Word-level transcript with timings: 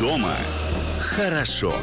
Дома 0.00 0.34
хорошо. 0.98 1.74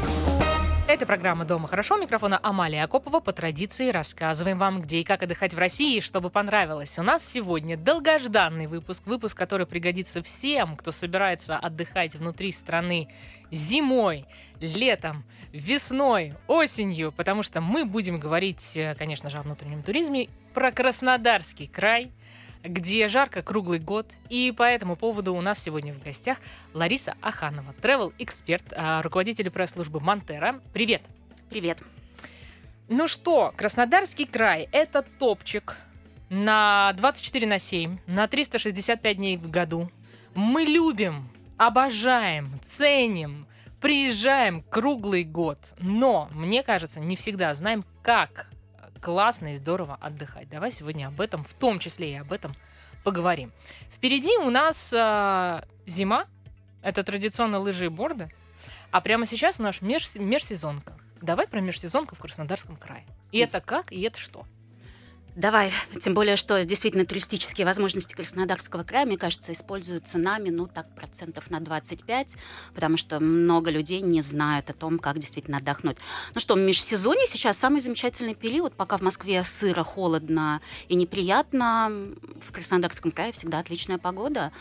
Это 0.86 1.06
программа 1.06 1.44
«Дома 1.44 1.68
хорошо». 1.68 1.96
Микрофона 1.96 2.38
Амалия 2.42 2.84
Акопова. 2.84 3.20
По 3.20 3.32
традиции 3.32 3.90
рассказываем 3.90 4.58
вам, 4.58 4.80
где 4.82 4.98
и 4.98 5.04
как 5.04 5.22
отдыхать 5.22 5.54
в 5.54 5.58
России, 5.58 6.00
чтобы 6.00 6.30
понравилось. 6.30 6.98
У 6.98 7.02
нас 7.02 7.26
сегодня 7.26 7.76
долгожданный 7.76 8.66
выпуск. 8.66 9.06
Выпуск, 9.06 9.36
который 9.36 9.66
пригодится 9.66 10.22
всем, 10.22 10.76
кто 10.76 10.92
собирается 10.92 11.56
отдыхать 11.56 12.16
внутри 12.16 12.52
страны 12.52 13.08
зимой, 13.50 14.26
летом, 14.60 15.24
весной, 15.52 16.34
осенью. 16.46 17.12
Потому 17.12 17.42
что 17.42 17.60
мы 17.60 17.84
будем 17.84 18.16
говорить, 18.16 18.76
э, 18.76 18.94
конечно 18.96 19.30
же, 19.30 19.38
о 19.38 19.42
внутреннем 19.42 19.82
туризме, 19.82 20.28
про 20.52 20.72
Краснодарский 20.72 21.66
край, 21.66 22.10
где 22.62 23.08
жарко 23.08 23.42
круглый 23.42 23.78
год. 23.78 24.06
И 24.28 24.52
по 24.56 24.62
этому 24.62 24.96
поводу 24.96 25.34
у 25.34 25.40
нас 25.40 25.62
сегодня 25.62 25.92
в 25.92 26.02
гостях 26.02 26.38
Лариса 26.72 27.14
Аханова, 27.20 27.74
travel-эксперт, 27.80 28.72
а, 28.76 29.02
руководитель 29.02 29.50
пресс-службы 29.50 30.00
Монтера. 30.00 30.60
Привет! 30.72 31.02
Привет. 31.50 31.78
Ну 32.88 33.08
что, 33.08 33.52
Краснодарский 33.56 34.26
край– 34.26 34.68
это 34.72 35.02
топчик 35.02 35.76
на 36.28 36.92
24 36.94 37.46
на 37.46 37.58
7, 37.58 37.98
на 38.06 38.26
365 38.26 39.16
дней 39.16 39.36
в 39.36 39.50
году. 39.50 39.90
Мы 40.34 40.64
любим, 40.64 41.28
обожаем, 41.56 42.60
ценим, 42.62 43.46
приезжаем 43.84 44.62
круглый 44.62 45.24
год. 45.24 45.58
Но, 45.78 46.30
мне 46.32 46.62
кажется, 46.62 47.00
не 47.00 47.16
всегда 47.16 47.52
знаем, 47.52 47.84
как 48.02 48.48
классно 49.02 49.52
и 49.52 49.56
здорово 49.56 49.98
отдыхать. 50.00 50.48
Давай 50.48 50.70
сегодня 50.70 51.08
об 51.08 51.20
этом, 51.20 51.44
в 51.44 51.52
том 51.52 51.78
числе 51.78 52.12
и 52.12 52.14
об 52.14 52.32
этом, 52.32 52.56
поговорим. 53.04 53.52
Впереди 53.90 54.38
у 54.38 54.48
нас 54.48 54.90
а, 54.96 55.66
зима, 55.84 56.24
это 56.82 57.04
традиционно 57.04 57.58
лыжи 57.58 57.84
и 57.84 57.88
борды, 57.88 58.32
а 58.90 59.02
прямо 59.02 59.26
сейчас 59.26 59.60
у 59.60 59.62
нас 59.62 59.82
меж- 59.82 60.18
межсезонка. 60.18 60.96
Давай 61.20 61.46
про 61.46 61.60
межсезонку 61.60 62.16
в 62.16 62.20
Краснодарском 62.20 62.76
крае. 62.76 63.04
И 63.32 63.38
это 63.38 63.60
как, 63.60 63.92
и 63.92 64.00
это 64.00 64.18
что? 64.18 64.46
Давай, 65.36 65.72
тем 66.00 66.14
более, 66.14 66.36
что 66.36 66.64
действительно 66.64 67.04
туристические 67.04 67.66
возможности 67.66 68.14
Краснодарского 68.14 68.84
края, 68.84 69.04
мне 69.04 69.18
кажется, 69.18 69.52
используются 69.52 70.16
нами, 70.16 70.50
ну 70.50 70.68
так, 70.68 70.88
процентов 70.94 71.50
на 71.50 71.58
25, 71.58 72.36
потому 72.72 72.96
что 72.96 73.18
много 73.18 73.72
людей 73.72 74.00
не 74.00 74.22
знают 74.22 74.70
о 74.70 74.74
том, 74.74 75.00
как 75.00 75.18
действительно 75.18 75.56
отдохнуть. 75.56 75.96
Ну 76.34 76.40
что, 76.40 76.54
межсезонье 76.54 77.26
сейчас 77.26 77.58
самый 77.58 77.80
замечательный 77.80 78.36
период, 78.36 78.74
пока 78.74 78.96
в 78.96 79.00
Москве 79.02 79.42
сыро, 79.42 79.82
холодно 79.82 80.60
и 80.86 80.94
неприятно, 80.94 81.90
в 82.40 82.52
Краснодарском 82.52 83.10
крае 83.10 83.32
всегда 83.32 83.58
отличная 83.58 83.98
погода. 83.98 84.52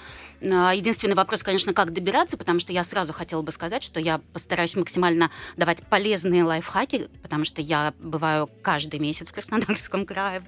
А, 0.41 0.73
Единственный 0.73 1.13
вопрос, 1.16 1.44
конечно, 1.44 1.73
как 1.73 1.94
добираться, 1.94 2.35
потому 2.35 2.59
что 2.59 2.73
я 2.73 2.83
сразу 2.83 3.13
хотела 3.13 3.44
бы 3.44 3.51
сказать, 3.51 3.83
что 3.83 3.99
я 3.99 4.21
постараюсь 4.33 4.75
максимально 4.75 5.29
давать 5.55 5.83
полезные 5.83 6.44
лайфхаки, 6.44 7.09
потому 7.21 7.45
что 7.45 7.61
я 7.61 7.94
бываю 7.99 8.49
каждый 8.63 8.99
месяц 8.99 9.29
в 9.29 9.33
Краснодарском 9.33 10.07
крае, 10.07 10.41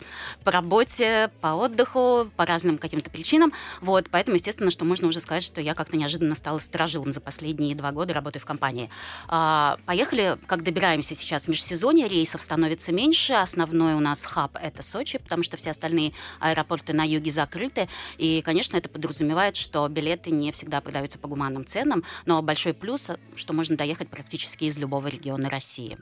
по 0.44 0.52
работе, 0.52 1.32
по 1.42 1.56
отдыху, 1.56 2.30
по 2.36 2.46
разным 2.46 2.78
каким-то 2.78 3.10
причинам. 3.10 3.54
Вот, 3.82 4.10
поэтому, 4.10 4.36
естественно, 4.36 4.72
что 4.72 4.86
можно 4.86 5.08
уже 5.08 5.20
сказать, 5.20 5.44
что 5.44 5.62
я 5.62 5.74
как-то 5.74 5.98
неожиданно 5.98 6.36
стала 6.36 6.60
сторожилом 6.60 7.14
за 7.14 7.22
последние 7.22 7.76
два 7.76 7.92
года 7.92 8.14
работы 8.14 8.40
в 8.40 8.46
компании. 8.46 8.90
А, 9.28 9.78
поехали, 9.86 10.38
как 10.48 10.64
добираемся 10.64 11.16
сейчас 11.16 11.46
в 11.46 11.48
межсезонье, 11.48 12.08
рейсов 12.08 12.42
становится 12.42 12.92
меньше. 12.92 13.34
Основной 13.34 13.94
у 13.94 14.00
нас 14.00 14.26
хаб— 14.26 14.58
это 14.62 14.84
Сочи, 14.84 15.18
потому 15.18 15.44
что 15.44 15.58
все 15.58 15.72
остальные 15.72 16.14
аэропорты 16.40 16.94
на 16.94 17.04
юге 17.04 17.32
закрыты. 17.32 17.88
И, 18.18 18.42
конечно, 18.42 18.78
это 18.78 18.90
подразумевает, 18.90 19.56
что 19.56 19.88
билеты 19.88 20.32
не 20.32 20.52
всегда 20.52 20.82
продаются 20.82 21.18
по 21.18 21.28
гуманным 21.28 21.66
ценам, 21.66 22.04
но 22.26 22.42
большой 22.42 22.74
плюс, 22.74 23.10
что 23.36 23.54
можно 23.54 23.76
доехать 23.76 24.10
практически 24.10 24.66
из 24.66 24.78
любого 24.78 25.08
региона 25.08 25.50
России. 25.50 25.98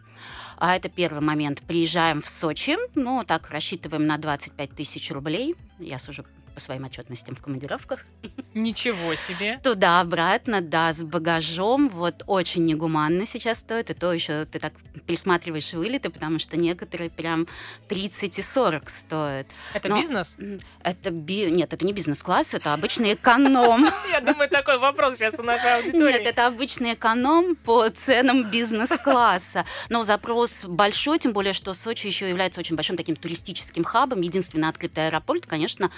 А 0.57 0.75
это 0.75 0.89
первый 0.89 1.21
момент. 1.21 1.61
Приезжаем 1.61 2.21
в 2.21 2.27
Сочи, 2.27 2.77
ну, 2.95 3.23
так, 3.25 3.49
рассчитываем 3.49 4.02
на 4.07 4.17
25 4.17 4.69
тысяч 4.71 5.11
рублей. 5.11 5.55
Я 5.79 5.99
сужу 5.99 6.23
по 6.53 6.59
своим 6.59 6.85
отчетностям 6.85 7.35
в 7.35 7.41
командировках. 7.41 7.99
Ничего 8.53 9.15
себе! 9.15 9.59
Туда-обратно, 9.63 10.61
да, 10.61 10.93
с 10.93 11.03
багажом. 11.03 11.89
Вот 11.89 12.23
очень 12.27 12.65
негуманно 12.65 13.25
сейчас 13.25 13.59
стоит. 13.59 13.89
И 13.89 13.93
то 13.93 14.13
еще 14.13 14.45
ты 14.45 14.59
так 14.59 14.73
присматриваешь 15.07 15.73
вылеты, 15.73 16.09
потому 16.09 16.39
что 16.39 16.57
некоторые 16.57 17.09
прям 17.09 17.47
30 17.87 18.39
и 18.39 18.41
40 18.41 18.89
стоят. 18.89 19.47
Это 19.73 19.89
Но- 19.89 19.97
бизнес? 19.97 20.37
Это 20.83 21.11
би... 21.11 21.51
Нет, 21.51 21.73
это 21.73 21.85
не 21.85 21.93
бизнес-класс, 21.93 22.53
это 22.53 22.73
обычный 22.73 23.13
эконом. 23.13 23.87
Я 24.11 24.21
думаю, 24.21 24.49
такой 24.49 24.77
вопрос 24.77 25.15
сейчас 25.15 25.39
у 25.39 25.43
нашей 25.43 25.77
аудитории. 25.77 26.13
Нет, 26.13 26.27
это 26.27 26.47
обычный 26.47 26.93
эконом 26.93 27.55
по 27.55 27.89
ценам 27.89 28.49
бизнес-класса. 28.49 29.65
Но 29.89 30.03
запрос 30.03 30.65
большой, 30.65 31.19
тем 31.19 31.33
более, 31.33 31.53
что 31.53 31.73
Сочи 31.73 32.07
еще 32.07 32.29
является 32.29 32.59
очень 32.59 32.75
большим 32.75 32.97
таким 32.97 33.15
туристическим 33.15 33.83
хабом. 33.83 34.21
Единственный 34.21 34.69
открытый 34.69 35.07
аэропорт, 35.07 35.45
конечно, 35.45 35.91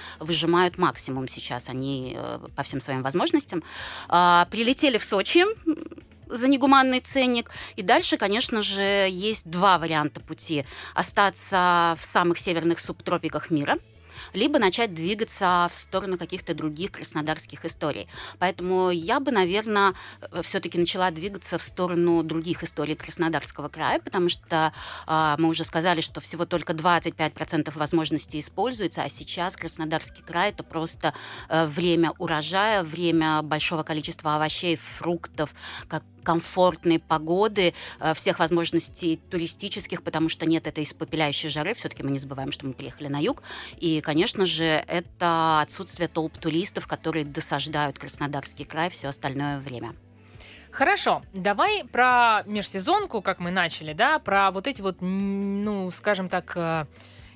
выжимают 0.45 0.77
максимум 0.77 1.27
сейчас 1.27 1.69
они 1.69 2.15
э, 2.15 2.39
по 2.55 2.63
всем 2.63 2.79
своим 2.79 3.01
возможностям. 3.01 3.63
А, 4.07 4.47
Прилетели 4.51 4.97
в 4.97 5.03
Сочи, 5.03 5.43
за 6.27 6.47
негуманный 6.47 6.99
ценник. 6.99 7.51
И 7.75 7.81
дальше, 7.81 8.17
конечно 8.17 8.61
же, 8.61 8.81
есть 9.09 9.49
два 9.49 9.77
варианта 9.77 10.19
пути. 10.19 10.65
Остаться 10.93 11.95
в 11.99 12.05
самых 12.05 12.39
северных 12.39 12.79
субтропиках 12.79 13.51
мира, 13.51 13.77
либо 14.35 14.59
начать 14.59 14.93
двигаться 14.93 15.67
в 15.71 15.75
сторону 15.75 16.17
каких-то 16.17 16.53
других 16.53 16.91
краснодарских 16.91 17.65
историй. 17.65 18.07
Поэтому 18.39 18.91
я 18.91 19.19
бы, 19.19 19.31
наверное, 19.31 19.93
все-таки 20.41 20.77
начала 20.77 21.11
двигаться 21.11 21.57
в 21.57 21.61
сторону 21.61 22.23
других 22.23 22.63
историй 22.63 22.95
Краснодарского 22.95 23.69
края, 23.69 23.99
потому 23.99 24.29
что 24.29 24.73
а, 25.07 25.35
мы 25.39 25.49
уже 25.49 25.63
сказали, 25.63 26.01
что 26.01 26.21
всего 26.21 26.45
только 26.45 26.73
25% 26.73 27.77
возможностей 27.77 28.39
используется, 28.39 29.03
а 29.03 29.09
сейчас 29.09 29.55
Краснодарский 29.55 30.23
край 30.23 30.49
это 30.49 30.63
просто 30.63 31.13
э, 31.49 31.65
время 31.65 32.11
урожая, 32.17 32.83
время 32.83 33.41
большого 33.41 33.83
количества 33.83 34.35
овощей, 34.35 34.75
фруктов, 34.75 35.53
как 35.87 36.03
комфортной 36.25 36.99
погоды, 36.99 37.73
э, 37.99 38.13
всех 38.13 38.39
возможностей 38.39 39.17
туристических, 39.29 40.03
потому 40.03 40.27
что 40.27 40.45
нет 40.45 40.67
этой 40.67 40.83
испопеляющей 40.83 41.47
жары. 41.47 41.73
Все-таки 41.73 42.03
мы 42.03 42.11
не 42.11 42.19
забываем, 42.19 42.51
что 42.51 42.65
мы 42.65 42.73
приехали 42.73 43.07
на 43.07 43.19
юг. 43.21 43.43
И, 43.77 44.01
конечно 44.01 44.45
же, 44.45 44.65
это 44.87 45.61
отсутствие 45.61 46.09
толп 46.09 46.37
туристов, 46.37 46.87
которые 46.87 47.23
досаждают 47.23 47.99
Краснодарский 47.99 48.65
край 48.65 48.89
все 48.89 49.07
остальное 49.07 49.59
время. 49.59 49.93
Хорошо, 50.71 51.21
давай 51.33 51.85
про 51.85 52.43
межсезонку, 52.45 53.21
как 53.21 53.39
мы 53.39 53.49
начали, 53.49 53.93
да, 53.93 54.19
про 54.19 54.51
вот 54.51 54.67
эти 54.67 54.81
вот, 54.81 54.97
ну, 54.99 55.89
скажем 55.89 56.27
так, 56.27 56.51
э, 56.57 56.85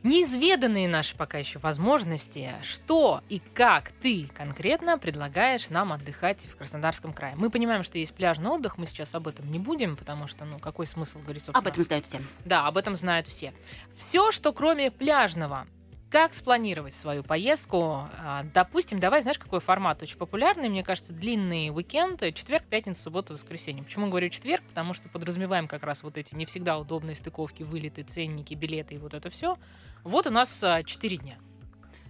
неизведанные 0.03 0.87
наши 0.87 1.15
пока 1.15 1.37
еще 1.37 1.59
возможности. 1.59 2.53
Что 2.61 3.21
и 3.29 3.39
как 3.39 3.91
ты 3.91 4.27
конкретно 4.35 4.97
предлагаешь 4.97 5.69
нам 5.69 5.93
отдыхать 5.93 6.47
в 6.47 6.55
Краснодарском 6.55 7.13
крае? 7.13 7.35
Мы 7.35 7.49
понимаем, 7.49 7.83
что 7.83 7.97
есть 7.97 8.13
пляжный 8.13 8.49
отдых, 8.49 8.77
мы 8.77 8.85
сейчас 8.85 9.15
об 9.15 9.27
этом 9.27 9.51
не 9.51 9.59
будем, 9.59 9.95
потому 9.95 10.27
что, 10.27 10.45
ну, 10.45 10.59
какой 10.59 10.85
смысл 10.85 11.19
говорить, 11.19 11.43
собственно? 11.43 11.59
Об 11.59 11.67
этом 11.67 11.83
знают 11.83 12.05
все. 12.05 12.21
Да, 12.45 12.67
об 12.67 12.77
этом 12.77 12.95
знают 12.95 13.27
все. 13.27 13.53
Все, 13.97 14.31
что 14.31 14.53
кроме 14.53 14.91
пляжного, 14.91 15.67
как 16.09 16.33
спланировать 16.33 16.95
свою 16.95 17.23
поездку? 17.23 18.09
А, 18.17 18.43
Допустим, 18.51 18.99
давай, 18.99 19.21
знаешь, 19.21 19.37
какой 19.37 19.59
формат 19.59 20.01
очень 20.01 20.17
популярный, 20.17 20.67
мне 20.67 20.83
кажется, 20.83 21.13
длинный 21.13 21.69
уикенд, 21.69 22.23
э, 22.23 22.31
четверг, 22.31 22.65
пятница, 22.65 23.03
суббота, 23.03 23.33
воскресенье. 23.33 23.83
Почему 23.83 24.07
говорю 24.07 24.29
четверг? 24.29 24.63
Потому 24.69 24.95
что 24.95 25.07
подразумеваем 25.07 25.67
как 25.67 25.83
раз 25.83 26.01
вот 26.01 26.17
эти 26.17 26.33
не 26.33 26.45
всегда 26.45 26.79
удобные 26.79 27.15
стыковки, 27.15 27.61
вылеты, 27.61 28.01
ценники, 28.01 28.55
билеты 28.55 28.95
и 28.95 28.97
вот 28.97 29.13
это 29.13 29.29
все. 29.29 29.59
Вот 30.03 30.27
у 30.27 30.31
нас 30.31 30.63
а, 30.63 30.83
четыре 30.83 31.17
дня. 31.17 31.37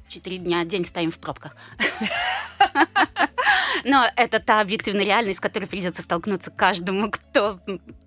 Четыре 0.08 0.38
дня, 0.38 0.64
день 0.66 0.86
стоим 0.86 1.12
в 1.12 1.20
пробках. 1.20 1.56
Но 3.86 4.06
это 4.16 4.40
та 4.40 4.62
объективная 4.62 5.06
реальность, 5.06 5.38
с 5.38 5.42
которой 5.42 5.66
придется 5.66 6.02
столкнуться 6.02 6.52
каждому, 6.52 7.12
кто 7.12 7.60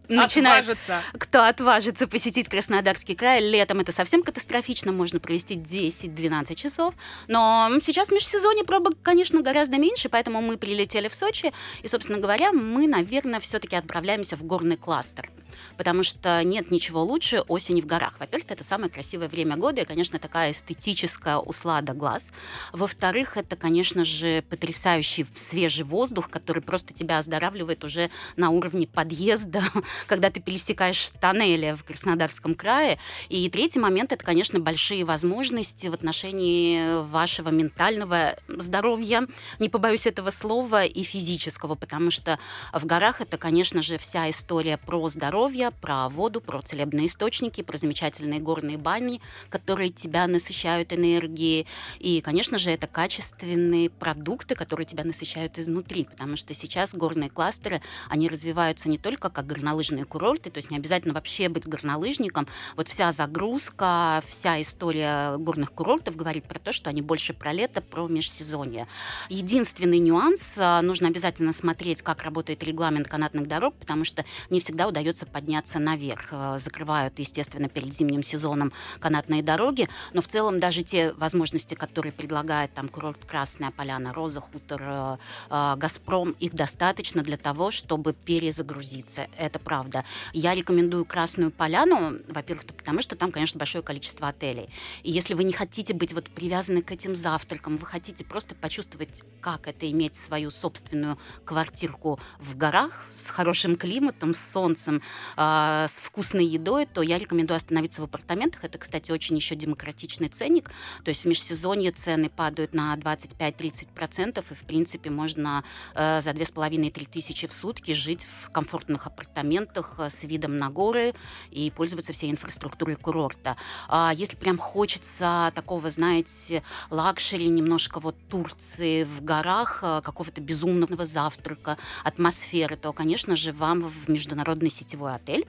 начинает 0.09 0.65
Отважиться. 0.65 1.01
кто 1.19 1.45
отважится 1.45 2.07
посетить 2.07 2.49
Краснодарский 2.49 3.15
край. 3.15 3.41
Летом 3.41 3.81
это 3.81 3.93
совсем 3.93 4.23
катастрофично, 4.23 4.93
можно 4.93 5.21
провести 5.21 5.55
10-12 5.55 6.55
часов. 6.55 6.95
Но 7.29 7.71
сейчас 7.81 8.09
в 8.09 8.13
межсезонье 8.13 8.65
пробок, 8.65 8.95
конечно, 9.03 9.41
гораздо 9.43 9.79
меньше, 9.79 10.09
поэтому 10.09 10.41
мы 10.41 10.57
прилетели 10.57 11.09
в 11.09 11.15
Сочи. 11.15 11.53
И, 11.83 11.89
собственно 11.89 12.19
говоря, 12.19 12.53
мы, 12.53 12.87
наверное, 12.87 13.41
все-таки 13.41 13.77
отправляемся 13.77 14.37
в 14.37 14.45
горный 14.45 14.77
кластер. 14.77 15.31
Потому 15.77 16.03
что 16.03 16.43
нет 16.43 16.71
ничего 16.71 17.03
лучше 17.03 17.41
осени 17.41 17.81
в 17.81 17.87
горах. 17.87 18.19
Во-первых, 18.19 18.51
это 18.51 18.65
самое 18.65 18.91
красивое 18.91 19.29
время 19.29 19.57
года 19.57 19.83
и, 19.83 19.85
конечно, 19.85 20.19
такая 20.19 20.53
эстетическая 20.53 21.37
услада 21.37 21.93
глаз. 21.93 22.31
Во-вторых, 22.73 23.37
это, 23.37 23.57
конечно 23.57 24.05
же, 24.05 24.43
потрясающий 24.49 25.27
свежий 25.37 25.85
воздух, 25.85 26.31
который 26.31 26.63
просто 26.63 26.95
тебя 26.95 27.19
оздоравливает 27.19 27.85
уже 27.85 28.11
на 28.37 28.51
уровне 28.51 28.87
подъезда 28.87 29.63
когда 30.07 30.31
ты 30.31 30.41
пересекаешь 30.41 31.11
тоннели 31.21 31.75
в 31.77 31.85
Краснодарском 31.85 32.55
крае. 32.55 32.99
И 33.29 33.49
третий 33.51 33.81
момент— 33.81 34.13
это, 34.13 34.25
конечно, 34.25 34.61
большие 34.61 35.05
возможности 35.05 35.89
в 35.89 35.95
отношении 35.95 37.03
вашего 37.05 37.49
ментального 37.51 38.37
здоровья, 38.49 39.27
не 39.59 39.69
побоюсь 39.69 40.07
этого 40.07 40.31
слова, 40.31 40.85
и 40.85 41.03
физического, 41.03 41.75
потому 41.75 42.11
что 42.11 42.39
в 42.73 42.87
горах 42.87 43.21
это, 43.21 43.37
конечно 43.37 43.83
же, 43.83 43.99
вся 43.99 44.31
история 44.31 44.77
про 44.77 45.09
здоровье, 45.09 45.71
про 45.71 46.09
воду, 46.09 46.41
про 46.41 46.61
целебные 46.63 47.07
источники, 47.07 47.63
про 47.63 47.77
замечательные 47.77 48.41
горные 48.41 48.79
бани, 48.79 49.21
которые 49.49 49.91
тебя 49.91 50.27
насыщают 50.27 50.93
энергией. 50.93 51.67
И, 51.99 52.21
конечно 52.21 52.59
же, 52.59 52.71
это 52.71 52.87
качественные 52.87 53.91
продукты, 53.91 54.55
которые 54.55 54.87
тебя 54.87 55.05
насыщают 55.05 55.59
изнутри, 55.59 56.05
потому 56.05 56.37
что 56.37 56.55
сейчас 56.55 56.95
горные 56.95 57.31
кластеры, 57.31 57.83
они 58.09 58.29
развиваются 58.29 58.89
не 58.89 58.99
только 58.99 59.31
как 59.31 59.47
горнолыжные 59.47 59.82
курорты, 60.05 60.51
то 60.51 60.59
есть 60.59 60.71
не 60.71 60.77
обязательно 60.77 61.15
вообще 61.15 61.49
быть 61.49 61.67
горнолыжником. 61.67 62.47
Вот 62.77 62.89
вся 62.89 63.13
загрузка, 63.13 64.23
вся 64.27 64.61
история 64.61 65.37
горных 65.39 65.73
курортов 65.73 66.17
говорит 66.17 66.45
про 66.45 66.59
то, 66.59 66.73
что 66.73 66.91
они 66.91 67.03
больше 67.03 67.33
про 67.33 67.53
лето, 67.53 67.81
про 67.81 68.07
межсезонье. 68.09 68.87
Единственный 69.29 69.99
нюанс, 69.99 70.57
а, 70.59 70.83
нужно 70.83 71.09
обязательно 71.09 71.53
смотреть, 71.53 72.03
как 72.03 72.23
работает 72.23 72.63
регламент 72.63 73.09
канатных 73.09 73.47
дорог, 73.47 73.75
потому 73.75 74.05
что 74.05 74.25
не 74.51 74.61
всегда 74.61 74.89
удается 74.89 75.27
подняться 75.27 75.79
наверх. 75.79 76.29
А, 76.31 76.59
закрывают, 76.59 77.19
естественно, 77.19 77.69
перед 77.69 77.95
зимним 77.95 78.23
сезоном 78.23 78.73
канатные 79.01 79.43
дороги, 79.43 79.89
но 80.13 80.21
в 80.21 80.29
целом 80.29 80.61
даже 80.61 80.83
те 80.83 81.13
возможности, 81.15 81.75
которые 81.75 82.13
предлагает 82.13 82.73
там 82.75 82.89
курорт 82.89 83.25
Красная 83.25 83.71
Поляна, 83.71 84.13
Роза, 84.13 84.41
Хутор, 84.41 84.83
э, 84.85 85.17
э, 85.51 85.75
Газпром, 85.77 86.33
их 86.39 86.55
достаточно 86.55 87.23
для 87.23 87.37
того, 87.37 87.71
чтобы 87.71 88.13
перезагрузиться. 88.13 89.27
Это 89.37 89.59
правда. 89.73 90.05
Я 90.35 90.55
рекомендую 90.55 91.07
Красную 91.07 91.51
Поляну, 91.51 92.19
во-первых, 92.29 92.67
потому 92.67 93.01
что 93.01 93.17
там, 93.17 93.33
конечно, 93.33 93.59
большое 93.59 93.83
количество 93.83 94.29
отелей. 94.29 94.69
И 95.03 95.11
если 95.11 95.33
вы 95.33 95.45
не 95.45 95.55
хотите 95.55 95.95
быть 95.95 96.13
вот 96.13 96.29
привязаны 96.29 96.83
к 96.83 96.93
этим 96.93 97.15
завтракам, 97.15 97.79
вы 97.79 97.87
хотите 97.87 98.23
просто 98.23 98.55
почувствовать, 98.55 99.23
как 99.41 99.69
это 99.69 99.91
иметь 99.91 100.15
свою 100.15 100.51
собственную 100.51 101.19
квартирку 101.47 102.21
в 102.39 102.55
горах 102.55 103.07
с 103.17 103.31
хорошим 103.31 103.77
климатом, 103.77 104.35
с 104.35 104.53
солнцем, 104.53 105.01
э, 105.39 105.87
с 105.89 106.01
вкусной 106.03 106.45
едой, 106.45 106.85
то 106.85 107.01
я 107.01 107.17
рекомендую 107.17 107.57
остановиться 107.57 108.03
в 108.03 108.05
апартаментах. 108.05 108.65
Это, 108.65 108.77
кстати, 108.77 109.11
очень 109.11 109.37
еще 109.37 109.55
демократичный 109.55 110.29
ценник. 110.29 110.71
То 111.03 111.09
есть 111.09 111.25
в 111.25 111.29
межсезонье 111.29 111.93
цены 111.93 112.29
падают 112.29 112.75
на 112.75 112.95
25-30%, 112.97 114.45
и, 114.51 114.55
в 114.55 114.65
принципе, 114.65 115.09
можно 115.09 115.65
э, 115.95 116.21
за 116.21 116.33
2,5-3 116.33 117.09
тысячи 117.11 117.47
в 117.47 117.55
сутки 117.55 117.93
жить 117.93 118.27
в 118.27 118.51
комфортных 118.51 119.07
апартаментах 119.07 119.62
э, 119.99 120.11
с 120.11 120.25
видом 120.25 120.59
на 120.59 120.71
горы 120.71 121.15
и 121.51 121.71
пользоваться 121.71 122.13
всей 122.13 122.31
инфраструктурой 122.31 122.97
курорта. 122.97 123.57
А 123.89 124.13
если 124.15 124.37
прям 124.37 124.59
хочется 124.59 125.53
такого, 125.55 125.91
знаете, 125.91 126.63
luxury, 126.91 127.49
немножко 127.49 128.01
вот 128.01 128.17
Турции 128.29 129.05
в 129.05 129.23
горах, 129.23 129.81
э, 129.83 130.01
какого-то 130.03 130.41
безумного 130.41 131.07
завтрака, 131.07 131.77
атмосферы, 132.05 132.77
то, 132.77 132.93
конечно 132.93 133.37
же, 133.37 133.53
вам 133.53 133.83
в 133.83 134.09
международный 134.09 134.71
сетевой 134.71 135.15
отель 135.15 135.47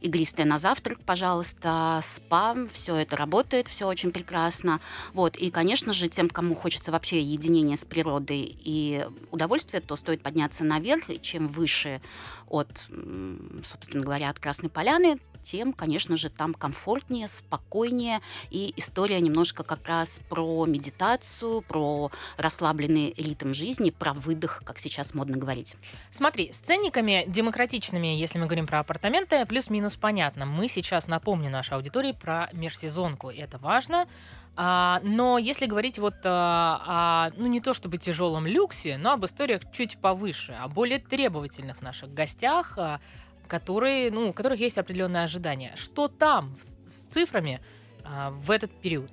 игристое 0.00 0.46
на 0.46 0.58
завтрак, 0.58 0.98
пожалуйста, 1.04 2.00
спа, 2.02 2.56
все 2.72 2.96
это 2.96 3.16
работает, 3.16 3.68
все 3.68 3.86
очень 3.86 4.12
прекрасно. 4.12 4.80
Вот. 5.12 5.36
И, 5.36 5.50
конечно 5.50 5.92
же, 5.92 6.08
тем, 6.08 6.28
кому 6.28 6.54
хочется 6.54 6.92
вообще 6.92 7.20
единения 7.20 7.76
с 7.76 7.84
природой 7.84 8.56
и 8.64 9.06
удовольствия, 9.30 9.80
то 9.80 9.96
стоит 9.96 10.22
подняться 10.22 10.64
наверх, 10.64 11.10
и 11.10 11.20
чем 11.20 11.48
выше 11.48 12.00
от, 12.48 12.68
собственно 13.64 14.02
говоря, 14.02 14.30
от 14.30 14.38
Красной 14.38 14.70
Поляны, 14.70 15.18
тем, 15.50 15.72
конечно 15.72 16.16
же, 16.16 16.28
там 16.28 16.52
комфортнее, 16.52 17.26
спокойнее, 17.26 18.20
и 18.50 18.74
история 18.76 19.18
немножко 19.20 19.62
как 19.62 19.88
раз 19.88 20.20
про 20.28 20.66
медитацию, 20.66 21.62
про 21.62 22.10
расслабленный 22.36 23.14
ритм 23.16 23.54
жизни, 23.54 23.90
про 23.90 24.12
выдох, 24.12 24.62
как 24.64 24.78
сейчас 24.78 25.14
модно 25.14 25.38
говорить. 25.38 25.76
Смотри, 26.10 26.52
с 26.52 26.58
ценниками 26.58 27.24
демократичными, 27.26 28.08
если 28.08 28.38
мы 28.38 28.44
говорим 28.44 28.66
про 28.66 28.80
апартаменты, 28.80 29.46
плюс-минус 29.46 29.96
понятно. 29.96 30.44
Мы 30.44 30.68
сейчас 30.68 31.08
напомним 31.08 31.52
нашей 31.52 31.74
аудитории 31.74 32.12
про 32.12 32.50
межсезонку, 32.52 33.30
это 33.30 33.56
важно. 33.56 34.06
А, 34.60 35.00
но 35.04 35.38
если 35.38 35.66
говорить 35.66 36.00
вот 36.00 36.16
а, 36.24 37.30
о, 37.30 37.40
ну 37.40 37.46
не 37.46 37.60
то 37.60 37.74
чтобы 37.74 37.96
тяжелом 37.96 38.44
люксе, 38.44 38.98
но 38.98 39.12
об 39.12 39.24
историях 39.24 39.62
чуть 39.72 39.98
повыше, 39.98 40.52
о 40.52 40.66
более 40.66 40.98
требовательных 40.98 41.80
наших 41.80 42.12
гостях, 42.12 42.74
а, 42.76 43.00
которые, 43.48 44.10
ну, 44.10 44.28
у 44.28 44.32
которых 44.32 44.60
есть 44.60 44.78
определенные 44.78 45.24
ожидания. 45.24 45.72
Что 45.74 46.08
там 46.08 46.56
с 46.86 47.06
цифрами 47.06 47.60
а, 48.04 48.30
в 48.30 48.50
этот 48.50 48.70
период? 48.70 49.10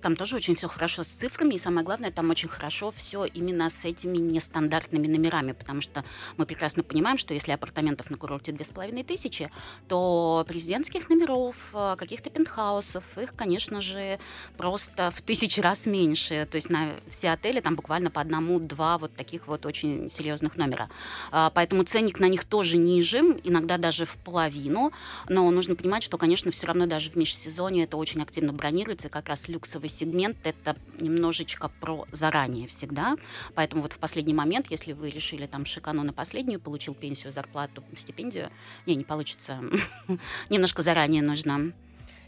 Там 0.00 0.16
тоже 0.16 0.36
очень 0.36 0.54
все 0.54 0.68
хорошо 0.68 1.04
с 1.04 1.08
цифрами, 1.08 1.54
и 1.54 1.58
самое 1.58 1.84
главное, 1.84 2.10
там 2.10 2.30
очень 2.30 2.48
хорошо 2.48 2.90
все 2.90 3.24
именно 3.24 3.68
с 3.68 3.84
этими 3.84 4.18
нестандартными 4.18 5.06
номерами, 5.06 5.52
потому 5.52 5.80
что 5.80 6.04
мы 6.36 6.46
прекрасно 6.46 6.82
понимаем, 6.82 7.18
что 7.18 7.34
если 7.34 7.52
апартаментов 7.52 8.10
на 8.10 8.16
курорте 8.16 8.52
две 8.52 8.64
с 8.64 8.70
половиной 8.70 9.04
тысячи, 9.04 9.50
то 9.88 10.44
президентских 10.48 11.08
номеров, 11.08 11.56
э, 11.74 11.96
каких-то 11.98 12.30
пентхаусов, 12.30 13.18
их, 13.18 13.34
конечно 13.34 13.80
же, 13.80 14.18
просто 14.56 15.10
в 15.10 15.20
тысячи 15.22 15.60
раз 15.60 15.86
меньше. 15.86 16.48
То 16.50 16.56
есть 16.56 16.70
на 16.70 16.90
все 17.08 17.30
отели 17.30 17.60
там 17.60 17.76
буквально 17.76 18.10
по 18.10 18.20
одному-два 18.20 18.98
вот 18.98 19.14
таких 19.14 19.46
вот 19.46 19.66
очень 19.66 20.08
серьезных 20.08 20.56
номера. 20.56 20.88
А, 21.30 21.50
поэтому 21.50 21.82
ценник 21.82 22.20
на 22.20 22.28
них 22.28 22.44
тоже 22.44 22.78
ниже, 22.78 23.18
иногда 23.44 23.76
даже 23.76 24.06
в 24.06 24.16
половину, 24.16 24.92
но 25.28 25.50
нужно 25.50 25.76
понимать, 25.76 26.02
что, 26.02 26.16
конечно, 26.16 26.50
все 26.50 26.66
равно 26.66 26.86
даже 26.86 27.10
в 27.10 27.16
межсезонье 27.16 27.84
это 27.84 27.96
очень 27.96 28.22
активно 28.22 28.52
бронируется, 28.52 29.08
как 29.08 29.28
раз 29.28 29.48
люксовый 29.48 29.89
сегмент— 29.90 30.38
это 30.44 30.76
немножечко 30.98 31.68
про 31.80 32.06
заранее 32.12 32.66
всегда. 32.66 33.16
Поэтому 33.54 33.82
вот 33.82 33.92
в 33.92 33.98
последний 33.98 34.34
момент, 34.34 34.66
если 34.70 34.92
вы 34.92 35.10
решили 35.10 35.46
там 35.46 35.64
шикану 35.64 36.02
на 36.02 36.12
последнюю, 36.12 36.60
получил 36.60 36.94
пенсию, 36.94 37.32
зарплату, 37.32 37.84
стипендию, 37.96 38.50
не, 38.86 38.96
не 38.96 39.04
получится. 39.04 39.60
Немножко 40.48 40.82
заранее 40.82 41.22
нужно. 41.22 41.72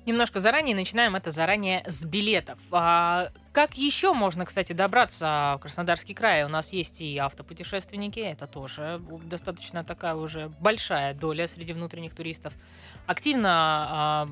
Немножко 0.04 0.40
заранее 0.40 0.74
начинаем 0.74 1.14
это 1.14 1.30
заранее 1.30 1.84
с 1.86 2.04
билетов. 2.04 2.58
А 2.72 3.28
как 3.52 3.78
еще 3.78 4.12
можно, 4.12 4.44
кстати, 4.44 4.72
добраться 4.72 5.54
в 5.56 5.62
Краснодарский 5.62 6.12
край? 6.12 6.44
У 6.44 6.48
нас 6.48 6.72
есть 6.72 7.00
и 7.00 7.18
автопутешественники, 7.18 8.18
это 8.18 8.48
тоже 8.48 9.00
достаточно 9.24 9.84
такая 9.84 10.16
уже 10.16 10.50
большая 10.60 11.14
доля 11.14 11.46
среди 11.46 11.72
внутренних 11.72 12.16
туристов. 12.16 12.52
Активно 13.06 13.48
а, 13.48 14.28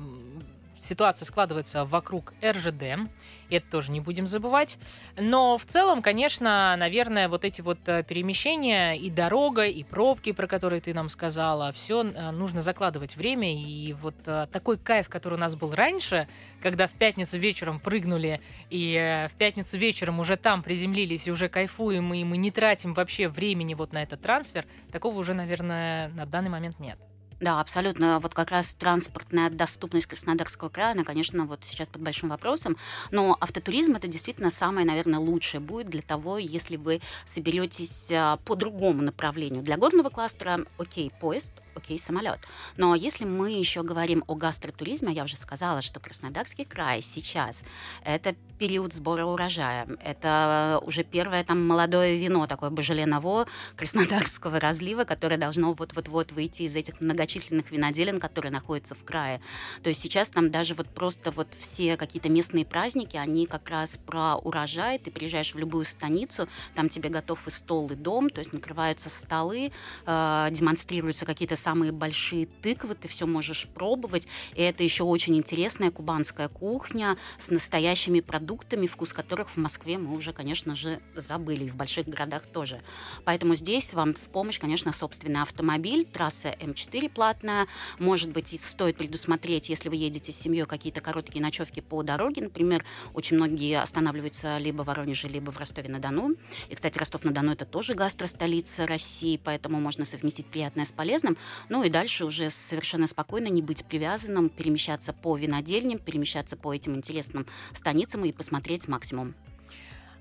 ситуация 0.81 1.25
складывается 1.25 1.85
вокруг 1.85 2.33
РЖД, 2.43 3.09
это 3.51 3.69
тоже 3.69 3.91
не 3.91 3.99
будем 3.99 4.25
забывать. 4.27 4.79
Но 5.17 5.57
в 5.57 5.65
целом, 5.65 6.01
конечно, 6.01 6.75
наверное, 6.77 7.27
вот 7.27 7.45
эти 7.45 7.61
вот 7.61 7.79
э, 7.85 8.03
перемещения 8.03 8.93
и 8.93 9.09
дорога, 9.09 9.65
и 9.67 9.83
пробки, 9.83 10.31
про 10.31 10.47
которые 10.47 10.81
ты 10.81 10.93
нам 10.93 11.09
сказала, 11.09 11.71
все 11.71 12.03
э, 12.03 12.31
нужно 12.31 12.61
закладывать 12.61 13.15
время. 13.15 13.53
И 13.53 13.93
вот 13.93 14.15
э, 14.25 14.47
такой 14.51 14.77
кайф, 14.77 15.09
который 15.09 15.35
у 15.35 15.37
нас 15.37 15.55
был 15.55 15.73
раньше, 15.73 16.27
когда 16.61 16.87
в 16.87 16.93
пятницу 16.93 17.37
вечером 17.37 17.79
прыгнули, 17.79 18.41
и 18.69 19.27
в 19.29 19.35
пятницу 19.35 19.77
вечером 19.77 20.19
уже 20.19 20.37
там 20.37 20.63
приземлились, 20.63 21.27
и 21.27 21.31
уже 21.31 21.49
кайфуем, 21.49 22.13
и 22.13 22.23
мы 22.23 22.37
не 22.37 22.51
тратим 22.51 22.93
вообще 22.93 23.27
времени 23.27 23.73
вот 23.73 23.93
на 23.93 24.03
этот 24.03 24.21
трансфер, 24.21 24.65
такого 24.91 25.17
уже, 25.17 25.33
наверное, 25.33 26.09
на 26.09 26.25
данный 26.25 26.49
момент 26.49 26.79
нет. 26.79 26.97
Да, 27.41 27.59
абсолютно. 27.59 28.19
Вот 28.19 28.35
как 28.35 28.51
раз 28.51 28.75
транспортная 28.75 29.49
доступность 29.49 30.05
Краснодарского 30.05 30.69
края, 30.69 30.91
она, 30.91 31.03
конечно, 31.03 31.45
вот 31.45 31.61
сейчас 31.63 31.87
под 31.87 32.03
большим 32.03 32.29
вопросом. 32.29 32.77
Но 33.09 33.35
автотуризм 33.41 33.95
это 33.95 34.07
действительно 34.07 34.51
самое, 34.51 34.85
наверное, 34.85 35.19
лучшее 35.19 35.59
будет 35.59 35.87
для 35.87 36.03
того, 36.03 36.37
если 36.37 36.75
вы 36.75 37.01
соберетесь 37.25 38.11
а, 38.11 38.37
по 38.45 38.55
другому 38.55 39.01
направлению. 39.01 39.63
Для 39.63 39.77
горного 39.77 40.09
кластера, 40.09 40.59
окей, 40.77 41.11
поезд, 41.19 41.51
окей, 41.75 41.99
самолет. 41.99 42.39
Но 42.77 42.95
если 42.95 43.25
мы 43.25 43.51
еще 43.51 43.83
говорим 43.83 44.23
о 44.27 44.35
гастротуризме, 44.35 45.13
я 45.13 45.23
уже 45.23 45.35
сказала, 45.35 45.81
что 45.81 45.99
Краснодарский 45.99 46.65
край 46.65 47.01
сейчас 47.01 47.63
это 48.03 48.35
период 48.59 48.93
сбора 48.93 49.25
урожая. 49.25 49.87
Это 50.03 50.79
уже 50.83 51.03
первое 51.03 51.43
там 51.43 51.67
молодое 51.67 52.17
вино, 52.17 52.45
такое 52.45 52.69
божеленово 52.69 53.47
краснодарского 53.75 54.59
разлива, 54.59 55.03
которое 55.03 55.37
должно 55.37 55.73
вот-вот-вот 55.73 56.31
выйти 56.31 56.63
из 56.63 56.75
этих 56.75 57.01
многочисленных 57.01 57.71
виноделин, 57.71 58.19
которые 58.19 58.51
находятся 58.51 58.93
в 58.93 59.03
крае. 59.03 59.41
То 59.81 59.89
есть 59.89 60.01
сейчас 60.01 60.29
там 60.29 60.51
даже 60.51 60.75
вот 60.75 60.87
просто 60.89 61.31
вот 61.31 61.47
все 61.57 61.97
какие-то 61.97 62.29
местные 62.29 62.65
праздники, 62.65 63.17
они 63.17 63.47
как 63.47 63.69
раз 63.69 63.97
про 63.97 64.35
урожай. 64.35 64.99
Ты 64.99 65.09
приезжаешь 65.09 65.55
в 65.55 65.57
любую 65.57 65.85
станицу, 65.85 66.47
там 66.75 66.87
тебе 66.87 67.09
готов 67.09 67.47
и 67.47 67.51
стол, 67.51 67.89
и 67.89 67.95
дом, 67.95 68.29
то 68.29 68.39
есть 68.39 68.53
накрываются 68.53 69.09
столы, 69.09 69.71
э, 70.05 70.47
демонстрируются 70.51 71.25
какие-то 71.25 71.55
самые 71.61 71.91
большие 71.91 72.47
тыквы, 72.47 72.95
ты 72.95 73.07
все 73.07 73.25
можешь 73.25 73.67
пробовать. 73.67 74.27
И 74.55 74.61
это 74.61 74.83
еще 74.83 75.03
очень 75.03 75.37
интересная 75.37 75.91
кубанская 75.91 76.49
кухня 76.49 77.17
с 77.39 77.49
настоящими 77.51 78.19
продуктами, 78.19 78.87
вкус 78.87 79.13
которых 79.13 79.49
в 79.49 79.57
Москве 79.57 79.97
мы 79.97 80.15
уже, 80.15 80.33
конечно 80.33 80.75
же, 80.75 80.99
забыли, 81.15 81.65
и 81.65 81.69
в 81.69 81.75
больших 81.75 82.07
городах 82.07 82.43
тоже. 82.43 82.81
Поэтому 83.25 83.55
здесь 83.55 83.93
вам 83.93 84.13
в 84.13 84.29
помощь, 84.29 84.59
конечно, 84.59 84.91
собственный 84.93 85.41
автомобиль, 85.41 86.05
трасса 86.05 86.55
М4 86.59 87.09
платная. 87.09 87.67
Может 87.99 88.31
быть, 88.31 88.59
стоит 88.61 88.97
предусмотреть, 88.97 89.69
если 89.69 89.89
вы 89.89 89.95
едете 89.95 90.31
с 90.31 90.35
семьей, 90.39 90.65
какие-то 90.65 91.01
короткие 91.01 91.41
ночевки 91.41 91.79
по 91.79 92.03
дороге. 92.03 92.41
Например, 92.43 92.83
очень 93.13 93.37
многие 93.37 93.79
останавливаются 93.79 94.57
либо 94.57 94.83
в 94.83 94.87
Воронеже, 94.87 95.27
либо 95.27 95.51
в 95.51 95.57
Ростове-на-Дону. 95.57 96.35
И, 96.69 96.75
кстати, 96.75 96.97
Ростов-на-Дону 96.97 97.51
это 97.51 97.65
тоже 97.65 97.93
гастростолица 97.93 98.87
России, 98.87 99.39
поэтому 99.43 99.79
можно 99.79 100.05
совместить 100.05 100.47
приятное 100.47 100.85
с 100.85 100.91
полезным. 100.91 101.37
Ну 101.69 101.83
и 101.83 101.89
дальше 101.89 102.25
уже 102.25 102.49
совершенно 102.49 103.07
спокойно 103.07 103.47
не 103.47 103.61
быть 103.61 103.85
привязанным, 103.85 104.49
перемещаться 104.49 105.13
по 105.13 105.35
винодельням, 105.37 105.99
перемещаться 105.99 106.57
по 106.57 106.73
этим 106.73 106.95
интересным 106.95 107.45
станицам 107.73 108.25
и 108.25 108.31
посмотреть 108.31 108.87
максимум. 108.87 109.35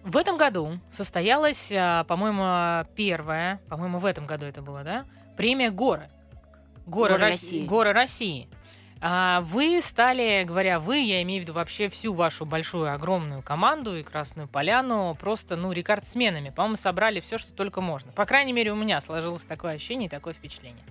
В 0.03 0.17
этом 0.17 0.39
году 0.39 0.79
состоялась, 0.91 1.71
а, 1.73 2.05
по-моему, 2.05 2.89
первая, 2.95 3.61
по-моему, 3.69 3.99
в 3.99 4.07
этом 4.07 4.27
году 4.27 4.47
это 4.47 4.63
было, 4.63 4.83
да, 4.83 5.05
премия 5.37 5.71
«Горы». 5.71 6.09
Горы, 6.87 7.13
Горы 7.13 7.15
Рос- 7.15 7.31
России. 7.31 7.67
Горы 7.67 7.93
России. 7.93 8.49
А 9.03 9.41
Вы 9.43 9.81
стали, 9.83 10.45
говоря 10.45 10.79
вы, 10.79 10.99
я 10.99 11.23
имею 11.23 11.41
в 11.41 11.45
виду 11.45 11.55
вообще 11.55 11.89
всю 11.89 12.13
вашу 12.13 12.45
большую, 12.45 12.93
огромную 12.93 13.43
команду 13.43 13.97
и 13.97 14.03
Красную 14.03 14.47
Поляну, 14.47 15.17
просто, 15.19 15.57
ну, 15.57 15.73
рекордсменами. 15.73 16.51
По-моему, 16.51 16.77
собрали 16.77 17.21
все, 17.21 17.39
что 17.39 17.53
только 17.53 17.81
можно. 17.81 18.13
По 18.13 18.27
крайней 18.27 18.53
мере, 18.53 18.73
у 18.73 18.77
меня 18.77 19.01
сложилось 19.01 19.45
такое 19.45 19.73
ощущение 19.73 20.07
и 20.07 20.11
такое 20.11 20.35
впечатление. 20.35 20.85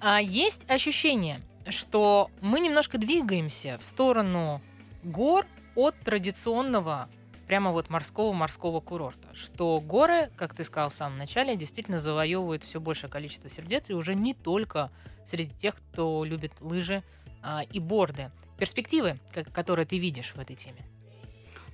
А 0.00 0.20
есть 0.20 0.68
ощущение, 0.70 1.42
что 1.68 2.30
мы 2.40 2.60
немножко 2.60 2.96
двигаемся 2.96 3.76
в 3.78 3.84
сторону 3.84 4.62
гор 5.02 5.46
от 5.74 5.94
традиционного 6.00 7.08
прямо 7.46 7.70
вот 7.72 7.90
морского-морского 7.90 8.80
курорта. 8.80 9.28
Что 9.34 9.80
горы, 9.80 10.30
как 10.36 10.54
ты 10.54 10.64
сказал 10.64 10.88
в 10.88 10.94
самом 10.94 11.18
начале, 11.18 11.56
действительно 11.56 11.98
завоевывают 11.98 12.64
все 12.64 12.80
большее 12.80 13.10
количество 13.10 13.50
сердец, 13.50 13.90
и 13.90 13.94
уже 13.94 14.14
не 14.14 14.34
только 14.34 14.90
среди 15.26 15.52
тех, 15.54 15.74
кто 15.76 16.24
любит 16.24 16.52
лыжи 16.60 17.02
а, 17.42 17.62
и 17.62 17.78
борды. 17.78 18.30
Перспективы, 18.58 19.18
как- 19.32 19.52
которые 19.52 19.84
ты 19.84 19.98
видишь 19.98 20.32
в 20.34 20.38
этой 20.38 20.56
теме. 20.56 20.84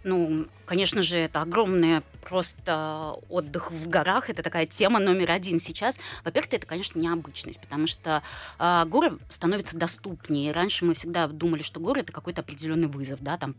Ну, 0.06 0.46
конечно 0.66 1.02
же, 1.02 1.16
это 1.16 1.42
огромный 1.42 2.00
просто 2.22 3.16
отдых 3.28 3.72
в 3.72 3.88
горах. 3.88 4.30
Это 4.30 4.40
такая 4.40 4.64
тема 4.64 5.00
номер 5.00 5.32
один 5.32 5.58
сейчас. 5.58 5.98
Во-первых, 6.24 6.54
это, 6.54 6.64
конечно, 6.64 7.00
необычность, 7.00 7.60
потому 7.60 7.88
что 7.88 8.22
э, 8.60 8.84
горы 8.86 9.18
становятся 9.28 9.76
доступнее. 9.76 10.52
Раньше 10.52 10.84
мы 10.84 10.94
всегда 10.94 11.26
думали, 11.26 11.62
что 11.62 11.80
горы 11.80 12.02
это 12.02 12.12
какой-то 12.12 12.42
определенный 12.42 12.86
вызов, 12.86 13.18
да, 13.20 13.36
там 13.36 13.56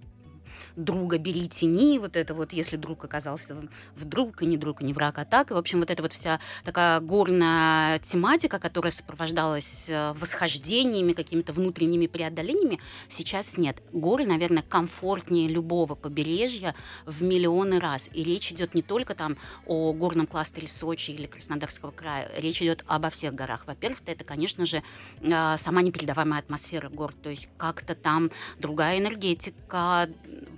друга 0.78 1.18
бери, 1.18 1.48
тяни, 1.48 2.00
вот 2.00 2.16
это 2.16 2.34
вот, 2.34 2.54
если 2.54 2.78
друг 2.78 3.04
оказался 3.04 3.58
вдруг, 3.96 4.42
и 4.42 4.46
не 4.46 4.58
друг, 4.58 4.82
и 4.82 4.86
не 4.86 4.94
враг, 4.94 5.18
а 5.18 5.26
так. 5.26 5.52
И, 5.52 5.54
в 5.54 5.58
общем, 5.58 5.80
вот 5.80 5.90
эта 5.92 6.02
вот 6.02 6.14
вся 6.14 6.40
такая 6.64 7.00
горная 7.00 8.00
тематика, 8.00 8.60
которая 8.60 8.92
сопровождалась 8.92 9.90
э, 9.90 10.14
восхождениями, 10.14 11.14
какими-то 11.14 11.52
внутренними 11.52 12.08
преодолениями, 12.08 12.80
сейчас 13.10 13.58
нет. 13.58 13.82
Горы, 13.92 14.26
наверное, 14.26 14.64
комфортнее 14.64 15.48
любого 15.48 15.96
побережья 15.96 16.76
в 17.06 17.24
миллионы 17.24 17.80
раз. 17.80 18.10
И 18.14 18.24
речь 18.24 18.52
идет 18.52 18.76
не 18.76 18.84
только 18.84 19.16
там 19.16 19.38
о 19.66 19.94
горном 19.94 20.28
кластере 20.28 20.68
Сочи 20.68 21.12
или 21.12 21.26
Краснодарского 21.26 21.92
края, 21.92 22.30
речь 22.38 22.62
идет 22.62 22.84
обо 22.88 23.10
всех 23.10 23.34
горах. 23.34 23.66
Во-первых, 23.66 24.02
это, 24.06 24.24
конечно 24.24 24.66
же, 24.66 24.84
э, 25.22 25.58
сама 25.58 25.82
непередаваемая 25.82 26.40
атмосфера 26.40 26.90
гор, 26.90 27.14
то 27.14 27.30
есть 27.30 27.50
как-то 27.58 27.96
там 27.96 28.30
другая 28.60 29.00
энергетика, 29.00 30.08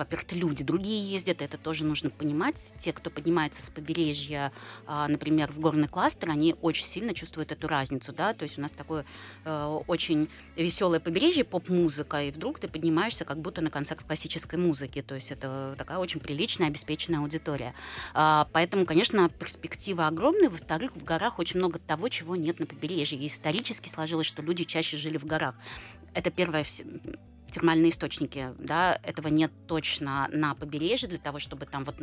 во-первых, 0.10 0.32
люди 0.32 0.64
другие 0.64 1.12
ездят, 1.12 1.42
это 1.42 1.58
тоже 1.58 1.84
нужно 1.84 2.10
понимать. 2.10 2.74
Те, 2.78 2.94
кто 2.94 3.10
поднимается 3.10 3.62
с 3.62 3.70
побережья, 3.70 4.52
а, 4.86 5.08
например, 5.08 5.52
в 5.52 5.60
горный 5.60 5.88
кластер, 5.88 6.30
они 6.30 6.56
очень 6.62 6.86
сильно 6.86 7.14
чувствуют 7.14 7.52
эту 7.52 7.68
разницу, 7.68 8.12
да, 8.14 8.34
то 8.34 8.44
есть 8.44 8.58
у 8.58 8.62
нас 8.62 8.72
такое 8.72 9.06
э, 9.46 9.80
очень 9.88 10.30
веселое 10.56 11.00
побережье, 11.00 11.44
поп-музыка, 11.44 12.24
и 12.24 12.32
вдруг 12.32 12.60
ты 12.60 12.68
поднимаешься 12.68 13.26
как 13.26 13.40
будто 13.40 13.62
на 13.62 13.70
концерт 13.70 14.02
классической 14.04 14.58
музыки, 14.58 15.02
то 15.02 15.16
есть 15.16 15.32
это 15.32 15.76
такая 15.78 15.98
очень 15.98 16.20
приличная, 16.20 16.68
обеспеченная 16.68 17.20
аудитория. 17.20 17.74
А, 18.14 18.48
Поэтому, 18.52 18.86
конечно, 18.86 19.30
перспектива 19.30 20.08
огромная. 20.08 20.50
Во-вторых, 20.50 20.96
в 20.96 21.04
горах 21.04 21.40
очень 21.40 21.60
много 21.60 21.80
того, 21.80 22.10
чего 22.10 22.36
нет 22.36 22.60
на 22.60 22.66
побережье. 22.66 23.18
И 23.18 23.28
исторически 23.28 23.90
сложилось, 23.90 24.28
что 24.28 24.42
люди 24.42 24.64
чаще 24.64 24.98
жили 24.98 25.18
в 25.18 25.26
горах. 25.26 25.56
Это 26.14 26.32
первое 26.32 26.64
вс- 26.64 27.18
термальные 27.50 27.92
источники, 27.92 28.54
да, 28.58 29.00
этого 29.04 29.28
нет 29.28 29.52
точно 29.68 30.28
на 30.32 30.56
побережье. 30.56 31.10
Для 31.10 31.18
того, 31.18 31.40
чтобы 31.40 31.66
там 31.66 31.84
вот 31.84 31.96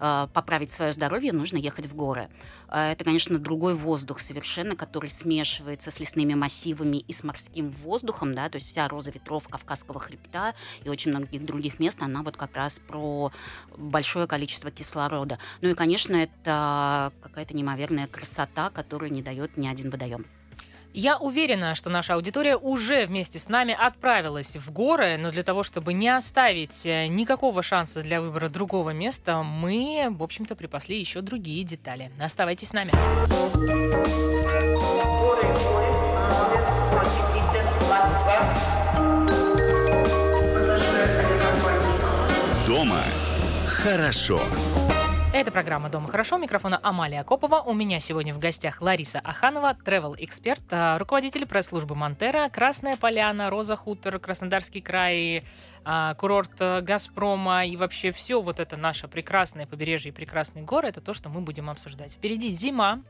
э, 0.00 0.28
поправить 0.32 0.70
свое 0.70 0.92
здоровье, 0.92 1.32
нужно 1.32 1.56
ехать 1.56 1.86
в 1.86 1.94
горы. 1.94 2.28
Э, 2.68 2.92
Это, 2.92 3.04
конечно, 3.04 3.38
другой 3.38 3.74
воздух 3.74 4.20
совершенно, 4.20 4.76
который 4.76 5.10
смешивается 5.10 5.90
с 5.90 6.00
лесными 6.00 6.34
массивами 6.34 6.98
и 6.98 7.12
с 7.12 7.24
морским 7.24 7.70
воздухом, 7.70 8.34
да, 8.34 8.48
то 8.48 8.56
есть 8.56 8.68
вся 8.68 8.88
роза 8.88 9.10
ветров 9.10 9.48
Кавказского 9.48 10.00
хребта 10.00 10.54
и 10.84 10.88
очень 10.88 11.10
многих 11.10 11.44
других 11.44 11.78
мест, 11.80 11.98
она 12.00 12.22
вот 12.22 12.36
как 12.36 12.56
раз 12.56 12.78
про 12.78 13.32
большое 13.76 14.26
количество 14.26 14.70
кислорода. 14.70 15.38
Ну 15.60 15.70
и, 15.70 15.74
конечно, 15.74 16.14
это 16.16 17.12
какая-то 17.22 17.54
неимоверная 17.54 18.06
красота, 18.06 18.70
которую 18.70 19.12
не 19.12 19.22
дает 19.22 19.56
ни 19.56 19.66
один 19.66 19.90
водоем. 19.90 20.26
Я 20.96 21.18
уверена, 21.18 21.74
что 21.74 21.90
наша 21.90 22.14
аудитория 22.14 22.56
уже 22.56 23.06
вместе 23.06 23.40
с 23.40 23.48
нами 23.48 23.76
отправилась 23.76 24.56
в 24.56 24.70
горы, 24.70 25.16
но 25.18 25.32
для 25.32 25.42
того, 25.42 25.64
чтобы 25.64 25.92
не 25.92 26.08
оставить 26.08 26.86
э, 26.86 27.08
никакого 27.08 27.64
шанса 27.64 28.00
для 28.00 28.20
выбора 28.20 28.48
другого 28.48 28.90
места, 28.90 29.42
мы, 29.42 30.06
в 30.10 30.22
общем-то, 30.22 30.54
припасли 30.54 31.00
еще 31.00 31.20
другие 31.20 31.64
детали. 31.64 32.12
Оставайтесь 32.20 32.68
с 32.68 32.72
нами. 32.72 32.92
Горы, 33.56 33.82
горы, 35.18 35.88
номер 36.30 36.62
82. 36.92 38.14
Пассажиры 40.54 41.02
авиакомпании 41.02 42.66
Дома 42.68 43.02
хорошо. 43.66 44.40
Это 45.34 45.50
программа 45.50 45.88
«Дома 45.88 46.06
хорошо». 46.06 46.38
Микрофона 46.38 46.78
Амалия 46.80 47.24
Копова. 47.24 47.60
У 47.60 47.74
меня 47.74 47.98
сегодня 47.98 48.32
в 48.32 48.38
гостях 48.38 48.80
Лариса 48.80 49.18
Аханова, 49.18 49.76
travel-эксперт, 49.84 50.62
а, 50.70 50.96
руководитель 50.96 51.44
пресс-службы 51.44 51.96
«Монтера», 51.96 52.48
Красная 52.50 52.96
Поляна, 52.96 53.50
Роза 53.50 53.74
Хутор, 53.74 54.20
Краснодарский 54.20 54.80
край, 54.80 55.42
а, 55.84 56.14
курорт 56.14 56.52
э, 56.60 56.82
«Газпрома» 56.82 57.66
и 57.66 57.76
вообще 57.76 58.12
все 58.12 58.40
вот 58.40 58.60
это 58.60 58.76
наше 58.76 59.08
прекрасное 59.08 59.66
побережье 59.66 60.12
и 60.12 60.14
прекрасный 60.14 60.62
город, 60.62 60.90
это 60.90 61.00
то, 61.00 61.12
что 61.12 61.28
мы 61.28 61.40
будем 61.40 61.68
обсуждать. 61.68 62.12
Впереди 62.12 62.50
зима. 62.50 63.00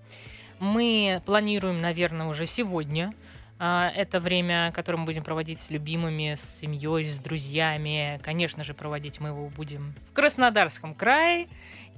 Мы 0.61 1.21
планируем, 1.27 1.83
наверное, 1.83 2.27
уже 2.27 2.47
сегодня 2.47 3.13
а, 3.59 3.91
это 3.95 4.19
время, 4.19 4.73
которое 4.73 4.99
мы 4.99 5.05
будем 5.05 5.23
проводить 5.23 5.61
с 5.61 5.71
любимыми, 5.71 6.35
с 6.35 6.61
семьей, 6.61 7.05
с 7.05 7.19
друзьями. 7.19 8.21
Конечно 8.23 8.65
же, 8.65 8.75
проводить 8.75 9.21
мы 9.21 9.29
его 9.29 9.49
будем 9.49 9.95
в 10.11 10.13
Краснодарском 10.13 10.95
крае. 10.95 11.49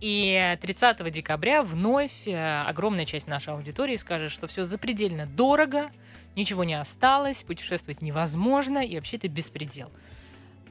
И 0.00 0.58
30 0.60 1.10
декабря 1.10 1.62
вновь 1.62 2.26
э, 2.28 2.62
огромная 2.62 3.06
часть 3.06 3.26
нашей 3.26 3.54
аудитории 3.54 3.96
скажет, 3.96 4.30
что 4.30 4.46
все 4.46 4.64
запредельно 4.64 5.26
дорого, 5.26 5.90
ничего 6.34 6.64
не 6.64 6.74
осталось, 6.74 7.42
путешествовать 7.42 8.02
невозможно 8.02 8.84
и 8.84 8.94
вообще 8.96 9.16
это 9.16 9.28
беспредел. 9.28 9.90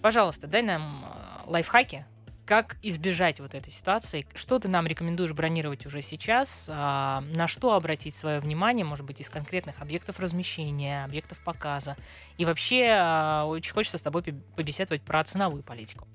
Пожалуйста, 0.01 0.45
дай 0.45 0.61
нам 0.61 1.05
э, 1.05 1.49
лайфхаки, 1.49 2.05
как 2.45 2.77
избежать 2.83 3.39
вот 3.39 3.55
этой 3.55 3.71
ситуации. 3.71 4.27
Что 4.35 4.59
ты 4.59 4.67
нам 4.67 4.85
рекомендуешь 4.85 5.33
бронировать 5.33 5.85
уже 5.85 6.01
сейчас? 6.01 6.69
а, 6.71 7.23
На 7.35 7.47
что 7.47 7.73
обратить 7.73 8.15
свое 8.15 8.39
внимание, 8.39 8.85
может 8.85 9.05
быть, 9.05 9.19
из 9.19 9.29
конкретных 9.29 9.81
объектов 9.81 10.19
размещения, 10.19 11.03
объектов 11.03 11.43
показа? 11.43 11.97
И 12.37 12.45
вообще 12.45 12.89
а, 12.91 13.45
очень 13.45 13.73
хочется 13.73 13.97
с 13.97 14.01
тобой 14.01 14.21
побеседовать 14.55 15.01
про 15.01 15.23
ценовую 15.23 15.63
политику. 15.63 16.07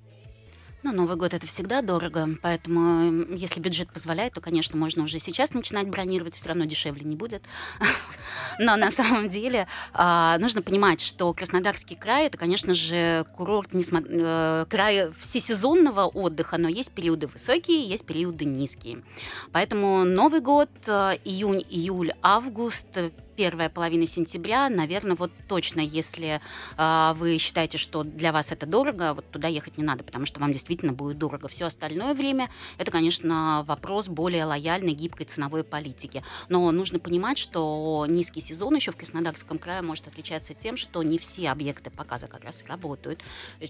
Ну, 0.83 0.93
Новый 0.93 1.17
год 1.17 1.35
это 1.35 1.47
всегда 1.47 1.83
дорого, 1.83 2.31
поэтому 2.41 3.35
если 3.35 3.61
бюджет 3.61 3.93
позволяет, 3.93 4.33
то, 4.33 4.41
конечно, 4.41 4.79
можно 4.79 5.03
уже 5.05 5.19
сейчас 5.19 5.53
начинать 5.53 5.89
бронировать, 5.89 6.35
все 6.35 6.49
равно 6.49 6.65
дешевле 6.65 7.03
не 7.05 7.17
будет. 7.17 7.43
Но 8.59 8.77
на 8.77 8.91
самом 8.91 9.29
деле 9.29 9.67
а, 9.93 10.39
нужно 10.39 10.63
понимать, 10.63 11.03
что 11.03 11.35
Краснодарский 11.35 11.97
край 11.97 12.27
это, 12.27 12.39
конечно 12.39 12.73
же, 12.73 13.27
курорт, 13.37 13.71
э, 13.75 14.65
край 14.71 15.13
всесезонного 15.19 16.07
отдыха, 16.07 16.57
но 16.57 16.69
есть 16.69 16.93
периоды 16.93 17.27
высокие, 17.27 17.87
есть 17.87 18.07
периоды 18.07 18.47
низкие. 18.47 19.03
Поэтому 19.53 20.05
Новый 20.05 20.41
год, 20.41 20.71
э, 20.87 21.19
июнь, 21.25 21.65
июль, 21.69 22.13
август, 22.23 22.87
первая 23.41 23.71
половина 23.71 24.07
сентября, 24.07 24.69
наверное, 24.69 25.17
вот 25.17 25.33
точно, 25.49 25.81
если 25.81 26.43
э, 26.77 27.13
вы 27.17 27.39
считаете, 27.39 27.79
что 27.79 28.03
для 28.03 28.33
вас 28.33 28.53
это 28.53 28.67
дорого, 28.67 29.15
вот 29.15 29.31
туда 29.31 29.49
ехать 29.49 29.79
не 29.79 29.83
надо, 29.83 30.05
потому 30.05 30.27
что 30.27 30.41
вам 30.41 30.53
действительно 30.53 30.93
будет 30.93 31.17
дорого. 31.17 31.49
Все 31.49 31.65
остальное 31.65 32.13
время 32.13 32.51
это, 32.77 32.91
конечно, 32.91 33.65
вопрос 33.67 34.09
более 34.09 34.45
лояльной, 34.45 34.93
гибкой 34.93 35.25
ценовой 35.25 35.65
политики. 35.65 36.23
Но 36.51 36.71
нужно 36.71 36.99
понимать, 36.99 37.39
что 37.39 38.05
низкий 38.07 38.43
сезон 38.43 38.75
еще 38.75 38.93
в 38.93 38.97
Краснодарском 38.97 39.59
крае 39.59 39.81
может 39.81 40.07
отличаться 40.07 40.53
тем, 40.53 40.77
что 40.77 41.03
не 41.03 41.17
все 41.17 41.49
объекты 41.49 41.89
показа 41.89 42.27
как 42.27 42.45
раз 42.45 42.63
работают. 42.69 43.21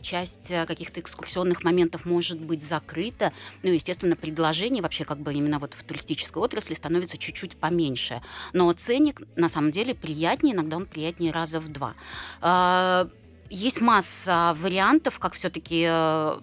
Часть 0.01 0.51
э, 0.51 0.67
каких-то 0.67 0.99
экскурсионных 0.99 1.63
моментов 1.63 2.07
может 2.07 2.41
быть 2.41 2.61
закрыта. 2.61 3.33
Ну, 3.63 3.71
естественно, 3.71 4.17
предложение 4.17 4.83
вообще 4.83 5.05
как 5.05 5.21
бы 5.21 5.33
именно 5.33 5.61
вот 5.61 5.75
в 5.75 5.85
туристической 5.85 6.43
отрасли 6.43 6.75
становится 6.75 7.17
чуть-чуть 7.17 7.57
поменьше. 7.57 8.21
Но 8.53 8.73
ценник 8.73 9.23
на 9.37 9.49
самом 9.49 9.60
деле 9.71 9.95
приятнее, 9.95 10.55
иногда 10.55 10.77
он 10.77 10.87
приятнее 10.87 11.33
раза 11.33 11.61
в 11.61 11.69
два. 11.69 11.95
А, 12.41 13.09
есть 13.51 13.81
масса 13.81 14.55
вариантов, 14.57 15.19
как 15.19 15.35
все-таки 15.35 15.85
э, 15.89 16.39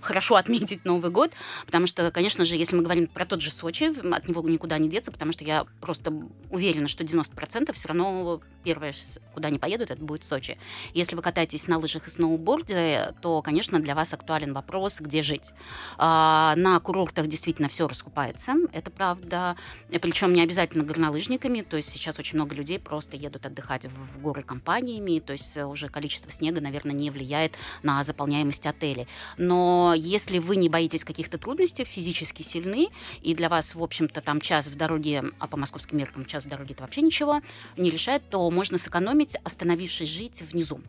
хорошо 0.00 0.36
отметить 0.36 0.84
Новый 0.84 1.10
год, 1.10 1.32
потому 1.66 1.86
что, 1.86 2.10
конечно 2.10 2.44
же, 2.44 2.56
если 2.56 2.76
мы 2.76 2.82
говорим 2.82 3.06
про 3.06 3.26
тот 3.26 3.40
же 3.40 3.50
Сочи, 3.50 3.92
от 4.12 4.28
него 4.28 4.42
никуда 4.48 4.78
не 4.78 4.88
деться, 4.88 5.12
потому 5.12 5.32
что 5.32 5.44
я 5.44 5.66
просто 5.80 6.12
уверена, 6.50 6.88
что 6.88 7.04
90% 7.04 7.72
все 7.72 7.88
равно 7.88 8.40
первое, 8.62 8.94
куда 9.34 9.48
они 9.48 9.58
поедут, 9.58 9.90
это 9.90 10.02
будет 10.02 10.24
Сочи. 10.24 10.58
Если 10.94 11.16
вы 11.16 11.22
катаетесь 11.22 11.68
на 11.68 11.78
лыжах 11.78 12.06
и 12.06 12.10
сноуборде, 12.10 13.14
то, 13.22 13.42
конечно, 13.42 13.80
для 13.80 13.94
вас 13.94 14.12
актуален 14.12 14.52
вопрос, 14.52 15.00
где 15.00 15.22
жить. 15.22 15.52
А, 15.96 16.54
на 16.56 16.78
курортах 16.80 17.26
действительно 17.26 17.68
все 17.68 17.88
раскупается, 17.88 18.54
это 18.72 18.90
правда. 18.90 19.56
Причем 20.00 20.32
не 20.34 20.42
обязательно 20.42 20.84
горнолыжниками, 20.84 21.62
то 21.62 21.76
есть 21.76 21.90
сейчас 21.90 22.18
очень 22.18 22.36
много 22.36 22.54
людей 22.54 22.78
просто 22.78 23.16
едут 23.16 23.46
отдыхать 23.46 23.86
в 23.86 24.20
горы 24.20 24.42
компаниями, 24.42 25.20
то 25.20 25.32
есть 25.32 25.56
уже 25.56 25.88
количество 25.88 26.30
снега, 26.30 26.60
наверное, 26.60 26.94
не 26.94 27.10
влияет 27.10 27.56
на 27.82 28.02
заполняемость 28.04 28.66
отелей. 28.66 29.06
Но 29.36 29.89
если 29.94 30.38
вы 30.38 30.56
не 30.56 30.68
боитесь 30.68 31.04
каких-то 31.04 31.38
трудностей, 31.38 31.84
физически 31.84 32.42
сильны, 32.42 32.88
и 33.22 33.34
для 33.34 33.48
вас, 33.48 33.74
в 33.74 33.82
общем-то, 33.82 34.20
там 34.20 34.40
час 34.40 34.66
в 34.66 34.76
дороге, 34.76 35.24
а 35.38 35.46
по 35.46 35.56
московским 35.56 35.98
меркам 35.98 36.24
час 36.24 36.44
в 36.44 36.48
дороге 36.48 36.74
это 36.74 36.82
вообще 36.82 37.02
ничего 37.02 37.40
не 37.76 37.90
решает, 37.90 38.22
то 38.30 38.50
можно 38.50 38.78
сэкономить, 38.78 39.36
остановившись 39.44 40.08
жить 40.08 40.42
внизу 40.42 40.80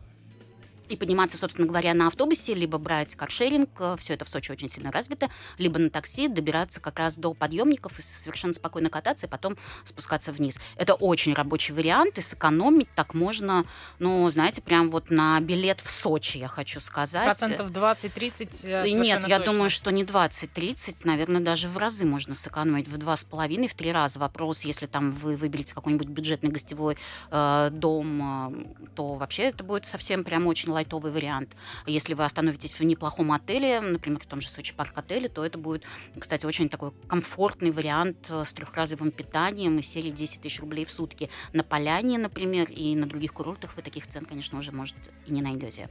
и 0.88 0.96
подниматься, 0.96 1.36
собственно 1.36 1.66
говоря, 1.66 1.94
на 1.94 2.08
автобусе, 2.08 2.54
либо 2.54 2.78
брать 2.78 3.14
каршеринг, 3.16 3.70
э, 3.78 3.96
все 3.98 4.14
это 4.14 4.24
в 4.24 4.28
Сочи 4.28 4.50
очень 4.52 4.68
сильно 4.68 4.90
развито, 4.90 5.28
либо 5.58 5.78
на 5.78 5.90
такси 5.90 6.28
добираться 6.28 6.80
как 6.80 6.98
раз 6.98 7.16
до 7.16 7.34
подъемников 7.34 7.98
и 7.98 8.02
совершенно 8.02 8.54
спокойно 8.54 8.90
кататься, 8.90 9.26
и 9.26 9.28
потом 9.28 9.56
спускаться 9.84 10.32
вниз. 10.32 10.58
Это 10.76 10.94
очень 10.94 11.34
рабочий 11.34 11.72
вариант, 11.72 12.18
и 12.18 12.20
сэкономить 12.20 12.88
так 12.94 13.14
можно, 13.14 13.64
ну, 13.98 14.28
знаете, 14.30 14.60
прям 14.62 14.90
вот 14.90 15.10
на 15.10 15.40
билет 15.40 15.80
в 15.80 15.90
Сочи, 15.90 16.38
я 16.38 16.48
хочу 16.48 16.80
сказать. 16.80 17.24
Процентов 17.24 17.70
20-30 17.70 18.66
э, 18.66 18.88
Нет, 18.90 19.26
я 19.28 19.38
точно. 19.38 19.52
думаю, 19.52 19.70
что 19.70 19.90
не 19.90 20.04
20-30, 20.04 21.00
наверное, 21.04 21.40
даже 21.40 21.68
в 21.68 21.76
разы 21.76 22.04
можно 22.04 22.34
сэкономить, 22.34 22.88
в 22.88 22.96
два 22.98 23.16
с 23.16 23.24
половиной, 23.24 23.68
в 23.68 23.74
три 23.74 23.92
раза. 23.92 24.18
Вопрос, 24.18 24.62
если 24.62 24.86
там 24.86 25.12
вы 25.12 25.36
выберете 25.36 25.74
какой-нибудь 25.74 26.08
бюджетный 26.08 26.50
гостевой 26.50 26.96
э, 27.30 27.70
дом, 27.72 28.52
э, 28.52 28.86
то 28.94 29.14
вообще 29.14 29.44
это 29.44 29.64
будет 29.64 29.86
совсем 29.86 30.24
прям 30.24 30.46
очень 30.46 30.71
лайтовый 30.72 31.12
вариант. 31.12 31.54
Если 31.86 32.14
вы 32.14 32.24
остановитесь 32.24 32.78
в 32.78 32.82
неплохом 32.82 33.32
отеле, 33.32 33.80
например, 33.80 34.20
в 34.20 34.26
том 34.26 34.40
же 34.40 34.48
Сочи 34.48 34.74
парк 34.74 34.92
отеле, 34.96 35.28
то 35.28 35.44
это 35.44 35.58
будет, 35.58 35.84
кстати, 36.18 36.46
очень 36.46 36.68
такой 36.68 36.92
комфортный 37.08 37.70
вариант 37.70 38.26
э, 38.30 38.44
с 38.44 38.52
трехразовым 38.52 39.10
питанием 39.10 39.78
и 39.78 39.82
серии 39.82 40.10
10 40.10 40.42
тысяч 40.42 40.60
рублей 40.60 40.84
в 40.84 40.90
сутки. 40.90 41.30
На 41.52 41.62
Поляне, 41.62 42.18
например, 42.18 42.68
и 42.70 42.94
на 42.96 43.06
других 43.06 43.32
курортах 43.32 43.76
вы 43.76 43.82
таких 43.82 44.06
цен, 44.06 44.24
конечно, 44.24 44.58
уже, 44.58 44.72
может, 44.72 44.96
и 45.26 45.32
не 45.32 45.42
найдете. 45.42 45.88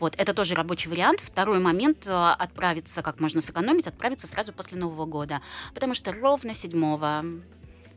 Вот, 0.00 0.14
это 0.18 0.34
тоже 0.34 0.54
рабочий 0.54 0.88
вариант. 0.88 1.20
Второй 1.20 1.58
момент 1.58 2.06
э,– 2.06 2.10
отправиться, 2.38 3.02
как 3.02 3.20
можно 3.20 3.40
сэкономить, 3.40 3.86
отправиться 3.86 4.26
сразу 4.26 4.52
после 4.52 4.78
Нового 4.78 5.06
года. 5.06 5.40
Потому 5.74 5.94
что 5.94 6.12
ровно 6.12 6.54
7 6.54 6.74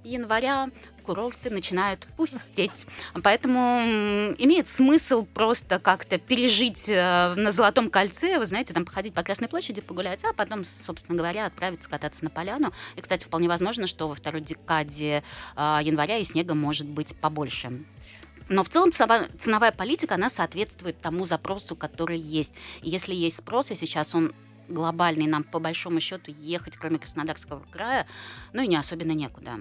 января 0.03 0.69
курорты 1.03 1.49
начинают 1.49 2.05
пустеть. 2.17 2.85
Поэтому 3.23 3.79
имеет 4.37 4.67
смысл 4.67 5.25
просто 5.25 5.79
как-то 5.79 6.17
пережить 6.17 6.89
э, 6.89 7.33
на 7.35 7.51
Золотом 7.51 7.89
кольце, 7.89 8.37
вы 8.37 8.45
знаете, 8.45 8.73
там 8.73 8.83
походить 8.83 9.13
по 9.13 9.23
Красной 9.23 9.47
площади, 9.47 9.79
погулять, 9.79 10.23
а 10.25 10.33
потом, 10.33 10.65
собственно 10.65 11.17
говоря, 11.17 11.45
отправиться 11.45 11.89
кататься 11.89 12.25
на 12.25 12.29
поляну. 12.29 12.73
И, 12.97 13.01
кстати, 13.01 13.23
вполне 13.23 13.47
возможно, 13.47 13.87
что 13.87 14.09
во 14.09 14.15
второй 14.15 14.41
декаде 14.41 15.23
э, 15.55 15.79
января 15.81 16.17
и 16.17 16.23
снега 16.25 16.55
может 16.55 16.87
быть 16.87 17.15
побольше. 17.15 17.85
Но 18.49 18.63
в 18.63 18.69
целом 18.69 18.91
ценовая 18.91 19.71
политика, 19.71 20.15
она 20.15 20.29
соответствует 20.29 20.97
тому 20.99 21.25
запросу, 21.25 21.75
который 21.75 22.17
есть. 22.17 22.53
И 22.81 22.89
если 22.89 23.13
есть 23.13 23.37
спрос, 23.37 23.71
и 23.71 23.75
сейчас 23.75 24.15
он 24.15 24.33
глобальный, 24.67 25.27
нам 25.27 25.43
по 25.43 25.59
большому 25.59 25.99
счету 25.99 26.31
ехать, 26.39 26.77
кроме 26.77 26.99
Краснодарского 26.99 27.63
края, 27.71 28.07
ну 28.53 28.61
и 28.61 28.67
не 28.67 28.75
особенно 28.75 29.11
некуда, 29.11 29.51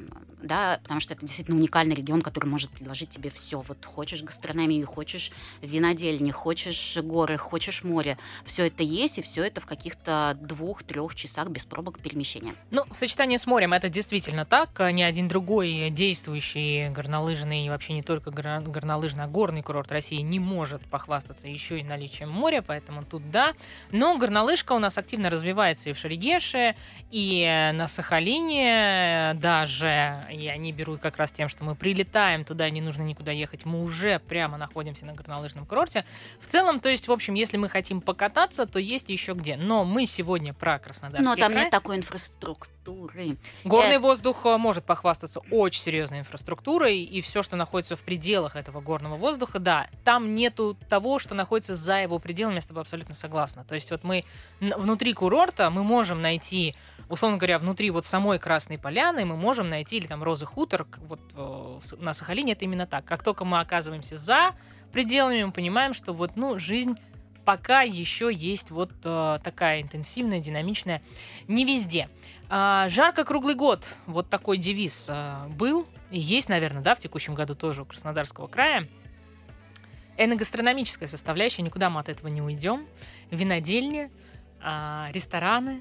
да, 0.43 0.81
потому 0.83 1.01
что 1.01 1.15
это 1.15 1.25
действительно 1.25 1.59
уникальный 1.59 1.95
регион, 1.95 2.23
который 2.23 2.47
может 2.47 2.71
предложить 2.71 3.11
тебе 3.11 3.31
все. 3.31 3.61
Вот 3.61 3.85
хочешь 3.85 4.23
гастрономию, 4.23 4.87
хочешь 4.87 5.33
винодельни, 5.63 6.31
хочешь 6.31 6.97
горы, 7.03 7.37
хочешь 7.37 7.85
море, 7.85 8.19
все 8.45 8.67
это 8.67 8.83
есть, 8.83 9.19
и 9.19 9.23
все 9.23 9.45
это 9.45 9.61
в 9.61 9.67
каких-то 9.67 10.37
двух-трех 10.41 11.15
часах 11.15 11.49
без 11.49 11.65
пробок 11.65 11.99
перемещения. 11.99 12.55
Ну, 12.71 12.85
в 12.91 12.97
сочетании 12.97 13.37
с 13.37 13.47
морем 13.47 13.73
это 13.73 13.89
действительно 13.89 14.45
так. 14.45 14.79
Ни 14.93 15.03
один 15.03 15.29
другой 15.29 15.91
действующий 15.91 16.89
горнолыжный, 16.91 17.67
и 17.67 17.69
вообще 17.69 17.93
не 17.93 18.03
только 18.03 18.31
горнолыжный, 18.31 19.25
а 19.25 19.27
горный 19.29 19.63
курорт 19.63 19.91
России 19.93 20.21
не 20.21 20.41
может 20.41 20.83
похвастаться 20.87 21.49
еще 21.49 21.81
и 21.81 21.85
наличием 21.85 22.31
моря, 22.31 22.63
поэтому 22.67 23.03
тут 23.03 23.31
да. 23.31 23.55
Но 23.91 24.17
горнолыжка 24.17 24.73
у 24.73 24.79
нас 24.79 24.96
активно 24.99 25.31
развивается 25.31 25.91
и 25.91 25.93
в 25.93 25.99
Шерегеше, 25.99 26.77
и 27.11 27.71
на 27.75 27.89
Сахалине 27.89 29.33
даже. 29.35 30.27
И 30.33 30.49
они 30.49 30.73
берут 30.73 31.01
как 31.01 31.17
раз 31.17 31.33
тем, 31.33 31.49
что 31.49 31.65
мы 31.65 31.75
прилетаем 31.75 32.45
туда, 32.45 32.69
не 32.71 32.81
нужно 32.81 33.03
никуда 33.03 33.33
ехать, 33.33 33.65
мы 33.65 33.83
уже 33.83 34.19
прямо 34.21 34.57
находимся 34.57 35.07
на 35.07 35.13
горнолыжном 35.13 35.67
курорте. 35.67 36.05
В 36.41 36.47
целом, 36.47 36.81
то 36.81 36.89
есть, 36.89 37.09
в 37.09 37.13
общем, 37.13 37.35
если 37.35 37.57
мы 37.57 37.69
хотим 37.69 38.01
покататься, 38.01 38.67
то 38.67 38.79
есть 38.79 39.09
еще 39.09 39.33
где. 39.35 39.57
Но 39.57 39.85
мы 39.85 40.07
сегодня 40.07 40.55
про 40.55 40.79
Краснодарский 40.79 41.25
Но 41.25 41.37
там 41.37 41.53
край. 41.53 41.65
нет 41.65 41.71
такой 41.71 41.97
инфраструктуры. 41.97 43.37
Горный 43.65 43.97
э... 43.97 43.99
воздух 43.99 44.47
э, 44.47 44.57
может 44.57 44.85
похвастаться 44.85 45.41
очень 45.51 45.83
серьезной 45.83 46.21
инфраструктурой, 46.21 47.01
и 47.03 47.21
все, 47.21 47.43
что 47.43 47.57
находится 47.57 47.97
в 47.97 48.03
пределах 48.03 48.57
этого 48.57 48.81
горного 48.81 49.17
воздуха, 49.17 49.59
да, 49.59 49.89
там 50.05 50.33
нету 50.33 50.77
того, 50.89 51.19
что 51.19 51.35
находится 51.35 51.75
за 51.75 52.01
его 52.03 52.19
пределами, 52.19 52.57
я 52.57 52.61
с 52.61 52.67
тобой 52.67 52.83
абсолютно 52.83 53.15
согласна. 53.15 53.65
То 53.65 53.75
есть 53.75 53.91
вот 53.91 54.05
мы 54.05 54.25
в 54.61 54.86
внутри 54.87 55.13
курорта 55.15 55.69
мы 55.69 55.83
можем 55.83 56.23
найти, 56.23 56.77
условно 57.09 57.39
говоря, 57.39 57.59
внутри 57.59 57.91
вот 57.91 58.05
самой 58.05 58.39
Красной 58.39 58.79
Поляны 58.79 59.25
мы 59.25 59.37
можем 59.37 59.69
найти, 59.69 59.97
или 59.97 60.07
там 60.07 60.23
Розы 60.23 60.47
Хутор, 60.47 60.87
вот 60.99 61.21
э, 61.35 61.97
на 61.99 62.13
Сахалине 62.13 62.53
это 62.53 62.65
именно 62.65 62.87
так. 62.87 63.05
Как 63.05 63.25
только 63.25 63.45
мы 63.45 63.59
оказываемся 63.59 64.17
за 64.17 64.55
пределами, 64.93 65.43
мы 65.43 65.51
понимаем, 65.51 65.93
что 65.93 66.13
вот, 66.13 66.37
ну, 66.37 66.59
жизнь 66.61 66.95
пока 67.45 67.83
еще 67.83 68.33
есть 68.33 68.71
вот 68.71 68.93
э, 69.03 69.39
такая 69.43 69.83
интенсивная, 69.83 70.39
динамичная, 70.39 71.03
не 71.49 71.65
везде. 71.65 72.09
А, 72.49 72.89
жарко 72.89 73.25
круглый 73.25 73.57
год, 73.57 73.85
вот 74.07 74.31
такой 74.31 74.57
девиз 74.57 75.07
э, 75.09 75.49
был 75.49 75.89
и 76.13 76.21
есть, 76.21 76.49
наверное, 76.49 76.83
да, 76.83 76.95
в 76.95 77.01
текущем 77.01 77.35
году 77.35 77.57
тоже 77.57 77.83
у 77.83 77.85
Краснодарского 77.85 78.47
края. 78.47 78.89
Эногастрономическая 80.17 81.09
составляющая, 81.09 81.63
никуда 81.63 81.91
мы 81.91 81.99
от 82.01 82.09
этого 82.09 82.29
не 82.29 82.41
уйдем. 82.41 82.87
Винодельни, 83.33 84.11
а, 84.67 85.09
рестораны, 85.13 85.81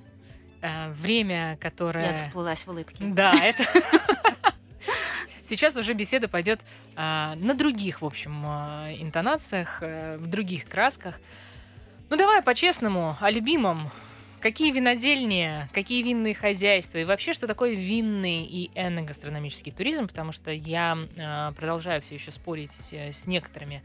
а, 0.61 0.91
время, 0.91 1.57
которое... 1.59 2.05
Я 2.05 2.11
расплылась 2.13 2.65
в 2.65 2.69
улыбке. 2.69 2.97
Да, 2.99 3.33
это... 3.33 3.63
Сейчас 5.43 5.75
уже 5.75 5.93
беседа 5.93 6.27
пойдет 6.27 6.61
а, 6.95 7.33
на 7.35 7.55
других, 7.55 8.03
в 8.03 8.05
общем, 8.05 8.45
интонациях, 8.45 9.79
а, 9.81 10.17
в 10.17 10.27
других 10.27 10.67
красках. 10.67 11.19
Ну 12.11 12.15
давай 12.15 12.43
по-честному, 12.43 13.17
о 13.19 13.31
любимом. 13.31 13.89
Какие 14.39 14.71
винодельни, 14.71 15.67
какие 15.73 16.03
винные 16.03 16.35
хозяйства 16.35 16.99
и 16.99 17.05
вообще, 17.05 17.33
что 17.33 17.47
такое 17.47 17.73
винный 17.73 18.43
и 18.43 18.69
эногастрономический 18.75 19.71
туризм, 19.71 20.07
потому 20.07 20.31
что 20.31 20.51
я 20.51 20.95
э, 21.15 21.51
продолжаю 21.55 22.03
все 22.03 22.13
еще 22.13 22.29
спорить 22.29 22.71
с, 22.71 22.93
с 22.93 23.25
некоторыми 23.25 23.81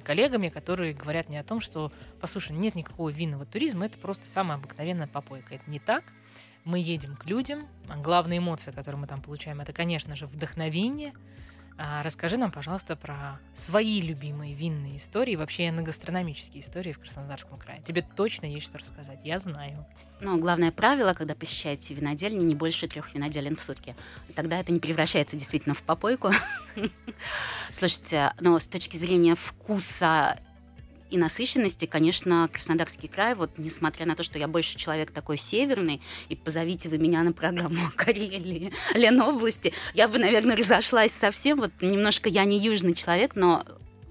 коллегами, 0.00 0.48
которые 0.48 0.94
говорят 0.94 1.28
мне 1.28 1.40
о 1.40 1.44
том, 1.44 1.60
что, 1.60 1.92
послушай, 2.20 2.52
нет 2.52 2.74
никакого 2.74 3.10
винного 3.10 3.46
туризма, 3.46 3.86
это 3.86 3.98
просто 3.98 4.26
самая 4.26 4.58
обыкновенная 4.58 5.06
попойка. 5.06 5.54
Это 5.54 5.70
не 5.70 5.78
так. 5.78 6.04
Мы 6.64 6.78
едем 6.78 7.16
к 7.16 7.26
людям. 7.26 7.68
А 7.88 7.96
главная 7.96 8.38
эмоция, 8.38 8.72
которую 8.72 9.00
мы 9.00 9.06
там 9.06 9.20
получаем, 9.20 9.60
это, 9.60 9.72
конечно 9.72 10.16
же, 10.16 10.26
вдохновение. 10.26 11.12
А 11.76 12.04
расскажи 12.04 12.36
нам, 12.36 12.52
пожалуйста, 12.52 12.94
про 12.94 13.40
свои 13.52 14.00
любимые 14.00 14.54
винные 14.54 14.96
истории, 14.96 15.34
вообще 15.34 15.72
на 15.72 15.82
гастрономические 15.82 16.62
истории 16.62 16.92
в 16.92 17.00
Краснодарском 17.00 17.58
крае. 17.58 17.82
Тебе 17.82 18.02
точно 18.02 18.46
есть 18.46 18.66
что 18.66 18.78
рассказать, 18.78 19.20
я 19.24 19.40
знаю. 19.40 19.84
Но 20.20 20.36
главное 20.36 20.70
правило, 20.70 21.14
когда 21.14 21.34
посещаете 21.34 21.94
винодельни, 21.94 22.44
не 22.44 22.54
больше 22.54 22.86
трех 22.86 23.12
виноделин 23.12 23.56
в 23.56 23.60
сутки. 23.60 23.96
Тогда 24.36 24.60
это 24.60 24.72
не 24.72 24.78
превращается 24.78 25.36
действительно 25.36 25.74
в 25.74 25.82
попойку. 25.82 26.30
Слушайте, 27.72 28.32
но 28.38 28.56
с 28.58 28.68
точки 28.68 28.96
зрения 28.96 29.34
вкуса 29.34 30.38
и 31.14 31.16
насыщенности, 31.16 31.84
конечно, 31.84 32.48
Краснодарский 32.52 33.06
край, 33.06 33.36
вот 33.36 33.52
несмотря 33.56 34.04
на 34.04 34.16
то, 34.16 34.24
что 34.24 34.36
я 34.36 34.48
больше 34.48 34.76
человек 34.76 35.12
такой 35.12 35.38
северный, 35.38 36.02
и 36.28 36.34
позовите 36.34 36.88
вы 36.88 36.98
меня 36.98 37.22
на 37.22 37.32
программу 37.32 37.86
о 37.86 37.90
Карелии, 37.92 38.72
Ленобласти, 38.94 39.72
я 39.94 40.08
бы, 40.08 40.18
наверное, 40.18 40.56
разошлась 40.56 41.12
совсем. 41.12 41.60
Вот 41.60 41.70
немножко 41.80 42.28
я 42.28 42.44
не 42.44 42.58
южный 42.58 42.94
человек, 42.94 43.36
но 43.36 43.64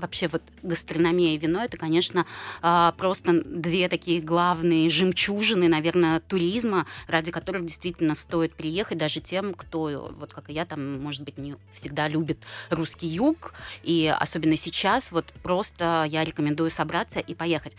вообще 0.03 0.27
вот 0.27 0.43
гастрономия 0.61 1.33
и 1.33 1.37
вино 1.37 1.63
это, 1.63 1.77
конечно, 1.77 2.25
а, 2.61 2.91
просто 2.91 3.41
две 3.43 3.87
такие 3.89 4.21
главные 4.21 4.89
жемчужины, 4.89 5.67
наверное, 5.67 6.19
туризма, 6.19 6.85
ради 7.07 7.31
которых 7.31 7.65
действительно 7.65 8.13
стоит 8.13 8.53
приехать 8.53 8.97
даже 8.97 9.21
тем, 9.21 9.53
кто, 9.53 10.13
вот 10.19 10.33
как 10.33 10.49
и 10.49 10.53
я, 10.53 10.65
там, 10.65 11.01
может 11.01 11.23
быть, 11.23 11.37
не 11.37 11.55
всегда 11.71 12.07
любит 12.07 12.37
русский 12.69 13.07
юг, 13.07 13.53
и 13.81 14.13
особенно 14.15 14.57
сейчас, 14.57 15.11
вот 15.11 15.25
просто 15.41 16.05
я 16.09 16.23
рекомендую 16.23 16.69
собраться 16.69 17.19
и 17.19 17.33
поехать. 17.33 17.75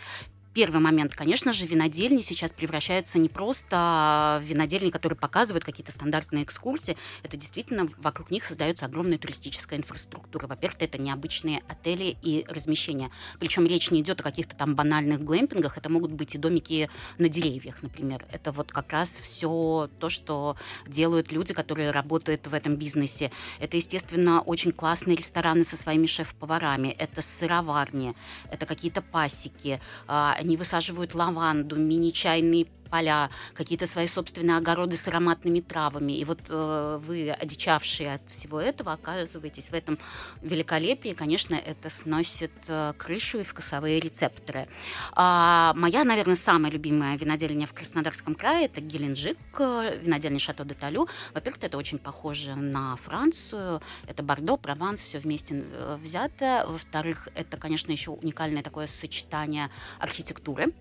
Первый 0.54 0.80
момент, 0.80 1.16
конечно 1.16 1.52
же, 1.52 1.66
винодельни 1.66 2.20
сейчас 2.20 2.52
превращаются 2.52 3.18
не 3.18 3.28
просто 3.28 4.38
в 4.40 4.44
винодельни, 4.44 4.90
которые 4.90 5.18
показывают 5.18 5.64
какие-то 5.64 5.90
стандартные 5.90 6.44
экскурсии. 6.44 6.96
Это 7.24 7.36
действительно 7.36 7.88
вокруг 7.98 8.30
них 8.30 8.44
создается 8.44 8.84
огромная 8.84 9.18
туристическая 9.18 9.80
инфраструктура. 9.80 10.46
Во-первых, 10.46 10.80
это 10.80 10.96
необычные 10.96 11.60
отели 11.66 12.16
и 12.22 12.46
размещения. 12.48 13.10
Причем 13.40 13.66
речь 13.66 13.90
не 13.90 14.00
идет 14.00 14.20
о 14.20 14.22
каких-то 14.22 14.54
там 14.54 14.76
банальных 14.76 15.24
глэмпингах. 15.24 15.76
Это 15.76 15.88
могут 15.88 16.12
быть 16.12 16.36
и 16.36 16.38
домики 16.38 16.88
на 17.18 17.28
деревьях, 17.28 17.82
например. 17.82 18.24
Это 18.30 18.52
вот 18.52 18.70
как 18.70 18.92
раз 18.92 19.10
все 19.10 19.90
то, 19.98 20.08
что 20.08 20.56
делают 20.86 21.32
люди, 21.32 21.52
которые 21.52 21.90
работают 21.90 22.46
в 22.46 22.54
этом 22.54 22.76
бизнесе. 22.76 23.32
Это, 23.58 23.76
естественно, 23.76 24.40
очень 24.40 24.70
классные 24.70 25.16
рестораны 25.16 25.64
со 25.64 25.76
своими 25.76 26.06
шеф-поварами. 26.06 26.90
Это 26.90 27.22
сыроварни, 27.22 28.14
это 28.52 28.66
какие-то 28.66 29.02
пасеки 29.02 29.80
а, 30.06 30.36
они 30.44 30.58
высаживают 30.58 31.14
лаванду, 31.14 31.76
мини-чайные 31.76 32.66
поля, 32.90 33.30
какие-то 33.54 33.86
свои 33.86 34.06
собственные 34.06 34.56
огороды 34.56 34.96
с 34.96 35.08
ароматными 35.08 35.60
травами. 35.60 36.12
И 36.12 36.24
вот 36.24 36.40
э, 36.48 37.00
вы, 37.02 37.30
одичавшие 37.30 38.14
от 38.14 38.30
всего 38.30 38.60
этого, 38.60 38.92
оказываетесь 38.92 39.70
в 39.70 39.74
этом 39.74 39.98
великолепии. 40.42 41.12
Конечно, 41.12 41.54
это 41.54 41.90
сносит 41.90 42.52
э, 42.68 42.92
крышу 42.96 43.40
и 43.40 43.42
вкусовые 43.44 44.00
рецепторы. 44.00 44.68
А, 45.12 45.72
моя, 45.76 46.04
наверное, 46.04 46.36
самая 46.36 46.70
любимая 46.70 47.16
винодельня 47.16 47.66
в 47.66 47.72
Краснодарском 47.72 48.34
крае– 48.34 48.66
это 48.66 48.80
Геленджик, 48.80 49.38
э, 49.58 49.98
винодельня 50.02 50.38
Шато 50.38 50.64
де 50.64 50.74
Талю. 50.74 51.08
Во-первых, 51.32 51.62
это 51.62 51.78
очень 51.78 51.98
похоже 51.98 52.54
на 52.54 52.96
Францию. 52.96 53.80
Это 54.06 54.22
Бордо, 54.22 54.56
Прованс, 54.56 55.02
все 55.02 55.18
вместе 55.18 55.64
э, 55.64 55.98
взято. 56.00 56.64
Во-вторых, 56.68 57.28
это, 57.34 57.56
конечно, 57.56 57.92
еще 57.92 58.10
уникальное 58.10 58.62
такое 58.62 58.86
сочетание 58.86 59.70
архитектуры 59.98 60.72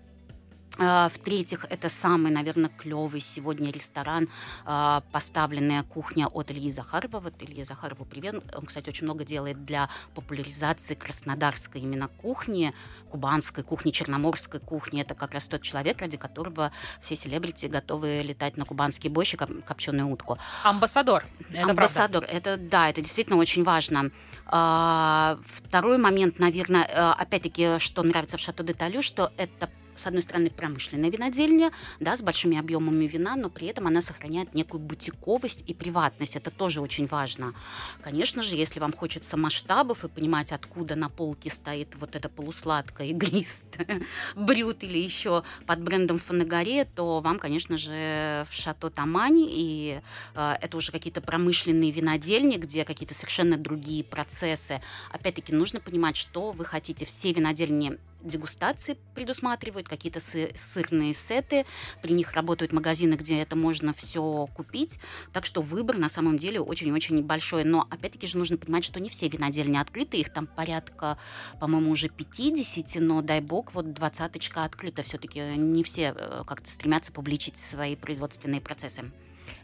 в-третьих, 0.76 1.66
это 1.70 1.88
самый, 1.88 2.32
наверное, 2.32 2.68
клевый 2.68 3.20
сегодня 3.20 3.70
ресторан, 3.70 4.28
а, 4.64 5.02
поставленная 5.12 5.84
кухня 5.84 6.26
от 6.26 6.50
Ильи 6.50 6.70
Захарова. 6.70 7.20
Вот 7.20 7.34
Илья 7.38 7.64
Захарову 7.64 8.04
привет. 8.04 8.34
Он, 8.56 8.66
кстати, 8.66 8.88
очень 8.88 9.04
много 9.04 9.24
делает 9.24 9.64
для 9.64 9.88
популяризации 10.14 10.94
краснодарской 10.94 11.80
именно 11.80 12.08
кухни, 12.08 12.74
кубанской 13.10 13.62
кухни, 13.62 13.92
черноморской 13.92 14.58
кухни. 14.58 15.02
Это 15.02 15.14
как 15.14 15.34
раз 15.34 15.46
тот 15.46 15.62
человек, 15.62 16.00
ради 16.00 16.16
которого 16.16 16.72
все 17.00 17.14
селебрити 17.14 17.66
готовы 17.66 18.22
летать 18.22 18.56
на 18.56 18.64
кубанские 18.64 19.12
бойщи, 19.12 19.36
копченую 19.36 20.08
утку. 20.08 20.38
Амбассадор. 20.64 21.24
Это 21.50 21.70
Амбассадор. 21.70 22.24
Правда. 22.24 22.50
Это, 22.50 22.56
да, 22.56 22.90
это 22.90 23.00
действительно 23.00 23.38
очень 23.38 23.62
важно. 23.62 24.10
А, 24.46 25.38
второй 25.46 25.98
момент, 25.98 26.40
наверное, 26.40 26.84
опять-таки, 27.12 27.78
что 27.78 28.02
нравится 28.02 28.36
в 28.36 28.40
Шато 28.40 28.64
де 28.64 28.74
Талю, 28.74 29.02
что 29.02 29.32
это 29.36 29.70
с 29.96 30.06
одной 30.06 30.22
стороны, 30.22 30.50
промышленная 30.50 31.10
винодельня, 31.10 31.72
да, 32.00 32.16
с 32.16 32.22
большими 32.22 32.58
объемами 32.58 33.06
вина, 33.06 33.36
но 33.36 33.50
при 33.50 33.68
этом 33.68 33.86
она 33.86 34.00
сохраняет 34.00 34.54
некую 34.54 34.80
бутиковость 34.80 35.64
и 35.66 35.74
приватность. 35.74 36.36
Это 36.36 36.50
тоже 36.50 36.80
очень 36.80 37.06
важно. 37.06 37.54
Конечно 38.02 38.42
же, 38.42 38.56
если 38.56 38.80
вам 38.80 38.92
хочется 38.92 39.36
масштабов 39.36 40.04
и 40.04 40.08
понимать, 40.08 40.52
откуда 40.52 40.96
на 40.96 41.08
полке 41.08 41.50
стоит 41.50 41.94
вот 41.96 42.16
это 42.16 42.28
полусладкое, 42.28 43.06
игристое 43.14 44.02
брют 44.34 44.82
или 44.82 44.98
еще 44.98 45.42
под 45.66 45.82
брендом 45.82 46.18
Фанагаре, 46.18 46.84
то 46.84 47.20
вам, 47.20 47.38
конечно 47.38 47.78
же, 47.78 48.46
в 48.48 48.54
Шато 48.54 48.90
Тамани, 48.90 49.46
и 49.48 50.00
э, 50.34 50.54
это 50.60 50.76
уже 50.76 50.92
какие-то 50.92 51.20
промышленные 51.20 51.90
винодельни, 51.90 52.56
где 52.56 52.84
какие-то 52.84 53.14
совершенно 53.14 53.56
другие 53.56 54.04
процессы. 54.04 54.80
Опять-таки, 55.10 55.52
нужно 55.52 55.80
понимать, 55.80 56.16
что 56.16 56.52
вы 56.52 56.64
хотите. 56.64 57.04
Все 57.04 57.32
винодельни 57.32 57.98
дегустации 58.24 58.96
предусматривают, 59.14 59.88
какие-то 59.88 60.20
сырные 60.20 61.14
сеты, 61.14 61.66
при 62.02 62.12
них 62.12 62.32
работают 62.32 62.72
магазины, 62.72 63.14
где 63.14 63.40
это 63.40 63.56
можно 63.56 63.92
все 63.92 64.48
купить, 64.54 64.98
так 65.32 65.44
что 65.44 65.60
выбор 65.60 65.96
на 65.98 66.08
самом 66.08 66.38
деле 66.38 66.60
очень-очень 66.60 67.22
большой, 67.22 67.64
но 67.64 67.86
опять-таки 67.90 68.26
же 68.26 68.38
нужно 68.38 68.56
понимать, 68.56 68.84
что 68.84 69.00
не 69.00 69.08
все 69.08 69.28
винодельни 69.28 69.76
открыты, 69.76 70.16
их 70.18 70.32
там 70.32 70.46
порядка, 70.46 71.18
по-моему, 71.60 71.90
уже 71.90 72.08
50, 72.08 73.00
но 73.00 73.22
дай 73.22 73.40
бог, 73.40 73.74
вот 73.74 73.92
двадцаточка 73.92 74.64
открыта, 74.64 75.02
все-таки 75.02 75.40
не 75.56 75.84
все 75.84 76.14
э, 76.16 76.42
как-то 76.46 76.70
стремятся 76.70 77.12
публичить 77.12 77.56
свои 77.56 77.96
производственные 77.96 78.60
процессы. 78.60 79.10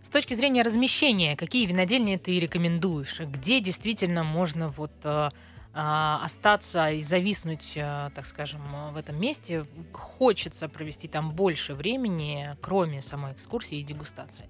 С 0.02 0.08
точки 0.08 0.34
зрения 0.34 0.62
размещения, 0.62 1.36
какие 1.36 1.66
винодельни 1.66 2.16
ты 2.16 2.38
рекомендуешь? 2.38 3.20
Где 3.20 3.60
действительно 3.60 4.24
можно 4.24 4.68
вот 4.68 4.92
э, 5.04 5.30
остаться 5.72 6.90
и 6.90 7.02
зависнуть, 7.02 7.72
э, 7.76 8.10
так 8.14 8.26
скажем, 8.26 8.60
в 8.92 8.96
этом 8.96 9.20
месте, 9.20 9.66
хочется 9.92 10.68
провести 10.68 11.06
там 11.06 11.30
больше 11.30 11.74
времени, 11.74 12.56
кроме 12.60 13.02
самой 13.02 13.32
экскурсии 13.32 13.78
и 13.78 13.82
дегустации? 13.82 14.48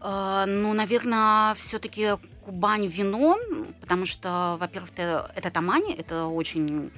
А, 0.00 0.46
ну, 0.46 0.72
наверное, 0.72 1.54
все-таки 1.54 2.16
Кубань 2.44 2.86
вино, 2.86 3.38
потому 3.80 4.06
что, 4.06 4.56
во-первых, 4.58 4.90
это, 4.92 5.30
это 5.36 5.50
Тамани, 5.50 5.94
это 5.94 6.26
очень 6.26 6.90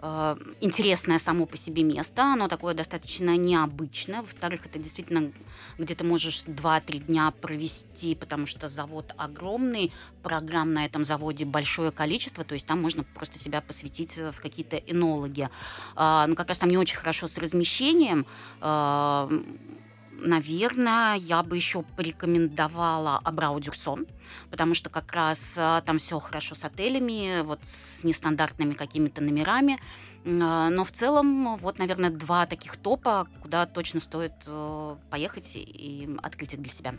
Э, 0.00 0.36
интересное 0.60 1.18
само 1.18 1.46
по 1.46 1.56
себе 1.56 1.82
место, 1.82 2.22
оно 2.22 2.48
такое 2.48 2.74
достаточно 2.74 3.36
необычное. 3.36 4.20
Во-вторых, 4.20 4.66
это 4.66 4.78
действительно 4.78 5.32
где 5.78 5.94
ты 5.94 6.04
можешь 6.04 6.44
2-3 6.46 6.98
дня 6.98 7.30
провести, 7.30 8.14
потому 8.14 8.46
что 8.46 8.68
завод 8.68 9.12
огромный, 9.16 9.92
программ 10.22 10.72
на 10.72 10.84
этом 10.84 11.04
заводе 11.04 11.44
большое 11.44 11.90
количество, 11.90 12.44
то 12.44 12.54
есть 12.54 12.66
там 12.66 12.80
можно 12.80 13.04
просто 13.04 13.38
себя 13.38 13.60
посвятить 13.60 14.16
в 14.16 14.40
какие-то 14.40 14.76
энологи. 14.76 15.48
А, 15.94 16.26
ну, 16.26 16.34
как 16.34 16.48
раз 16.48 16.58
там 16.58 16.70
не 16.70 16.78
очень 16.78 16.96
хорошо 16.96 17.26
с 17.26 17.38
размещением, 17.38 18.26
а, 18.60 19.30
наверное, 20.20 21.16
я 21.16 21.42
бы 21.42 21.56
еще 21.56 21.82
порекомендовала 21.82 23.18
Абрау 23.24 23.60
Дюрсон, 23.60 24.06
потому 24.50 24.74
что 24.74 24.90
как 24.90 25.12
раз 25.12 25.56
а, 25.58 25.80
там 25.82 25.98
все 25.98 26.18
хорошо 26.18 26.54
с 26.54 26.64
отелями, 26.64 27.42
вот 27.42 27.60
с 27.62 28.04
нестандартными 28.04 28.74
какими-то 28.74 29.22
номерами. 29.22 29.78
А, 30.24 30.70
но 30.70 30.84
в 30.84 30.92
целом, 30.92 31.56
вот, 31.56 31.78
наверное, 31.78 32.10
два 32.10 32.46
таких 32.46 32.76
топа, 32.76 33.28
куда 33.42 33.66
точно 33.66 34.00
стоит 34.00 34.34
э, 34.46 34.96
поехать 35.10 35.52
и 35.54 36.08
открыть 36.22 36.54
их 36.54 36.62
для 36.62 36.72
себя. 36.72 36.94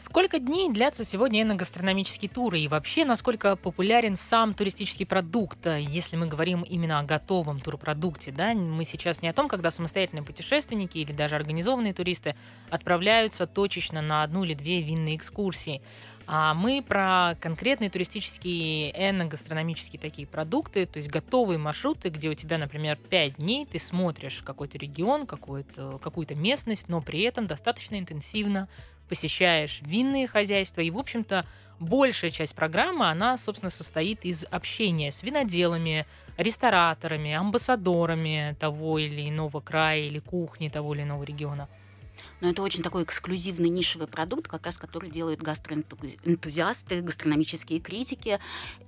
Сколько 0.00 0.38
дней 0.38 0.70
длятся 0.70 1.04
сегодня 1.04 1.42
эногастрономические 1.42 2.30
туры? 2.30 2.58
И 2.60 2.68
вообще 2.68 3.04
насколько 3.04 3.54
популярен 3.54 4.16
сам 4.16 4.54
туристический 4.54 5.04
продукт, 5.04 5.66
если 5.66 6.16
мы 6.16 6.26
говорим 6.26 6.62
именно 6.62 7.00
о 7.00 7.02
готовом 7.02 7.60
турпродукте, 7.60 8.32
да, 8.32 8.54
мы 8.54 8.86
сейчас 8.86 9.20
не 9.20 9.28
о 9.28 9.34
том, 9.34 9.46
когда 9.46 9.70
самостоятельные 9.70 10.24
путешественники 10.24 10.96
или 10.96 11.12
даже 11.12 11.36
организованные 11.36 11.92
туристы 11.92 12.34
отправляются 12.70 13.46
точечно 13.46 14.00
на 14.00 14.22
одну 14.22 14.44
или 14.44 14.54
две 14.54 14.80
винные 14.80 15.16
экскурсии, 15.16 15.82
а 16.26 16.54
мы 16.54 16.82
про 16.82 17.36
конкретные 17.38 17.90
туристические 17.90 18.92
эногастрономические 19.10 20.00
такие 20.00 20.26
продукты, 20.26 20.86
то 20.86 20.96
есть 20.96 21.10
готовые 21.10 21.58
маршруты, 21.58 22.08
где 22.08 22.30
у 22.30 22.34
тебя, 22.34 22.56
например, 22.56 22.96
5 22.96 23.36
дней, 23.36 23.66
ты 23.66 23.78
смотришь 23.78 24.42
какой-то 24.42 24.78
регион, 24.78 25.26
какую-то 25.26 25.98
какую 25.98 26.26
местность, 26.36 26.88
но 26.88 27.02
при 27.02 27.20
этом 27.20 27.46
достаточно 27.46 27.98
интенсивно 27.98 28.66
посещаешь 29.10 29.80
винные 29.82 30.28
хозяйства, 30.28 30.80
и, 30.82 30.90
в 30.90 30.96
общем-то, 30.96 31.44
большая 31.80 32.30
часть 32.30 32.54
программы, 32.54 33.10
она, 33.10 33.36
собственно, 33.36 33.68
состоит 33.68 34.24
из 34.24 34.44
общения 34.44 35.10
с 35.10 35.24
виноделами, 35.24 36.06
рестораторами, 36.36 37.34
амбассадорами 37.34 38.56
того 38.60 38.98
или 39.00 39.28
иного 39.28 39.60
края 39.60 40.02
или 40.02 40.20
кухни 40.20 40.68
того 40.68 40.94
или 40.94 41.02
иного 41.02 41.24
региона. 41.24 41.68
Но 42.40 42.48
это 42.48 42.62
очень 42.62 42.82
такой 42.82 43.04
эксклюзивный 43.04 43.68
нишевый 43.68 44.06
продукт, 44.06 44.48
как 44.48 44.66
раз 44.66 44.78
который 44.78 45.10
делают 45.10 45.40
гастроэнтузиасты, 45.40 47.02
гастрономические 47.02 47.80
критики. 47.80 48.38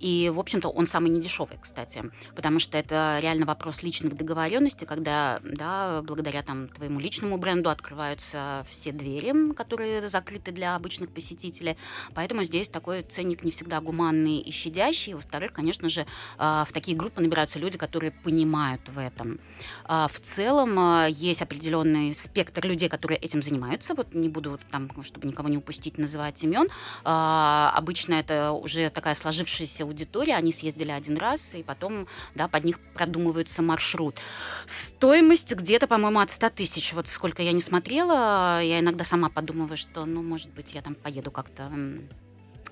И, 0.00 0.30
в 0.32 0.38
общем-то, 0.38 0.68
он 0.68 0.86
самый 0.86 1.10
недешевый, 1.10 1.58
кстати, 1.60 2.10
потому 2.34 2.58
что 2.58 2.78
это 2.78 3.18
реально 3.20 3.46
вопрос 3.46 3.82
личных 3.82 4.16
договоренностей, 4.16 4.86
когда, 4.86 5.40
да, 5.44 6.02
благодаря 6.02 6.42
там 6.42 6.68
твоему 6.68 7.00
личному 7.00 7.36
бренду 7.36 7.70
открываются 7.70 8.66
все 8.68 8.92
двери, 8.92 9.52
которые 9.54 10.08
закрыты 10.08 10.52
для 10.52 10.74
обычных 10.76 11.10
посетителей. 11.10 11.76
Поэтому 12.14 12.44
здесь 12.44 12.68
такой 12.68 13.02
ценник 13.02 13.42
не 13.44 13.50
всегда 13.50 13.80
гуманный 13.80 14.38
и 14.38 14.50
щадящий. 14.50 15.14
Во-вторых, 15.14 15.52
конечно 15.52 15.88
же, 15.88 16.06
а, 16.38 16.64
в 16.64 16.72
такие 16.72 16.96
группы 16.96 17.20
набираются 17.20 17.58
люди, 17.58 17.78
которые 17.78 18.12
понимают 18.12 18.88
в 18.88 18.98
этом. 18.98 19.38
А, 19.84 20.08
в 20.08 20.20
целом 20.20 20.78
а, 20.78 21.06
есть 21.06 21.42
определенный 21.42 22.14
спектр 22.14 22.66
людей, 22.66 22.88
которые 22.88 23.18
этим 23.18 23.41
занимаются. 23.42 23.94
Вот 23.94 24.14
не 24.14 24.28
буду 24.28 24.58
там, 24.70 24.90
чтобы 25.02 25.26
никого 25.26 25.48
не 25.48 25.58
упустить, 25.58 25.98
называть 25.98 26.42
имен. 26.42 26.68
Обычно 27.04 28.14
это 28.14 28.52
уже 28.52 28.90
такая 28.90 29.14
сложившаяся 29.14 29.84
аудитория. 29.84 30.36
Они 30.36 30.52
съездили 30.52 30.90
один 30.90 31.16
раз, 31.16 31.54
и 31.54 31.62
потом 31.62 32.06
да, 32.34 32.48
под 32.48 32.64
них 32.64 32.80
продумывается 32.94 33.62
маршрут. 33.62 34.16
Стоимость 34.66 35.52
где-то, 35.52 35.86
по-моему, 35.86 36.20
от 36.20 36.30
100 36.30 36.50
тысяч. 36.50 36.92
Вот 36.92 37.08
сколько 37.08 37.42
я 37.42 37.52
не 37.52 37.60
смотрела, 37.60 38.62
я 38.62 38.80
иногда 38.80 39.04
сама 39.04 39.28
подумываю, 39.28 39.76
что, 39.76 40.04
ну, 40.04 40.22
может 40.22 40.50
быть, 40.50 40.74
я 40.74 40.82
там 40.82 40.94
поеду 40.94 41.30
как-то 41.30 41.70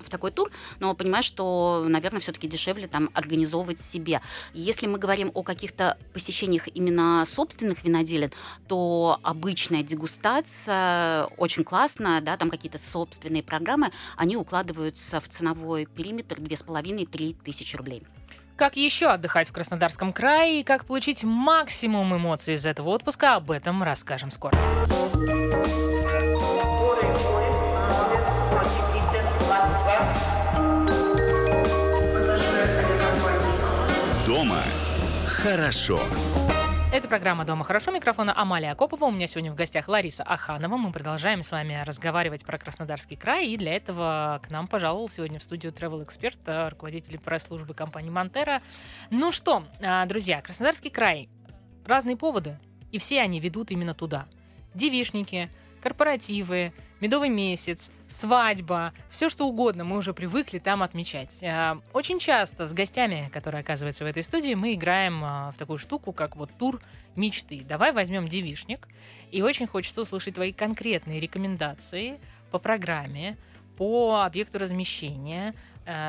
в 0.00 0.08
такой 0.08 0.30
тур, 0.30 0.50
но 0.78 0.94
понимаю, 0.94 1.22
что, 1.22 1.84
наверное, 1.86 2.20
все-таки 2.20 2.48
дешевле 2.48 2.86
там 2.86 3.10
организовывать 3.14 3.80
себе. 3.80 4.20
Если 4.54 4.86
мы 4.86 4.98
говорим 4.98 5.30
о 5.34 5.42
каких-то 5.42 5.98
посещениях 6.12 6.68
именно 6.68 7.24
собственных 7.26 7.84
виноделин, 7.84 8.30
то 8.68 9.18
обычная 9.22 9.82
дегустация 9.82 11.26
очень 11.36 11.64
классная, 11.64 12.20
да, 12.20 12.36
там 12.36 12.50
какие-то 12.50 12.78
собственные 12.78 13.42
программы, 13.42 13.90
они 14.16 14.36
укладываются 14.36 15.20
в 15.20 15.28
ценовой 15.28 15.86
периметр 15.86 16.36
2,5-3 16.36 17.36
тысячи 17.44 17.76
рублей. 17.76 18.02
Как 18.56 18.76
еще 18.76 19.06
отдыхать 19.06 19.48
в 19.48 19.52
Краснодарском 19.52 20.12
крае 20.12 20.60
и 20.60 20.64
как 20.64 20.84
получить 20.84 21.24
максимум 21.24 22.14
эмоций 22.14 22.54
из 22.54 22.66
этого 22.66 22.90
отпуска, 22.90 23.36
об 23.36 23.50
этом 23.50 23.82
расскажем 23.82 24.30
скоро. 24.30 24.54
Хорошо. 35.42 36.00
Это 36.92 37.08
программа 37.08 37.44
«Дома 37.46 37.64
хорошо». 37.64 37.90
Микрофона 37.92 38.38
Амалия 38.38 38.72
Акопова. 38.72 39.06
У 39.06 39.10
меня 39.10 39.26
сегодня 39.26 39.50
в 39.50 39.54
гостях 39.54 39.88
Лариса 39.88 40.22
Аханова. 40.22 40.76
Мы 40.76 40.92
продолжаем 40.92 41.42
с 41.42 41.50
вами 41.50 41.82
разговаривать 41.86 42.44
про 42.44 42.58
Краснодарский 42.58 43.16
край. 43.16 43.46
И 43.46 43.56
для 43.56 43.74
этого 43.74 44.40
к 44.42 44.50
нам 44.50 44.66
пожаловал 44.66 45.08
сегодня 45.08 45.38
в 45.38 45.42
студию 45.42 45.72
travel 45.72 46.02
эксперт 46.04 46.38
руководитель 46.46 47.18
пресс-службы 47.18 47.72
компании 47.72 48.10
«Монтера». 48.10 48.60
Ну 49.08 49.30
что, 49.32 49.64
а, 49.82 50.04
друзья, 50.04 50.42
Краснодарский 50.42 50.90
край. 50.90 51.30
Разные 51.86 52.18
поводы. 52.18 52.58
И 52.92 52.98
все 52.98 53.22
они 53.22 53.40
ведут 53.40 53.70
именно 53.70 53.94
туда. 53.94 54.26
Девишники, 54.74 55.48
корпоративы, 55.80 56.74
медовый 57.00 57.30
месяц, 57.30 57.90
свадьба, 58.10 58.92
все 59.08 59.28
что 59.28 59.46
угодно 59.46 59.84
мы 59.84 59.96
уже 59.96 60.12
привыкли 60.12 60.58
там 60.58 60.82
отмечать. 60.82 61.42
Э, 61.42 61.76
очень 61.92 62.18
часто 62.18 62.66
с 62.66 62.72
гостями, 62.72 63.28
которые 63.32 63.60
оказываются 63.60 64.04
в 64.04 64.06
этой 64.06 64.22
студии, 64.22 64.54
мы 64.54 64.74
играем 64.74 65.24
э, 65.24 65.50
в 65.52 65.54
такую 65.56 65.78
штуку, 65.78 66.12
как 66.12 66.36
вот 66.36 66.50
тур 66.58 66.80
мечты. 67.16 67.64
Давай 67.66 67.92
возьмем 67.92 68.26
девишник, 68.26 68.88
и 69.30 69.42
очень 69.42 69.66
хочется 69.66 70.02
услышать 70.02 70.34
твои 70.34 70.52
конкретные 70.52 71.20
рекомендации 71.20 72.18
по 72.50 72.58
программе, 72.58 73.36
по 73.76 74.22
объекту 74.24 74.58
размещения, 74.58 75.54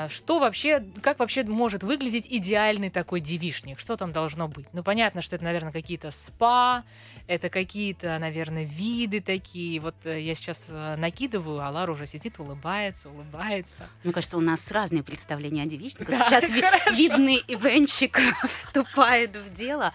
что 0.09 0.39
вообще, 0.39 0.83
как 1.01 1.19
вообще 1.19 1.43
может 1.43 1.83
выглядеть 1.83 2.27
идеальный 2.29 2.89
такой 2.89 3.19
девишник? 3.19 3.79
Что 3.79 3.95
там 3.95 4.11
должно 4.11 4.47
быть? 4.47 4.67
Ну, 4.73 4.83
понятно, 4.83 5.21
что 5.21 5.35
это, 5.35 5.45
наверное, 5.45 5.71
какие-то 5.71 6.11
спа, 6.11 6.83
это 7.27 7.49
какие-то, 7.49 8.17
наверное, 8.19 8.63
виды 8.63 9.21
такие. 9.21 9.79
Вот 9.79 9.95
э, 10.03 10.21
я 10.21 10.35
сейчас 10.35 10.67
э, 10.69 10.95
накидываю, 10.97 11.61
а 11.61 11.69
Лара 11.69 11.91
уже 11.91 12.05
сидит, 12.05 12.39
улыбается, 12.39 13.09
улыбается. 13.09 13.87
Мне 14.03 14.13
кажется, 14.13 14.37
у 14.37 14.41
нас 14.41 14.71
разные 14.71 15.03
представления 15.03 15.63
о 15.63 15.65
девичниках. 15.65 16.17
Да, 16.17 16.25
сейчас 16.25 16.51
хорошо. 16.51 16.91
видный 16.91 17.43
ивенчик 17.47 18.19
вступает 18.47 19.35
в 19.35 19.53
дело. 19.53 19.93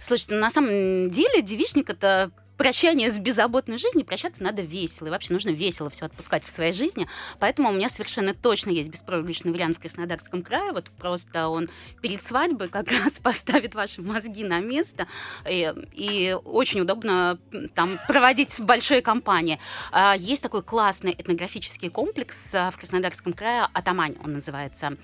Слушайте, 0.00 0.34
ну, 0.34 0.40
на 0.40 0.50
самом 0.50 1.10
деле 1.10 1.42
девичник— 1.42 1.90
это 1.90 2.30
прощание 2.56 3.10
с 3.10 3.18
беззаботной 3.18 3.78
жизнью, 3.78 4.04
прощаться 4.04 4.42
надо 4.42 4.62
весело. 4.62 5.08
И 5.08 5.10
вообще 5.10 5.32
нужно 5.32 5.50
весело 5.50 5.90
все 5.90 6.06
отпускать 6.06 6.44
в 6.44 6.48
своей 6.48 6.72
жизни. 6.72 7.06
Поэтому 7.38 7.68
у 7.68 7.72
меня 7.72 7.88
совершенно 7.88 8.34
точно 8.34 8.70
есть 8.70 8.90
беспроигрышный 8.90 9.52
вариант 9.52 9.76
в 9.76 9.80
Краснодарском 9.80 10.42
крае. 10.42 10.72
Вот 10.72 10.90
просто 10.98 11.48
он 11.48 11.68
перед 12.00 12.22
свадьбой 12.22 12.68
как 12.68 12.90
раз 12.90 13.12
поставит 13.22 13.74
ваши 13.74 14.02
мозги 14.02 14.44
на 14.44 14.60
место. 14.60 15.06
И, 15.48 15.72
и 15.92 16.36
очень 16.44 16.80
удобно 16.80 17.38
там 17.74 17.98
проводить 18.06 18.58
в 18.58 18.64
большой 18.64 19.02
компании. 19.02 19.58
А, 19.92 20.16
есть 20.16 20.42
такой 20.42 20.62
классный 20.62 21.14
этнографический 21.16 21.90
комплекс 21.90 22.54
а, 22.54 22.70
в 22.70 22.76
Краснодарском 22.76 23.32
крае, 23.32 23.68
Атамань 23.72 24.16
он 24.24 24.34
называется. 24.34 24.94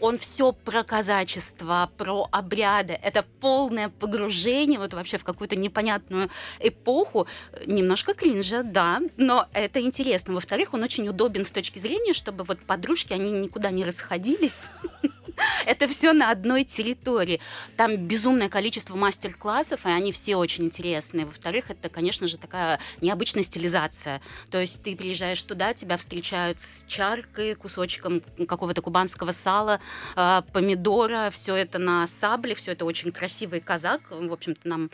Он 0.00 0.18
все 0.18 0.52
про 0.52 0.82
казачество, 0.82 1.90
про 1.96 2.28
обряды. 2.32 2.98
Это 3.02 3.22
полное 3.40 3.88
погружение 3.88 4.78
вот 4.78 4.92
вообще 4.94 5.18
в 5.18 5.24
какую-то 5.24 5.56
непонятную 5.56 6.30
эпоху 6.60 6.95
эпоху. 6.96 7.26
Немножко 7.66 8.14
кринжа, 8.14 8.62
да, 8.62 9.00
но 9.16 9.46
это 9.52 9.80
интересно. 9.80 10.34
Во-вторых, 10.34 10.74
он 10.74 10.82
очень 10.82 11.08
удобен 11.08 11.44
с 11.44 11.52
точки 11.52 11.78
зрения, 11.78 12.12
чтобы 12.12 12.44
вот 12.44 12.58
подружки, 12.60 13.12
они 13.12 13.30
никуда 13.30 13.70
не 13.70 13.84
расходились. 13.84 14.70
Это 15.66 15.86
все 15.86 16.12
на 16.12 16.30
одной 16.30 16.64
территории. 16.64 17.40
Там 17.76 17.96
безумное 17.96 18.48
количество 18.48 18.96
мастер-классов, 18.96 19.86
и 19.86 19.88
они 19.88 20.12
все 20.12 20.36
очень 20.36 20.64
интересные. 20.64 21.26
Во-вторых, 21.26 21.70
это, 21.70 21.88
конечно 21.88 22.28
же, 22.28 22.38
такая 22.38 22.80
необычная 23.00 23.42
стилизация. 23.42 24.20
То 24.50 24.60
есть 24.60 24.82
ты 24.82 24.96
приезжаешь 24.96 25.42
туда, 25.42 25.74
тебя 25.74 25.96
встречают 25.96 26.60
с 26.60 26.84
чаркой, 26.86 27.54
кусочком 27.54 28.22
какого-то 28.46 28.82
кубанского 28.82 29.32
сала, 29.32 29.80
а, 30.14 30.42
помидора, 30.52 31.30
все 31.30 31.56
это 31.56 31.78
на 31.78 32.06
сабле, 32.06 32.54
все 32.54 32.72
это 32.72 32.84
очень 32.84 33.10
красивый 33.10 33.60
казак. 33.60 34.00
В 34.10 34.32
общем-то, 34.32 34.68
нам 34.68 34.90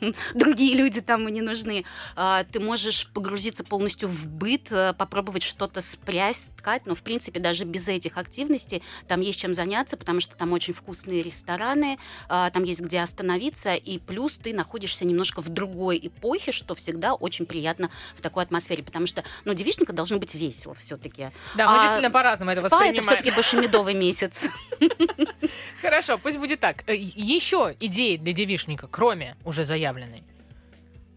другие 0.34 0.76
люди 0.76 1.00
там 1.00 1.28
и 1.28 1.32
не 1.32 1.42
нужны. 1.42 1.84
А, 2.16 2.44
ты 2.44 2.60
можешь 2.60 3.08
погрузиться 3.12 3.64
полностью 3.64 4.08
в 4.08 4.26
быт, 4.26 4.70
э, 4.70 4.94
попробовать 4.94 5.42
что-то 5.42 5.80
спрясть, 5.80 6.54
ткать, 6.56 6.86
но, 6.86 6.94
в 6.94 7.02
принципе, 7.02 7.40
даже 7.40 7.64
без 7.64 7.88
этих 7.88 8.16
активностей 8.16 8.82
там 9.06 9.20
есть 9.20 9.40
чем 9.40 9.54
заняться, 9.54 9.77
потому 9.96 10.20
что 10.20 10.36
там 10.36 10.52
очень 10.52 10.74
вкусные 10.74 11.22
рестораны, 11.22 11.98
а, 12.28 12.50
там 12.50 12.64
есть 12.64 12.80
где 12.80 13.00
остановиться, 13.00 13.74
и 13.74 13.98
плюс 13.98 14.38
ты 14.38 14.52
находишься 14.54 15.04
немножко 15.04 15.40
в 15.40 15.48
другой 15.48 15.98
эпохе, 16.02 16.52
что 16.52 16.74
всегда 16.74 17.14
очень 17.14 17.46
приятно 17.46 17.90
в 18.14 18.20
такой 18.20 18.42
атмосфере, 18.42 18.82
потому 18.82 19.06
что, 19.06 19.24
ну, 19.44 19.54
девичника 19.54 19.92
должно 19.92 20.18
быть 20.18 20.34
весело 20.34 20.74
все-таки. 20.74 21.30
Да, 21.54 21.70
мы 21.70 21.78
а 21.78 21.82
действительно 21.82 22.10
по-разному 22.10 22.50
это 22.50 22.60
воспринимаем. 22.62 22.94
это 22.94 23.02
все-таки 23.02 23.30
больше 23.30 23.56
медовый 23.56 23.94
месяц. 23.94 24.44
Хорошо, 25.80 26.18
пусть 26.18 26.38
будет 26.38 26.60
так. 26.60 26.82
Э, 26.86 26.94
Еще 26.94 27.76
идеи 27.80 28.16
для 28.16 28.32
девишника, 28.32 28.88
кроме 28.88 29.36
уже 29.44 29.64
заявленной? 29.64 30.22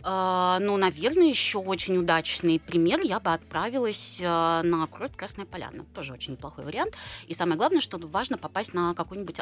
Uh, 0.04 0.58
ну, 0.60 0.78
наверное, 0.78 1.28
еще 1.28 1.60
очень 1.60 1.98
удачный 1.98 2.60
пример. 2.60 3.02
Я 3.02 3.20
бы 3.20 3.32
отправилась 3.34 4.20
uh, 4.20 4.64
на 4.64 4.88
курорт 4.88 5.16
Красная 5.16 5.46
Поляна. 5.46 5.86
Тоже 5.94 6.14
очень 6.14 6.34
неплохой 6.34 6.66
вариант. 6.66 6.96
И 7.28 7.34
самое 7.34 7.58
главное, 7.58 7.82
что 7.82 7.98
важно 7.98 8.38
попасть 8.38 8.74
на 8.74 8.96
какой-нибудь 8.96 9.42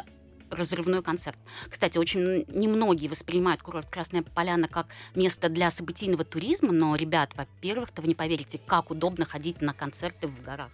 разрывной 0.50 1.02
концерт. 1.02 1.38
Кстати, 1.68 1.96
очень 1.96 2.44
немногие 2.48 3.08
воспринимают 3.08 3.62
курорт 3.62 3.88
Красная 3.88 4.22
Поляна 4.22 4.68
как 4.68 4.88
место 5.14 5.48
для 5.48 5.70
событийного 5.70 6.24
туризма, 6.24 6.72
но, 6.72 6.94
ребят, 6.96 7.30
во-первых-то 7.36 8.02
вы 8.02 8.08
не 8.08 8.14
поверите, 8.14 8.58
как 8.58 8.90
удобно 8.90 9.24
ходить 9.24 9.62
на 9.62 9.72
концерты 9.72 10.26
в 10.26 10.42
горах. 10.42 10.70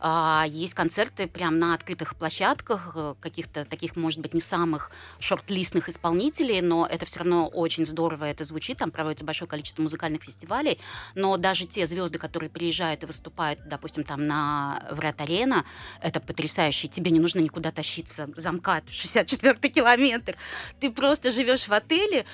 А, 0.00 0.44
есть 0.48 0.74
концерты 0.74 1.26
прямо 1.26 1.56
на 1.56 1.74
открытых 1.74 2.16
площадках, 2.16 2.92
э, 2.94 3.14
каких-то 3.20 3.64
таких, 3.64 3.96
может 3.96 4.20
быть, 4.20 4.34
не 4.34 4.40
самых 4.40 4.90
шорт-листных 5.18 5.88
исполнителей, 5.88 6.60
но 6.60 6.86
это 6.86 7.04
все 7.04 7.20
равно 7.20 7.48
очень 7.48 7.84
здорово 7.84 8.24
это 8.24 8.44
звучит, 8.44 8.78
там 8.78 8.90
проводится 8.90 9.24
большое 9.24 9.48
количество 9.48 9.82
музыкальных 9.82 10.22
фестивалей, 10.22 10.78
но 11.14 11.36
даже 11.36 11.64
те 11.64 11.86
звезды, 11.86 12.18
которые 12.18 12.50
приезжают 12.50 13.02
и 13.02 13.06
выступают, 13.06 13.60
допустим, 13.66 14.04
там 14.04 14.26
на 14.26 14.86
Врат-арена, 14.90 15.64
это 16.00 16.20
потрясающе, 16.20 16.88
тебе 16.88 17.10
не 17.10 17.20
нужно 17.20 17.40
никуда 17.40 17.72
тащиться, 17.72 18.28
замкат, 18.36 18.84
64-й 18.86 19.70
километр, 19.70 20.36
ты 20.78 20.90
просто 20.90 21.30
живешь 21.30 21.66
в 21.66 21.72
отеле, 21.72 22.24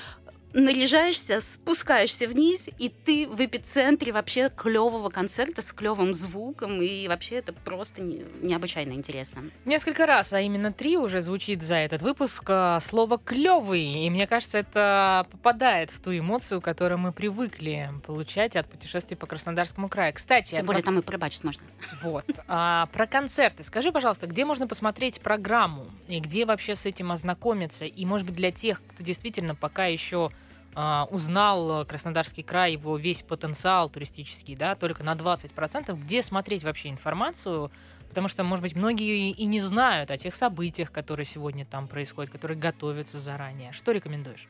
наряжаешься, 0.54 1.40
спускаешься 1.40 2.26
вниз, 2.28 2.68
и 2.78 2.88
ты 2.88 3.26
в 3.26 3.44
эпицентре 3.44 4.12
вообще 4.12 4.50
клевого 4.54 5.10
концерта 5.10 5.62
с 5.62 5.72
клевым 5.72 6.14
звуком, 6.14 6.80
и 6.80 7.08
вообще 7.08 7.36
это 7.36 7.52
просто 7.52 8.00
не- 8.00 8.24
необычайно 8.40 8.92
интересно. 8.92 9.42
Несколько 9.64 10.06
раз, 10.06 10.32
а 10.32 10.40
именно 10.40 10.72
три 10.72 10.96
уже 10.96 11.20
звучит 11.22 11.62
за 11.62 11.76
этот 11.76 12.02
выпуск 12.02 12.44
а, 12.48 12.78
слово 12.80 13.18
«клёвый». 13.18 14.06
И 14.06 14.10
мне 14.10 14.26
кажется, 14.26 14.58
это 14.58 15.26
попадает 15.30 15.90
в 15.90 16.00
ту 16.00 16.16
эмоцию, 16.16 16.60
которую 16.60 16.98
мы 16.98 17.12
привыкли 17.12 17.90
получать 18.06 18.56
от 18.56 18.68
путешествий 18.68 19.16
по 19.16 19.26
Краснодарскому 19.26 19.88
краю. 19.88 20.14
Кстати, 20.14 20.50
Тем 20.50 20.58
про- 20.60 20.66
более 20.66 20.82
там 20.82 20.98
и 20.98 21.02
порыбачить 21.02 21.42
можно. 21.44 21.64
Вот. 22.02 22.24
А, 22.46 22.86
про 22.92 23.06
концерты. 23.06 23.64
Скажи, 23.64 23.90
пожалуйста, 23.90 24.26
где 24.28 24.44
можно 24.44 24.66
посмотреть 24.68 25.20
программу? 25.20 25.86
И 26.06 26.20
где 26.20 26.44
вообще 26.46 26.76
с 26.76 26.86
этим 26.86 27.10
ознакомиться? 27.10 27.84
И, 27.86 28.04
может 28.06 28.26
быть, 28.26 28.36
для 28.36 28.52
тех, 28.52 28.80
кто 28.94 29.02
действительно 29.02 29.54
пока 29.54 29.86
еще 29.86 30.30
а, 30.74 31.06
узнал 31.10 31.82
э, 31.82 31.84
Краснодарский 31.84 32.42
край, 32.42 32.72
его 32.72 32.96
весь 32.96 33.22
потенциал 33.22 33.88
туристический, 33.88 34.56
да, 34.56 34.74
только 34.74 35.02
на 35.02 35.14
20%, 35.14 35.94
где 36.00 36.22
смотреть 36.22 36.64
вообще 36.64 36.88
информацию? 36.88 37.70
Потому 38.08 38.28
что, 38.28 38.44
может 38.44 38.62
быть, 38.62 38.76
многие 38.76 39.30
и 39.30 39.44
не 39.46 39.60
знают 39.60 40.10
о 40.10 40.16
тех 40.16 40.34
событиях, 40.34 40.92
которые 40.92 41.26
сегодня 41.26 41.64
там 41.64 41.88
происходят, 41.88 42.30
которые 42.30 42.58
готовятся 42.58 43.18
заранее. 43.18 43.72
Что 43.72 43.92
рекомендуешь? 43.92 44.48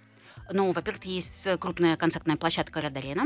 Ну, 0.50 0.72
во-первых, 0.72 1.04
есть 1.04 1.46
э, 1.46 1.56
крупная 1.56 1.96
концертная 1.96 2.36
площадка 2.36 2.80
Ред 2.80 2.96
Арена, 2.96 3.24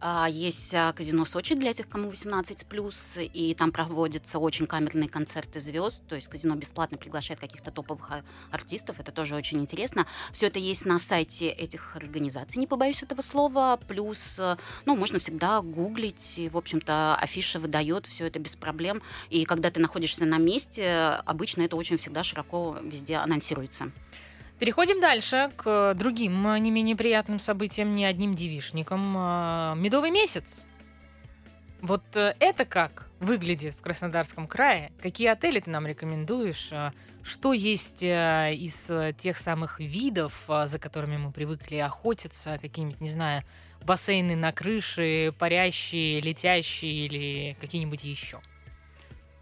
а, 0.00 0.28
есть 0.28 0.74
а, 0.74 0.92
казино 0.92 1.24
Сочи 1.24 1.54
для 1.54 1.72
тех, 1.72 1.88
кому 1.88 2.10
18+, 2.10 3.24
и 3.32 3.54
там 3.54 3.72
проводятся 3.72 4.38
очень 4.38 4.66
камерные 4.66 5.08
концерты 5.08 5.60
звезд, 5.60 6.02
то 6.06 6.14
есть 6.14 6.28
казино 6.28 6.54
бесплатно 6.56 6.98
приглашает 6.98 7.40
каких-то 7.40 7.70
топовых 7.70 8.10
а, 8.10 8.22
артистов, 8.50 9.00
это 9.00 9.12
тоже 9.12 9.34
очень 9.34 9.58
интересно. 9.60 10.06
Все 10.32 10.46
это 10.46 10.58
есть 10.58 10.84
на 10.84 10.98
сайте 10.98 11.48
этих 11.48 11.96
организаций, 11.96 12.60
не 12.60 12.66
побоюсь 12.66 13.02
этого 13.02 13.22
слова, 13.22 13.78
плюс, 13.88 14.38
э, 14.38 14.56
ну, 14.84 14.94
можно 14.94 15.18
всегда 15.18 15.62
гуглить, 15.62 16.38
и, 16.38 16.50
в 16.50 16.56
общем-то, 16.58 17.16
афиша 17.16 17.58
выдает 17.58 18.04
все 18.04 18.26
это 18.26 18.38
без 18.38 18.56
проблем, 18.56 19.00
и 19.30 19.46
когда 19.46 19.70
ты 19.70 19.80
находишься 19.80 20.26
на 20.26 20.36
месте, 20.36 21.22
обычно 21.24 21.62
это 21.62 21.76
очень 21.76 21.96
всегда 21.96 22.22
широко 22.22 22.76
везде 22.82 23.16
анонсируется. 23.16 23.90
Переходим 24.58 25.00
дальше 25.00 25.52
к 25.56 25.94
другим 25.94 26.46
а, 26.46 26.58
не 26.58 26.72
менее 26.72 26.96
приятным 26.96 27.38
событиям, 27.38 27.92
не 27.92 28.04
одним 28.04 28.34
девишникам. 28.34 29.14
А, 29.16 29.74
Медовый 29.76 30.10
месяц. 30.10 30.66
Вот 31.80 32.02
э, 32.16 32.34
это 32.40 32.64
как 32.64 33.06
выглядит 33.20 33.74
в 33.74 33.80
Краснодарском 33.80 34.48
крае? 34.48 34.90
Какие 35.00 35.28
отели 35.28 35.60
ты 35.60 35.70
нам 35.70 35.86
рекомендуешь? 35.86 36.72
Что 37.22 37.52
есть 37.52 38.02
э, 38.02 38.52
из 38.54 38.90
э, 38.90 39.14
тех 39.16 39.38
самых 39.38 39.78
видов, 39.78 40.32
за 40.48 40.78
которыми 40.80 41.18
мы 41.18 41.30
привыкли 41.30 41.76
охотиться? 41.76 42.58
Какие-нибудь, 42.60 43.00
не 43.00 43.10
знаю, 43.10 43.44
бассейны 43.84 44.34
на 44.34 44.50
крыше, 44.50 45.32
парящие, 45.38 46.20
летящие 46.20 47.06
или 47.06 47.56
какие-нибудь 47.60 48.02
еще? 48.02 48.40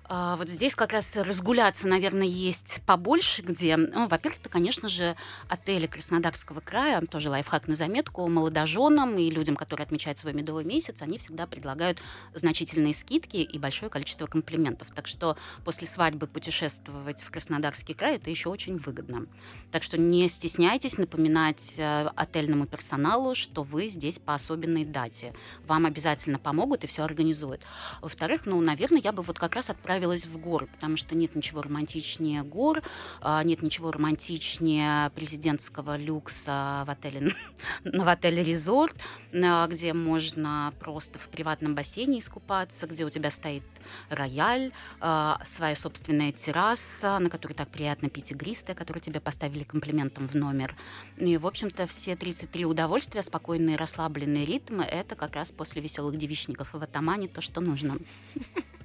А, 0.08 0.36
Вот 0.36 0.48
здесь 0.48 0.74
как 0.74 0.92
раз 0.92 1.16
разгуляться, 1.16 1.88
наверное, 1.88 2.26
есть 2.26 2.80
побольше 2.86 3.42
где. 3.42 3.76
Ну, 3.76 4.06
во-первых, 4.06 4.40
это, 4.40 4.48
конечно 4.48 4.88
же, 4.88 5.16
отели 5.48 5.86
Краснодарского 5.86 6.60
края, 6.60 7.00
тоже 7.00 7.28
лайфхак 7.28 7.66
на 7.66 7.74
заметку, 7.74 8.28
молодоженам 8.28 9.18
и 9.18 9.30
людям, 9.30 9.56
которые 9.56 9.84
отмечают 9.84 10.18
свой 10.18 10.32
медовый 10.32 10.64
месяц, 10.64 11.02
они 11.02 11.18
всегда 11.18 11.46
предлагают 11.46 11.98
значительные 12.34 12.94
скидки 12.94 13.38
и 13.38 13.58
большое 13.58 13.90
количество 13.90 14.26
комплиментов. 14.26 14.90
Так 14.94 15.08
что 15.08 15.36
после 15.64 15.88
свадьбы 15.88 16.28
путешествовать 16.28 17.22
в 17.22 17.30
Краснодарский 17.30 17.94
край 17.94 18.16
это 18.16 18.30
еще 18.30 18.48
очень 18.48 18.76
выгодно. 18.76 19.26
Так 19.72 19.82
что 19.82 19.98
не 19.98 20.28
стесняйтесь 20.28 20.98
напоминать 20.98 21.74
э, 21.78 22.08
отельному 22.14 22.66
персоналу, 22.66 23.34
что 23.34 23.64
вы 23.64 23.88
здесь 23.88 24.20
по 24.20 24.34
особенной 24.34 24.84
дате. 24.84 25.34
Вам 25.66 25.84
обязательно 25.84 26.38
помогут 26.38 26.84
и 26.84 26.86
все 26.86 27.02
организуют. 27.02 27.62
Во-вторых, 28.00 28.46
ну, 28.46 28.60
наверное, 28.60 29.00
я 29.00 29.10
бы 29.10 29.22
вот 29.22 29.38
как 29.38 29.56
раз 29.56 29.68
отправилась 29.96 30.26
в 30.26 30.38
горы, 30.38 30.66
потому 30.66 30.98
что 30.98 31.14
нет 31.14 31.34
ничего 31.34 31.62
романтичнее 31.62 32.42
гор, 32.42 32.82
а, 33.22 33.42
нет 33.42 33.62
ничего 33.62 33.90
романтичнее 33.90 35.08
президентского 35.10 35.96
люкса 35.96 36.84
в 36.86 36.90
отеле, 36.90 37.32
в 37.84 38.08
отеле 38.08 38.42
Резорт, 38.42 38.94
а, 39.32 39.66
где 39.66 39.94
можно 39.94 40.74
просто 40.78 41.18
в 41.18 41.30
приватном 41.30 41.74
бассейне 41.74 42.18
искупаться, 42.18 42.86
где 42.86 43.06
у 43.06 43.10
тебя 43.10 43.30
стоит 43.30 43.62
рояль, 44.10 44.70
а, 45.00 45.40
своя 45.46 45.74
собственная 45.74 46.32
терраса, 46.32 47.18
на 47.18 47.30
которой 47.30 47.54
так 47.54 47.68
приятно 47.68 48.10
пить 48.10 48.32
игристое, 48.32 48.76
которое 48.76 49.00
тебе 49.00 49.20
поставили 49.20 49.64
комплиментом 49.64 50.28
в 50.28 50.34
номер. 50.34 50.76
И, 51.16 51.38
в 51.38 51.46
общем-то, 51.46 51.86
все 51.86 52.16
33 52.16 52.66
удовольствия, 52.66 53.22
спокойный, 53.22 53.76
расслабленный 53.76 54.44
ритм, 54.44 54.82
это 54.82 55.14
как 55.14 55.36
раз 55.36 55.52
после 55.52 55.80
веселых 55.80 56.16
девичников 56.18 56.74
в 56.74 56.82
атамане 56.82 57.28
то, 57.28 57.40
что 57.40 57.62
нужно. 57.62 57.96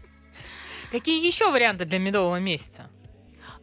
Какие 0.92 1.26
еще 1.26 1.50
варианты 1.50 1.86
для 1.86 2.00
медового 2.00 2.40
месяца? 2.40 2.90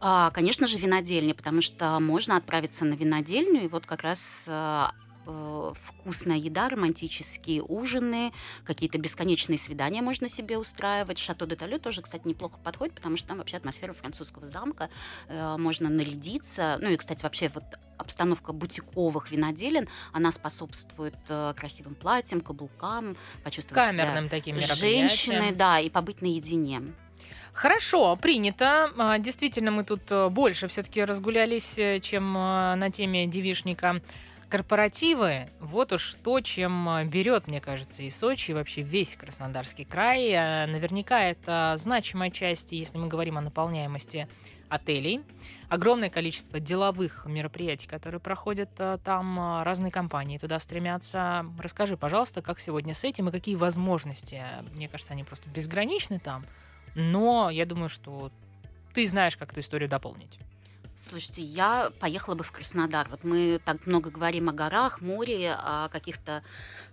А, 0.01 0.31
конечно 0.31 0.65
же, 0.65 0.79
винодельня, 0.79 1.35
потому 1.35 1.61
что 1.61 1.99
можно 1.99 2.37
отправиться 2.37 2.85
на 2.85 2.95
винодельню, 2.95 3.65
и 3.65 3.67
вот 3.67 3.85
как 3.85 4.01
раз 4.01 4.45
а, 4.47 4.93
э, 5.27 5.73
вкусная 5.79 6.37
еда, 6.37 6.69
романтические 6.69 7.61
ужины, 7.61 8.33
какие-то 8.63 8.97
бесконечные 8.97 9.59
свидания 9.59 10.01
можно 10.01 10.27
себе 10.27 10.57
устраивать. 10.57 11.19
Шато 11.19 11.45
де 11.45 11.55
Талю 11.55 11.79
тоже, 11.79 12.01
кстати, 12.01 12.27
неплохо 12.27 12.57
подходит, 12.63 12.95
потому 12.95 13.15
что 13.15 13.27
там 13.27 13.37
вообще 13.37 13.57
атмосфера 13.57 13.93
французского 13.93 14.47
замка, 14.47 14.89
э, 15.27 15.57
можно 15.57 15.87
нарядиться. 15.89 16.79
Ну 16.81 16.89
и, 16.89 16.97
кстати, 16.97 17.21
вообще 17.21 17.51
вот 17.53 17.63
обстановка 17.97 18.53
бутиковых 18.53 19.29
виноделин, 19.29 19.87
она 20.13 20.31
способствует 20.31 21.15
э, 21.27 21.53
красивым 21.55 21.93
платьям, 21.93 22.41
каблукам, 22.41 23.15
почувствовать 23.43 23.91
себя 23.91 24.05
Камерным 24.05 24.29
таким 24.29 24.55
мероприятиям. 24.55 25.09
женщиной, 25.09 25.51
да, 25.51 25.79
и 25.79 25.91
побыть 25.91 26.23
наедине. 26.23 26.81
Хорошо, 27.59 28.15
принято. 28.15 28.89
А, 28.97 29.19
Действительно, 29.19 29.69
мы 29.69 29.83
тут 29.83 30.09
э, 30.11 30.29
больше 30.29 30.69
все-таки 30.69 31.03
разгулялись, 31.03 31.77
э, 31.77 31.99
чем 31.99 32.37
э, 32.37 32.75
на 32.75 32.89
теме 32.89 33.25
девишника. 33.27 34.01
Корпоративы, 34.47 35.49
вот 35.59 35.91
уж 35.91 36.15
то, 36.23 36.39
чем 36.39 36.87
берет, 37.09 37.47
мне 37.47 37.59
кажется, 37.59 38.01
и 38.01 38.09
Сочи, 38.09 38.51
и 38.51 38.53
вообще 38.53 38.81
весь 38.81 39.17
Краснодарский 39.17 39.83
край. 39.83 40.67
Наверняка 40.67 41.21
это 41.21 41.75
значимая 41.77 42.29
часть, 42.31 42.71
если 42.71 42.97
мы 42.97 43.07
говорим 43.07 43.37
о 43.37 43.41
наполняемости 43.41 44.29
отелей. 44.69 45.21
Огромное 45.67 46.09
количество 46.09 46.61
деловых 46.61 47.25
мероприятий, 47.25 47.89
которые 47.89 48.21
проходят 48.21 48.69
там, 49.03 49.61
разные 49.63 49.91
компании 49.91 50.37
туда 50.37 50.59
стремятся. 50.59 51.45
Расскажи, 51.59 51.97
пожалуйста, 51.97 52.41
как 52.41 52.59
сегодня 52.59 52.93
с 52.93 53.03
этим 53.03 53.27
и 53.27 53.31
какие 53.31 53.55
возможности? 53.55 54.41
Мне 54.73 54.87
кажется, 54.87 55.11
они 55.11 55.25
просто 55.25 55.49
безграничны 55.49 56.19
там. 56.19 56.45
Но 56.95 57.49
я 57.49 57.65
думаю, 57.65 57.89
что 57.89 58.31
ты 58.93 59.07
знаешь, 59.07 59.37
как 59.37 59.51
эту 59.51 59.61
историю 59.61 59.89
дополнить. 59.89 60.39
Слушайте, 61.01 61.41
я 61.41 61.91
поехала 62.01 62.35
бы 62.35 62.43
в 62.43 62.51
Краснодар. 62.51 63.07
Вот 63.09 63.23
мы 63.23 63.61
так 63.63 63.87
много 63.87 64.09
говорим 64.09 64.49
о 64.49 64.51
горах, 64.51 64.99
море, 64.99 65.53
о 65.53 65.87
каких-то 65.87 66.43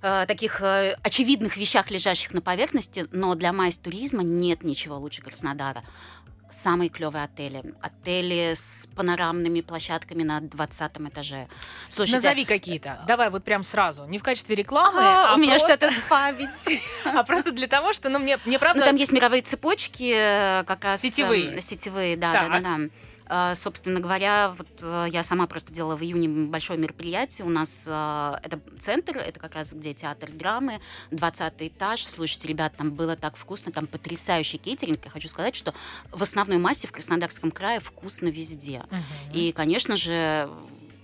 э, 0.01 0.27
таких 0.29 0.61
э, 0.61 0.97
очевидных 1.03 1.57
вещах, 1.57 1.91
лежащих 1.91 2.33
на 2.33 2.41
поверхности, 2.41 3.07
но 3.11 3.35
для 3.35 3.53
майс 3.53 3.79
туризма 3.79 4.23
нет 4.23 4.63
ничего 4.63 4.97
лучше 4.97 5.23
Краснодара. 5.23 5.83
Самые 6.51 6.91
клевые 6.91 7.25
отели. 7.25 7.63
Отели 7.81 8.55
с 8.55 8.89
панорамными 8.95 9.61
площадками 9.61 10.23
на 10.23 10.41
20 10.41 10.93
этаже. 11.09 11.49
Слушайте, 11.89 12.29
Назови 12.29 12.45
какие-то. 12.45 13.03
Давай 13.07 13.31
вот 13.31 13.45
прям 13.45 13.65
сразу. 13.65 14.05
Не 14.07 14.19
в 14.19 14.23
качестве 14.23 14.55
рекламы, 14.55 15.01
а, 15.01 15.33
а, 15.33 15.35
у 15.35 15.39
меня 15.39 15.59
просто, 15.59 15.77
что-то 15.77 15.93
с 15.93 15.99
памятью. 16.09 16.79
а 17.05 17.25
просто 17.25 17.53
для 17.53 17.67
того, 17.67 17.93
что, 17.93 18.09
ну, 18.09 18.19
мне, 18.19 18.39
мне 18.45 18.59
правда... 18.59 18.81
Ну, 18.81 18.87
там 18.87 18.97
есть 18.97 19.13
мировые 19.13 19.43
цепочки, 19.43 20.15
э, 20.15 20.65
как 20.65 20.85
раз... 20.85 21.03
э, 21.03 21.09
Сетевые. 21.09 21.61
Сетевые, 21.61 22.17
да, 22.17 22.33
да, 22.33 22.49
да, 22.49 22.61
да. 22.61 22.79
А, 23.29 23.55
Собственно 23.55 24.01
говоря, 24.01 24.55
вот 24.57 24.69
э, 24.83 25.07
я 25.11 25.25
сама 25.25 25.47
просто 25.47 25.73
делала 25.73 25.97
в 25.97 26.03
июне 26.03 26.29
большое 26.29 26.79
мероприятие. 26.79 27.47
У 27.47 27.51
нас 27.51 27.85
э, 27.87 28.35
это 28.43 28.61
центр, 28.79 29.17
это 29.17 29.41
как 29.41 29.55
раз 29.55 29.73
где 29.73 29.93
театр 29.95 30.31
драмы, 30.31 30.81
20 31.11 31.53
этаж. 31.59 32.05
Слушайте, 32.05 32.49
ребят, 32.49 32.77
там 32.77 32.93
было 32.93 33.17
так 33.17 33.37
вкусно, 33.37 33.73
там 33.73 33.87
потрясающий 33.87 34.59
кейтеринг. 34.59 35.05
Я 35.05 35.11
хочу 35.11 35.29
сказать, 35.29 35.57
что 35.57 35.75
в 36.13 36.23
основной 36.23 36.59
массе 36.59 36.87
в 36.87 36.93
Краснодарском 36.93 37.51
крае 37.51 37.81
вкусно 37.81 38.29
везде. 38.29 38.85
Мгм. 38.91 39.03
И, 39.35 39.53
конечно 39.53 39.97
же, 39.97 40.49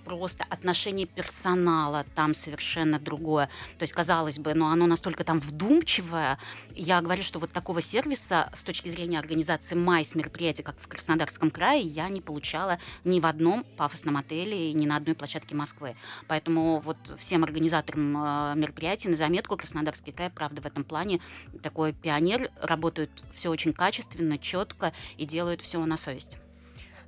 просто 0.05 0.45
отношение 0.49 1.07
персонала 1.07 2.05
там 2.15 2.35
совершенно 2.35 2.99
другое. 2.99 3.47
То 3.79 3.83
есть, 3.83 3.93
казалось 3.93 4.39
бы, 4.39 4.55
но 4.55 4.69
оно 4.69 4.87
настолько 4.87 5.25
там 5.25 5.39
вдумчивое. 5.39 6.39
Я 6.75 7.01
говорю, 7.01 7.23
что 7.23 7.39
вот 7.39 7.53
такого 7.53 7.81
сервиса 7.81 8.51
с 8.55 8.63
точки 8.63 8.89
зрения 8.89 9.19
организации 9.19 9.75
майс 9.75 10.15
мероприятий, 10.15 10.63
как 10.63 10.79
в 10.79 10.89
Краснодарском 10.89 11.51
крае, 11.51 11.83
я 11.83 12.09
не 12.09 12.21
получала 12.21 12.79
ни 13.05 13.21
в 13.21 13.27
одном 13.27 13.65
пафосном 13.77 14.17
отеле 14.17 14.73
ни 14.73 14.87
на 14.87 14.97
одной 14.97 15.15
площадке 15.15 15.55
Москвы. 15.55 15.97
Поэтому 16.29 16.81
вот 16.81 16.97
всем 17.19 17.45
организаторам 17.45 18.17
э, 18.17 18.55
мероприятий 18.57 19.09
на 19.09 19.17
заметку 19.17 19.57
Краснодарский 19.57 20.13
край, 20.13 20.31
правда, 20.31 20.63
в 20.63 20.67
этом 20.67 20.85
плане 20.85 21.21
такой 21.63 21.93
пионер, 21.93 22.51
работают 22.61 23.11
все 23.35 23.51
очень 23.51 23.73
качественно, 23.73 24.39
четко 24.39 24.93
и 25.17 25.25
делают 25.25 25.61
все 25.61 25.85
на 25.85 25.97
совесть. 25.97 26.39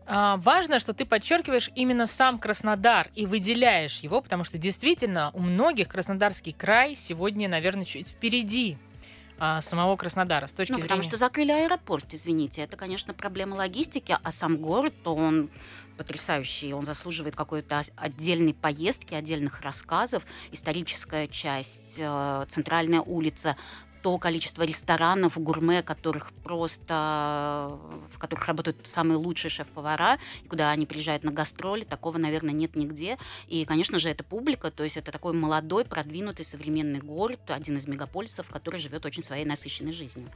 А, 0.06 0.36
важно, 0.38 0.78
что 0.78 0.92
ты 0.92 1.04
подчеркиваешь 1.04 1.70
именно 1.74 2.06
сам 2.06 2.38
Краснодар 2.38 3.08
и 3.14 3.26
выделяешь 3.26 4.00
его, 4.00 4.20
потому 4.20 4.44
что 4.44 4.58
действительно 4.58 5.30
у 5.32 5.40
многих 5.40 5.88
Краснодарский 5.88 6.52
край 6.52 6.94
сегодня, 6.94 7.48
наверное, 7.48 7.84
чуть 7.84 8.08
впереди 8.08 8.76
а, 9.38 9.60
самого 9.62 9.96
Краснодара 9.96 10.46
с 10.46 10.52
точки 10.52 10.72
Ну, 10.72 10.78
зрения... 10.78 10.88
потому 10.88 11.02
что 11.02 11.16
закрыли 11.16 11.50
аэропорт, 11.52 12.06
извините. 12.12 12.62
Это, 12.62 12.76
конечно, 12.76 13.14
проблема 13.14 13.54
логистики, 13.54 14.16
а 14.22 14.32
сам 14.32 14.58
город, 14.58 14.94
то 15.02 15.14
он 15.14 15.50
потрясающий, 15.96 16.72
он 16.72 16.84
заслуживает 16.84 17.34
какой-то 17.34 17.82
отдельной 17.96 18.54
поездки, 18.54 19.14
отдельных 19.14 19.62
рассказов. 19.62 20.26
Историческая 20.52 21.28
часть, 21.28 21.96
э, 21.98 22.46
центральная 22.48 23.00
улица, 23.00 23.56
то 24.04 24.18
количество 24.18 24.64
ресторанов, 24.64 25.38
гурме, 25.38 25.82
которых 25.82 26.30
просто, 26.42 27.78
в 28.12 28.18
которых 28.18 28.46
работают 28.46 28.76
самые 28.86 29.16
лучшие 29.16 29.50
шеф-повара, 29.50 30.18
куда 30.46 30.70
они 30.72 30.84
приезжают 30.84 31.24
на 31.24 31.32
гастроли, 31.32 31.84
такого, 31.84 32.18
наверное, 32.18 32.52
нет 32.52 32.76
нигде. 32.76 33.16
И, 33.48 33.64
конечно 33.64 33.98
же, 33.98 34.10
это 34.10 34.22
публика, 34.22 34.70
то 34.70 34.84
есть 34.84 34.98
это 34.98 35.10
такой 35.10 35.32
молодой, 35.32 35.86
продвинутый 35.86 36.44
современный 36.44 37.00
город, 37.00 37.40
один 37.46 37.78
из 37.78 37.88
мегаполисов, 37.88 38.50
который 38.50 38.78
живет 38.78 39.06
очень 39.06 39.22
своей 39.22 39.46
насыщенной 39.46 39.92
жизнью. 39.92 40.28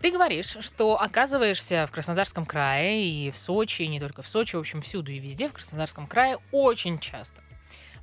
Ты 0.00 0.10
говоришь, 0.10 0.56
что 0.58 1.00
оказываешься 1.00 1.86
в 1.86 1.92
Краснодарском 1.92 2.44
крае 2.44 3.08
и 3.08 3.30
в 3.30 3.38
Сочи, 3.38 3.82
и 3.82 3.86
не 3.86 4.00
только 4.00 4.22
в 4.22 4.28
Сочи, 4.28 4.56
в 4.56 4.58
общем, 4.58 4.80
всюду 4.80 5.12
и 5.12 5.20
везде 5.20 5.48
в 5.48 5.52
Краснодарском 5.52 6.08
крае 6.08 6.38
очень 6.50 6.98
часто. 6.98 7.40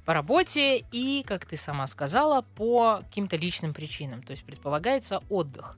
По 0.07 0.13
работе 0.13 0.85
и, 0.93 1.21
как 1.27 1.45
ты 1.45 1.57
сама 1.57 1.85
сказала, 1.85 2.41
по 2.55 3.01
каким-то 3.03 3.35
личным 3.35 3.73
причинам. 3.73 4.23
То 4.23 4.31
есть 4.31 4.45
предполагается 4.45 5.21
отдых. 5.29 5.77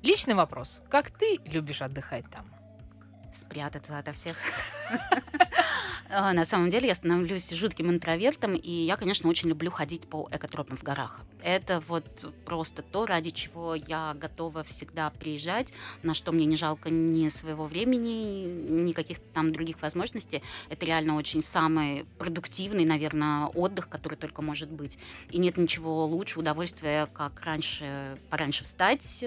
Личный 0.00 0.32
вопрос. 0.32 0.80
Как 0.88 1.10
ты 1.10 1.38
любишь 1.44 1.82
отдыхать 1.82 2.24
там? 2.30 2.46
Спрятаться 3.32 3.98
ото 3.98 4.12
всех. 4.12 4.36
А, 6.10 6.32
На 6.32 6.46
самом 6.46 6.70
деле 6.70 6.88
я 6.88 6.94
становлюсь 6.94 7.50
жутким 7.50 7.90
интровертом, 7.90 8.54
и 8.54 8.70
я, 8.70 8.96
конечно, 8.96 9.28
очень 9.28 9.50
люблю 9.50 9.70
ходить 9.70 10.08
по 10.08 10.26
экотропам 10.32 10.78
в 10.78 10.82
горах. 10.82 11.20
Это 11.42 11.80
вот 11.86 12.32
просто 12.46 12.82
то, 12.82 13.04
ради 13.04 13.30
чего 13.30 13.74
я 13.74 14.14
готова 14.18 14.64
всегда 14.64 15.10
приезжать, 15.10 15.72
на 16.02 16.14
что 16.14 16.32
мне 16.32 16.46
не 16.46 16.56
жалко 16.56 16.88
ни 16.88 17.28
своего 17.28 17.66
времени, 17.66 18.44
ни 18.44 18.92
каких-то 18.92 19.24
там 19.34 19.52
других 19.52 19.82
возможностей. 19.82 20.42
Это 20.70 20.86
реально 20.86 21.16
очень 21.16 21.42
самый 21.42 22.06
продуктивный, 22.16 22.86
наверное, 22.86 23.46
отдых, 23.46 23.88
который 23.88 24.16
только 24.16 24.40
может 24.40 24.70
быть. 24.70 24.98
И 25.30 25.38
нет 25.38 25.58
ничего 25.58 26.06
лучше 26.06 26.40
удовольствия, 26.40 27.06
как 27.12 27.40
раньше, 27.44 28.18
пораньше 28.30 28.64
встать 28.64 29.24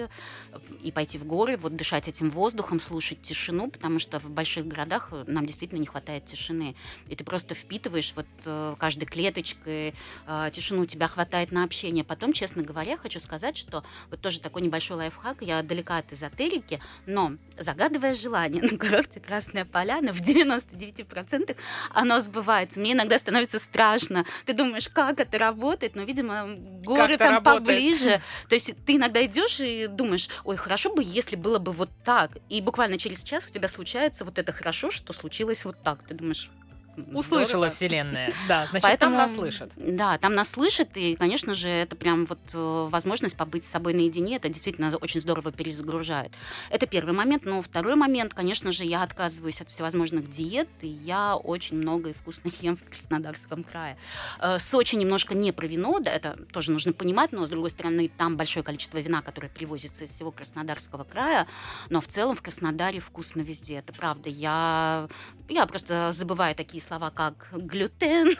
и 0.82 0.90
пойти 0.90 1.16
в 1.16 1.24
горы, 1.24 1.56
вот 1.56 1.76
дышать 1.76 2.08
этим 2.08 2.30
воздухом, 2.30 2.80
слушать 2.80 3.22
тишину, 3.22 3.70
потому 3.70 3.91
что 3.98 4.18
в 4.18 4.30
больших 4.30 4.66
городах 4.66 5.08
э, 5.12 5.24
нам 5.26 5.46
действительно 5.46 5.78
не 5.78 5.86
хватает 5.86 6.26
тишины. 6.26 6.74
И 7.08 7.16
ты 7.16 7.24
просто 7.24 7.54
впитываешь 7.54 8.12
вот 8.16 8.26
э, 8.44 8.74
каждой 8.78 9.06
клеточкой 9.06 9.94
э, 10.26 10.50
тишину, 10.52 10.86
тебя 10.86 11.08
хватает 11.08 11.52
на 11.52 11.64
общение. 11.64 12.04
Потом, 12.04 12.32
честно 12.32 12.62
говоря, 12.62 12.96
хочу 12.96 13.20
сказать, 13.20 13.56
что 13.56 13.84
вот 14.10 14.20
тоже 14.20 14.40
такой 14.40 14.62
небольшой 14.62 14.96
лайфхак, 14.96 15.42
я 15.42 15.62
далека 15.62 15.98
от 15.98 16.12
эзотерики, 16.12 16.80
но 17.06 17.32
загадывая 17.58 18.14
желание 18.14 18.62
на 18.70 18.76
курорте 18.76 19.20
Красная 19.20 19.64
Поляна, 19.64 20.12
в 20.12 20.20
99% 20.20 21.56
оно 21.90 22.20
сбывается. 22.20 22.80
Мне 22.80 22.92
иногда 22.92 23.18
становится 23.18 23.58
страшно. 23.58 24.24
Ты 24.46 24.54
думаешь, 24.54 24.88
как 24.88 25.20
это 25.20 25.38
работает, 25.38 25.96
но, 25.96 26.02
видимо, 26.02 26.56
горы 26.82 27.16
там 27.16 27.34
работает. 27.34 27.66
поближе. 27.66 28.20
То 28.48 28.54
есть 28.54 28.74
ты 28.84 28.96
иногда 28.96 29.24
идешь 29.24 29.60
и 29.60 29.86
думаешь, 29.86 30.28
ой, 30.44 30.56
хорошо 30.56 30.94
бы, 30.94 31.02
если 31.04 31.36
было 31.36 31.58
бы 31.58 31.72
вот 31.72 31.90
так. 32.04 32.32
И 32.48 32.60
буквально 32.60 32.98
через 32.98 33.22
час 33.22 33.46
у 33.48 33.50
тебя 33.50 33.68
случается 33.68 33.81
вот 34.24 34.38
это 34.38 34.52
хорошо, 34.52 34.90
что 34.90 35.12
случилось 35.12 35.64
вот 35.64 35.76
так. 35.82 36.02
Ты 36.06 36.14
думаешь, 36.14 36.50
«М, 36.54 36.61
Услышала 36.96 37.46
здорово». 37.46 37.70
Вселенная. 37.70 38.32
Да, 38.48 38.66
значит, 38.66 38.82
Поэтому, 38.82 39.12
там 39.12 39.20
нас 39.20 39.34
слышат. 39.34 39.72
Да, 39.76 40.18
там 40.18 40.34
нас 40.34 40.50
слышат, 40.50 40.96
и, 40.96 41.16
конечно 41.16 41.54
же, 41.54 41.68
это 41.68 41.96
прям 41.96 42.26
вот 42.26 42.38
э, 42.54 42.88
возможность 42.90 43.36
побыть 43.36 43.64
с 43.64 43.68
собой 43.68 43.94
наедине, 43.94 44.36
это 44.36 44.48
действительно 44.48 44.94
очень 44.96 45.20
здорово 45.20 45.52
перезагружает. 45.52 46.32
Это 46.70 46.86
первый 46.86 47.14
момент, 47.14 47.44
но 47.44 47.62
второй 47.62 47.94
момент, 47.94 48.34
конечно 48.34 48.72
же, 48.72 48.84
я 48.84 49.02
отказываюсь 49.02 49.60
от 49.60 49.68
всевозможных 49.68 50.28
диет, 50.28 50.68
и 50.80 50.88
я 50.88 51.36
очень 51.36 51.76
много 51.76 52.10
и 52.10 52.12
вкусно 52.12 52.50
ем 52.60 52.76
в 52.76 52.84
Краснодарском 52.84 53.64
крае. 53.64 53.96
Э, 54.40 54.58
Сочи 54.58 54.96
немножко 54.96 55.34
не 55.34 55.52
про 55.52 55.66
вино, 55.66 55.98
да, 56.00 56.10
это 56.10 56.36
тоже 56.52 56.72
нужно 56.72 56.92
понимать, 56.92 57.32
но, 57.32 57.46
с 57.46 57.50
другой 57.50 57.70
стороны, 57.70 58.10
там 58.16 58.36
большое 58.36 58.64
количество 58.64 58.98
вина, 58.98 59.22
которое 59.22 59.48
привозится 59.48 60.04
из 60.04 60.10
всего 60.10 60.30
Краснодарского 60.30 61.04
края, 61.04 61.46
но 61.88 62.00
в 62.00 62.06
целом 62.06 62.34
в 62.34 62.42
Краснодаре 62.42 63.00
вкусно 63.00 63.40
везде, 63.40 63.76
это 63.76 63.92
правда. 63.92 64.28
Я, 64.28 65.08
я 65.48 65.66
просто 65.66 66.12
забываю 66.12 66.54
такие 66.54 66.81
слова, 66.82 67.10
как 67.10 67.48
глютен, 67.52 68.36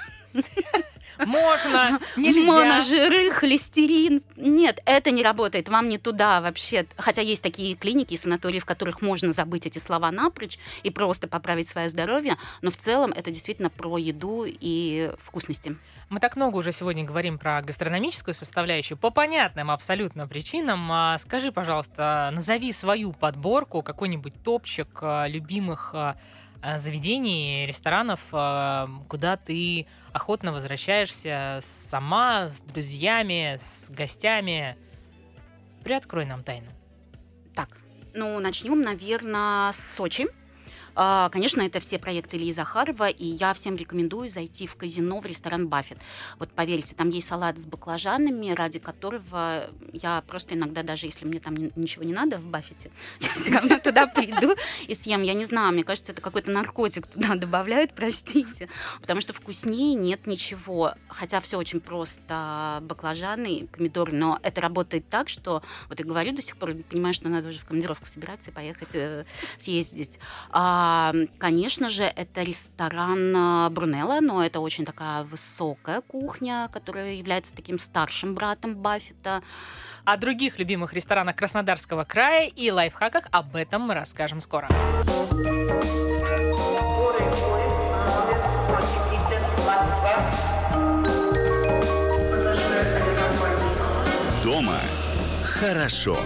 Можно, 1.19 2.01
нельзя. 2.17 2.53
Моножиры, 2.53 3.31
холестерин. 3.31 4.23
Нет, 4.37 4.81
это 4.87 5.11
не 5.11 5.23
работает. 5.23 5.69
Вам 5.69 5.89
не 5.89 5.99
туда 5.99 6.41
вообще. 6.41 6.87
Хотя 6.97 7.23
есть 7.23 7.43
такие 7.43 7.75
клиники 7.75 8.15
и 8.15 8.17
санатории, 8.17 8.59
в 8.59 8.65
которых 8.65 9.03
можно 9.03 9.33
забыть 9.33 9.67
эти 9.67 9.79
слова 9.79 10.11
напрочь 10.11 10.59
и 10.83 10.91
просто 10.91 11.29
поправить 11.29 11.69
свое 11.69 11.89
здоровье. 11.89 12.37
Но 12.63 12.71
в 12.71 12.77
целом 12.77 13.13
это 13.13 13.31
действительно 13.31 13.71
про 13.71 13.99
еду 13.99 14.45
и 14.47 15.13
вкусности. 15.19 15.77
Мы 16.09 16.21
так 16.21 16.37
много 16.37 16.57
уже 16.57 16.73
сегодня 16.73 17.05
говорим 17.05 17.39
про 17.39 17.63
гастрономическую 17.63 18.35
составляющую 18.35 18.99
по 18.99 19.11
понятным 19.11 19.71
абсолютно 19.71 20.27
причинам. 20.27 20.91
А 20.91 21.19
Скажи, 21.19 21.53
пожалуйста, 21.53 22.31
назови 22.33 22.73
свою 22.73 23.13
подборку, 23.13 23.83
какой-нибудь 23.83 24.43
топчик 24.43 24.89
а, 25.03 25.27
любимых 25.27 25.91
а, 25.95 26.17
заведений, 26.63 27.67
ресторанов, 27.67 28.21
а, 28.33 28.89
куда 29.09 29.37
ты 29.37 29.87
охотно 30.13 30.53
возвращаешься 30.53 31.61
сама, 31.63 32.49
с 32.49 32.61
друзьями, 32.63 33.59
с 33.61 33.91
гостями. 33.91 34.77
Приоткрой 35.83 36.25
нам 36.25 36.45
тайну. 36.45 36.71
Так, 37.55 37.69
ну, 38.15 38.39
начнем, 38.39 38.83
наверное, 38.83 39.73
с 39.73 39.95
Сочи. 39.97 40.29
А, 40.95 41.29
Конечно, 41.31 41.63
это 41.63 41.81
все 41.81 41.99
проекты 41.99 42.37
Ильи 42.37 42.53
Захарова, 42.53 43.09
и 43.09 43.25
я 43.25 43.55
всем 43.55 43.77
рекомендую 43.77 44.29
зайти 44.29 44.67
в 44.67 44.77
казино, 44.77 45.21
в 45.21 45.27
ресторан 45.27 45.69
«Баффет». 45.69 45.99
Вот 46.39 46.51
поверьте, 46.51 46.95
там 46.95 47.09
есть 47.09 47.29
салат 47.29 47.59
с 47.59 47.67
баклажанами, 47.67 48.53
ради 48.53 48.79
которого 48.79 49.69
я 49.93 50.23
просто 50.27 50.55
иногда, 50.55 50.83
даже 50.83 51.07
если 51.07 51.25
мне 51.25 51.41
там 51.41 51.55
ни- 51.57 51.73
ничего 51.77 52.05
не 52.05 52.13
надо 52.13 52.37
в 52.39 52.47
«Баффете», 52.47 52.91
я 53.21 53.29
все 53.31 53.53
равно 53.55 53.79
туда 53.79 54.07
приду 54.07 54.55
и 54.87 54.95
съем. 54.95 55.23
Я 55.23 55.35
не 55.35 55.45
знаю, 55.45 55.73
мне 55.73 55.85
кажется, 55.85 56.13
это 56.13 56.21
какой-то 56.21 56.51
наркотик 56.51 57.07
туда 57.07 57.35
добавляют, 57.37 57.95
простите, 57.95 58.69
потому 59.01 59.21
что 59.21 59.33
вкуснее 59.33 59.95
нет 59.95 60.27
ничего. 60.27 60.95
Хотя 61.09 61.41
все 61.41 61.57
очень 61.57 61.81
просто, 61.81 62.81
баклажаны, 62.83 63.69
помидоры, 63.73 64.13
но 64.13 64.39
это 64.43 64.61
работает 64.61 65.09
так, 65.09 65.29
что, 65.29 65.63
вот 65.89 65.99
я 65.99 66.05
говорю 66.05 66.33
до 66.33 66.43
сих 66.43 66.57
пор, 66.57 66.75
понимаю, 66.75 67.15
что 67.15 67.29
надо 67.29 67.49
уже 67.49 67.59
в 67.59 67.65
командировку 67.65 68.07
собираться 68.07 68.51
и 68.51 68.53
поехать 68.53 68.91
э, 68.95 69.25
съездить. 69.59 70.19
А, 70.51 70.82
конечно 71.39 71.91
же, 71.91 72.03
это 72.03 72.43
ресторан 72.43 73.35
а, 73.37 73.71
Брунелла, 73.71 74.21
но 74.21 74.45
это 74.45 74.61
очень 74.61 74.85
такая 74.85 75.25
высокая 75.25 76.01
кухня, 76.01 76.69
которая 76.73 77.15
является 77.15 77.55
таким 77.55 77.79
старшим 77.79 78.35
братом 78.35 78.77
Баффета. 78.77 79.43
О 80.05 80.17
других 80.17 80.59
любимых 80.59 80.93
ресторанах 80.95 81.37
Краснодарского 81.37 82.05
края 82.05 82.49
и 82.49 82.71
лайфхаках 82.71 83.25
об 83.31 83.55
этом 83.57 83.83
мы 83.83 83.95
расскажем 83.95 84.41
скоро. 84.41 84.69
Горы, 85.31 85.59
горы, 86.59 87.21
номер 88.07 88.39
82. 88.69 89.93
Пассажиры 92.31 92.81
авиакомпании 92.81 94.43
Дома 94.43 94.79
хорошо. 95.43 96.19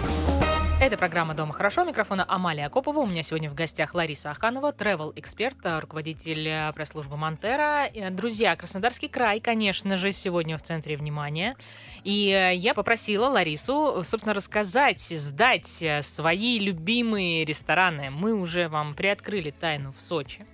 Это 0.79 0.95
программа 0.95 1.33
«Дома 1.33 1.53
хорошо». 1.53 1.83
Микрофона 1.83 2.23
Амалия 2.27 2.67
Акопова. 2.67 2.99
У 2.99 3.07
меня 3.07 3.23
сегодня 3.23 3.49
в 3.49 3.55
гостях 3.55 3.95
Лариса 3.95 4.29
Аханова, 4.29 4.71
travel-эксперт, 4.71 5.57
э, 5.63 5.79
руководитель 5.79 6.47
э, 6.47 6.71
пресс-службы 6.71 7.17
«Монтера». 7.17 7.87
Э, 7.87 8.11
Друзья, 8.11 8.55
Краснодарский 8.55 9.09
край, 9.09 9.39
конечно 9.39 9.97
же, 9.97 10.11
сегодня 10.11 10.55
в 10.55 10.61
центре 10.61 10.95
внимания. 10.95 11.57
И 12.03 12.53
я 12.55 12.75
попросила 12.75 13.25
Ларису, 13.27 14.03
собственно, 14.03 14.35
рассказать, 14.35 14.99
сдать 14.99 15.83
свои 16.01 16.59
любимые 16.59 17.43
рестораны. 17.43 18.11
Мы 18.11 18.33
уже 18.33 18.69
вам 18.69 18.93
приоткрыли 18.93 19.49
тайну 19.49 19.91
в 19.91 19.99
Сочи. 19.99 20.45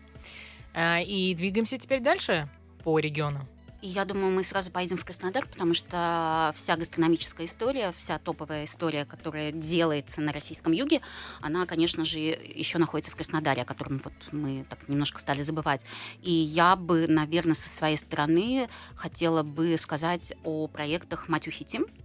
И 0.75 1.35
двигаемся 1.37 1.77
теперь 1.77 1.99
дальше 1.99 2.47
по 2.85 2.97
региону. 2.97 3.45
И 3.83 3.87
я 3.87 4.05
думаю, 4.05 4.31
мы 4.31 4.45
сразу 4.45 4.71
поедем 4.71 4.95
в 4.95 5.03
Краснодар, 5.03 5.45
потому 5.45 5.73
что 5.73 6.53
вся 6.55 6.77
гастрономическая 6.77 7.45
история, 7.45 7.91
вся 7.91 8.17
топовая 8.17 8.63
история, 8.63 9.03
которая 9.03 9.51
делается 9.51 10.21
на 10.21 10.31
российском 10.31 10.71
юге, 10.71 11.01
она, 11.41 11.65
конечно 11.65 12.05
же, 12.05 12.17
еще 12.17 12.77
находится 12.77 13.11
в 13.11 13.17
Краснодаре, 13.17 13.63
о 13.63 13.65
котором 13.65 13.99
вот 14.01 14.13
мы 14.31 14.65
так 14.69 14.87
немножко 14.87 15.19
стали 15.19 15.41
забывать. 15.41 15.83
И 16.21 16.31
я 16.31 16.77
бы, 16.77 17.07
наверное, 17.09 17.55
со 17.55 17.67
своей 17.67 17.97
стороны 17.97 18.69
хотела 18.95 19.43
бы 19.43 19.75
сказать 19.77 20.31
о 20.45 20.69
проектах 20.69 21.27
Матюхити. 21.27 21.81
А, 21.81 22.02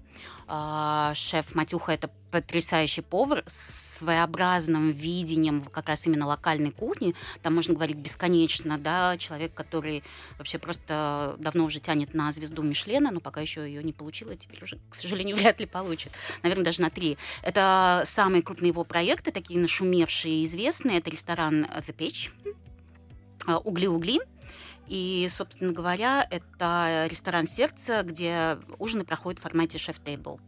Шеф 1.15 1.55
Матюха 1.55 1.93
это 1.93 2.11
потрясающий 2.31 3.03
повар 3.03 3.43
с 3.47 3.99
своеобразным 3.99 4.91
видением 4.91 5.65
как 5.65 5.89
раз 5.89 6.07
именно 6.07 6.27
локальной 6.27 6.71
кухни. 6.71 7.15
Там 7.43 7.55
можно 7.55 7.75
говорить 7.75 7.97
бесконечно, 7.97 8.79
да, 8.79 9.17
человек, 9.19 9.55
который 9.55 10.05
вообще 10.37 10.59
просто 10.59 11.37
давно 11.39 11.65
уже 11.65 11.81
тянет 11.81 12.15
на 12.15 12.31
звезду 12.33 12.63
Мишлена, 12.63 13.11
но 13.11 13.21
пока 13.21 13.41
еще 13.41 13.67
ее 13.67 13.83
не 13.83 13.93
получил, 13.93 14.31
и 14.31 14.37
теперь 14.37 14.63
уже, 14.63 14.79
к 14.91 14.95
сожалению, 14.95 15.37
вряд 15.39 15.59
ли 15.61 15.67
получит. 15.67 16.13
Наверное, 16.43 16.65
даже 16.65 16.83
на 16.83 16.91
три. 16.91 17.19
Это 17.43 18.03
самые 18.05 18.43
крупные 18.43 18.69
его 18.69 18.85
проекты, 18.85 19.33
такие 19.33 19.59
нашумевшие 19.59 20.43
и 20.43 20.45
известные. 20.45 20.99
Это 20.99 21.11
ресторан 21.11 21.65
The 21.65 21.95
Page, 21.95 22.31
а, 23.47 23.59
«Угли-угли», 23.59 24.21
и, 24.89 25.27
собственно 25.31 25.73
говоря, 25.73 26.27
это 26.31 27.07
ресторан 27.11 27.47
сердца, 27.47 28.03
где 28.03 28.59
ужины 28.79 29.05
проходят 29.05 29.39
в 29.39 29.43
формате 29.43 29.79
шеф-тейбл. 29.79 30.41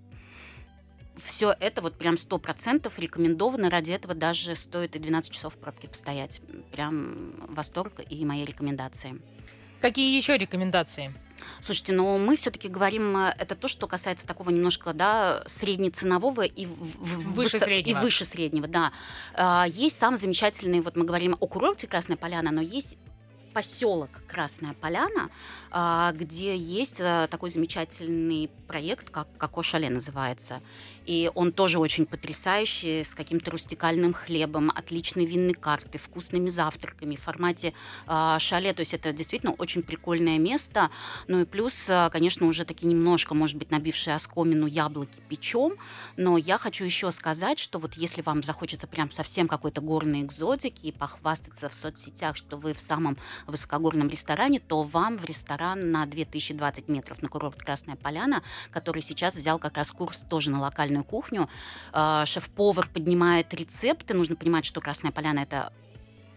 Все 1.16 1.54
это 1.60 1.82
вот 1.82 1.98
прям 1.98 2.16
сто 2.16 2.38
процентов 2.38 2.98
рекомендовано. 2.98 3.68
Ради 3.68 3.92
этого 3.92 4.14
даже 4.14 4.54
стоит 4.56 4.96
и 4.96 4.98
12 4.98 5.30
часов 5.32 5.54
в 5.54 5.58
пробке 5.58 5.86
постоять. 5.88 6.40
Прям 6.72 7.32
восторг 7.48 8.00
и 8.08 8.24
мои 8.24 8.44
рекомендации. 8.44 9.20
Какие 9.82 10.16
еще 10.16 10.36
рекомендации? 10.36 11.14
Слушайте, 11.62 11.92
но 11.94 12.18
мы 12.18 12.36
все-таки 12.36 12.68
говорим, 12.68 13.16
э, 13.16 13.34
это 13.38 13.54
то, 13.54 13.66
что 13.66 13.86
касается 13.86 14.26
такого 14.26 14.50
немножко, 14.50 14.92
да, 14.92 15.42
среднеценового 15.46 16.42
и 16.42 16.66
в- 16.66 17.32
Выше 17.32 17.56
высо- 17.56 17.64
среднего. 17.64 17.98
И 17.98 18.02
выше 18.02 18.24
среднего, 18.26 18.68
да. 18.68 18.92
А, 19.34 19.66
Есть 19.66 19.98
сам 19.98 20.18
замечательный, 20.18 20.80
вот 20.82 20.96
мы 20.96 21.04
говорим 21.06 21.34
о 21.40 21.46
курорте 21.46 21.86
Красная 21.86 22.18
Поляна, 22.18 22.50
но 22.50 22.60
есть 22.60 22.98
поселок 23.52 24.10
Красная 24.26 24.74
Поляна, 24.74 25.30
а, 25.70 26.12
где 26.12 26.56
есть 26.56 27.00
э, 27.00 27.28
такой 27.30 27.50
замечательный 27.50 28.50
проект, 28.66 29.10
как 29.10 29.28
Коко 29.38 29.62
Шале 29.62 29.90
называется. 29.90 30.60
И 31.10 31.28
он 31.34 31.50
тоже 31.50 31.80
очень 31.80 32.06
потрясающий, 32.06 33.02
с 33.02 33.14
каким-то 33.14 33.50
рустикальным 33.50 34.14
хлебом, 34.14 34.70
отличной 34.70 35.26
винной 35.26 35.54
картой, 35.54 35.98
вкусными 35.98 36.50
завтраками 36.50 37.16
в 37.16 37.20
формате 37.20 37.74
а, 38.06 38.38
шале. 38.38 38.72
То 38.72 38.82
есть 38.82 38.94
это 38.94 39.12
действительно 39.12 39.52
очень 39.54 39.82
прикольное 39.82 40.38
место. 40.38 40.88
Ну 41.26 41.40
и 41.40 41.44
плюс, 41.46 41.86
а, 41.88 42.10
конечно, 42.10 42.46
уже 42.46 42.64
такие 42.64 42.86
немножко, 42.86 43.34
может 43.34 43.56
быть, 43.56 43.72
набившие 43.72 44.14
оскомину 44.14 44.66
яблоки 44.66 45.18
печем. 45.28 45.72
Но 46.16 46.38
я 46.38 46.58
хочу 46.58 46.84
еще 46.84 47.10
сказать, 47.10 47.58
что 47.58 47.80
вот 47.80 47.94
если 47.94 48.22
вам 48.22 48.44
захочется 48.44 48.86
прям 48.86 49.10
совсем 49.10 49.48
какой-то 49.48 49.80
горной 49.80 50.20
экзотики 50.20 50.86
и 50.86 50.92
похвастаться 50.92 51.68
в 51.68 51.74
соцсетях, 51.74 52.36
что 52.36 52.56
вы 52.56 52.72
в 52.72 52.80
самом 52.80 53.18
высокогорном 53.48 54.08
ресторане, 54.08 54.60
то 54.60 54.84
вам 54.84 55.18
в 55.18 55.24
ресторан 55.24 55.90
на 55.90 56.06
2020 56.06 56.86
метров 56.86 57.20
на 57.20 57.28
курорт 57.28 57.56
Красная 57.56 57.96
Поляна, 57.96 58.44
который 58.70 59.02
сейчас 59.02 59.34
взял 59.34 59.58
как 59.58 59.76
раз 59.76 59.90
курс 59.90 60.24
тоже 60.30 60.50
на 60.50 60.60
локальную 60.60 60.99
кухню. 61.04 61.48
А, 61.92 62.24
Шеф-повар 62.26 62.88
поднимает 62.92 63.52
рецепты. 63.54 64.14
Нужно 64.14 64.36
понимать, 64.36 64.64
что 64.64 64.80
Красная 64.80 65.12
Поляна 65.12 65.40
это 65.40 65.72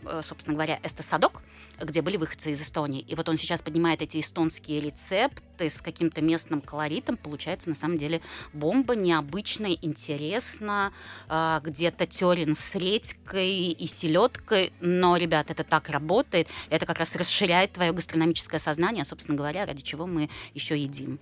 э, 0.05 0.21
собственно 0.23 0.55
говоря, 0.55 0.79
Эстесадок, 0.83 1.41
где 1.79 2.01
были 2.01 2.17
выходцы 2.17 2.51
из 2.51 2.61
Эстонии. 2.61 3.01
И 3.01 3.15
вот 3.15 3.27
он 3.29 3.37
сейчас 3.37 3.61
поднимает 3.61 4.01
эти 4.01 4.19
эстонские 4.19 4.81
рецепты 4.81 5.69
с 5.69 5.81
каким-то 5.81 6.21
местным 6.21 6.61
колоритом. 6.61 7.17
Получается, 7.17 7.69
на 7.69 7.75
самом 7.75 7.97
деле, 7.97 8.21
бомба 8.53 8.95
необычно, 8.95 9.67
интересно. 9.67 10.93
А, 11.27 11.59
Где-то 11.61 12.05
терен 12.07 12.55
с 12.55 12.75
редькой 12.75 13.71
и 13.71 13.87
селедкой. 13.87 14.73
Но, 14.81 15.17
ребят, 15.17 15.51
это 15.51 15.63
так 15.63 15.89
работает. 15.89 16.47
Это 16.69 16.85
как 16.85 16.99
раз 16.99 17.15
расширяет 17.15 17.73
твое 17.73 17.91
гастрономическое 17.91 18.59
сознание, 18.59 19.05
собственно 19.05 19.37
говоря, 19.37 19.65
ради 19.65 19.83
чего 19.83 20.05
мы 20.07 20.29
еще 20.53 20.77
едим. 20.77 21.19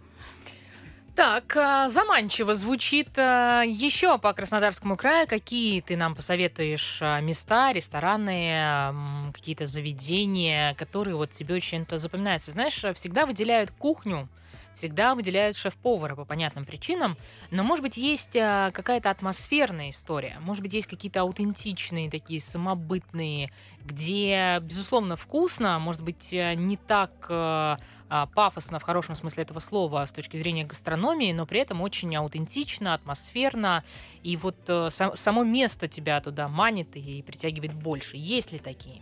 Так, 1.15 1.57
а, 1.57 1.89
заманчиво 1.89 2.55
звучит 2.55 3.09
а, 3.17 3.63
еще 3.63 4.17
по 4.17 4.31
Краснодарскому 4.33 4.95
краю. 4.95 5.27
Какие 5.27 5.81
ты 5.81 5.97
нам 5.97 6.15
посоветуешь 6.15 6.99
а, 7.01 7.19
места, 7.19 7.73
рестораны, 7.73 9.31
какие-то 9.33 9.65
заведения, 9.65 10.73
которые 10.75 11.15
вот 11.15 11.31
тебе 11.31 11.55
очень-то 11.55 11.97
запоминаются? 11.97 12.51
Знаешь, 12.51 12.83
всегда 12.95 13.25
выделяют 13.25 13.71
кухню, 13.71 14.29
всегда 14.75 15.15
выделяют 15.15 15.57
шеф-повара 15.57 16.15
по 16.15 16.25
понятным 16.25 16.65
причинам, 16.65 17.17
но, 17.49 17.63
может 17.63 17.83
быть, 17.83 17.97
есть 17.97 18.35
а, 18.35 18.71
какая-то 18.71 19.09
атмосферная 19.09 19.89
история, 19.89 20.37
может 20.41 20.61
быть, 20.61 20.73
есть 20.73 20.87
какие-то 20.87 21.21
аутентичные, 21.21 22.09
такие 22.09 22.39
самобытные, 22.39 23.51
где, 23.83 24.59
безусловно, 24.61 25.15
вкусно, 25.15 25.79
может 25.79 26.03
быть, 26.03 26.33
э, 26.33 26.53
не 26.55 26.77
так 26.77 27.11
э, 27.29 27.77
а, 28.13 28.25
пафосно 28.35 28.77
в 28.79 28.83
хорошем 28.83 29.15
смысле 29.15 29.43
этого 29.43 29.59
слова 29.59 30.05
с 30.05 30.11
точки 30.11 30.37
зрения 30.37 30.65
гастрономии, 30.65 31.31
но 31.31 31.45
при 31.45 31.61
этом 31.61 31.81
очень 31.81 32.15
аутентично, 32.15 32.93
атмосферно, 32.93 33.83
и 34.23 34.37
вот 34.37 34.57
э, 34.67 34.89
сам- 34.89 35.15
само 35.15 35.43
место 35.43 35.87
тебя 35.87 36.19
туда 36.21 36.47
манит 36.47 36.95
и 36.95 37.21
притягивает 37.21 37.73
больше. 37.73 38.17
Есть 38.17 38.51
ли 38.51 38.59
такие? 38.59 39.01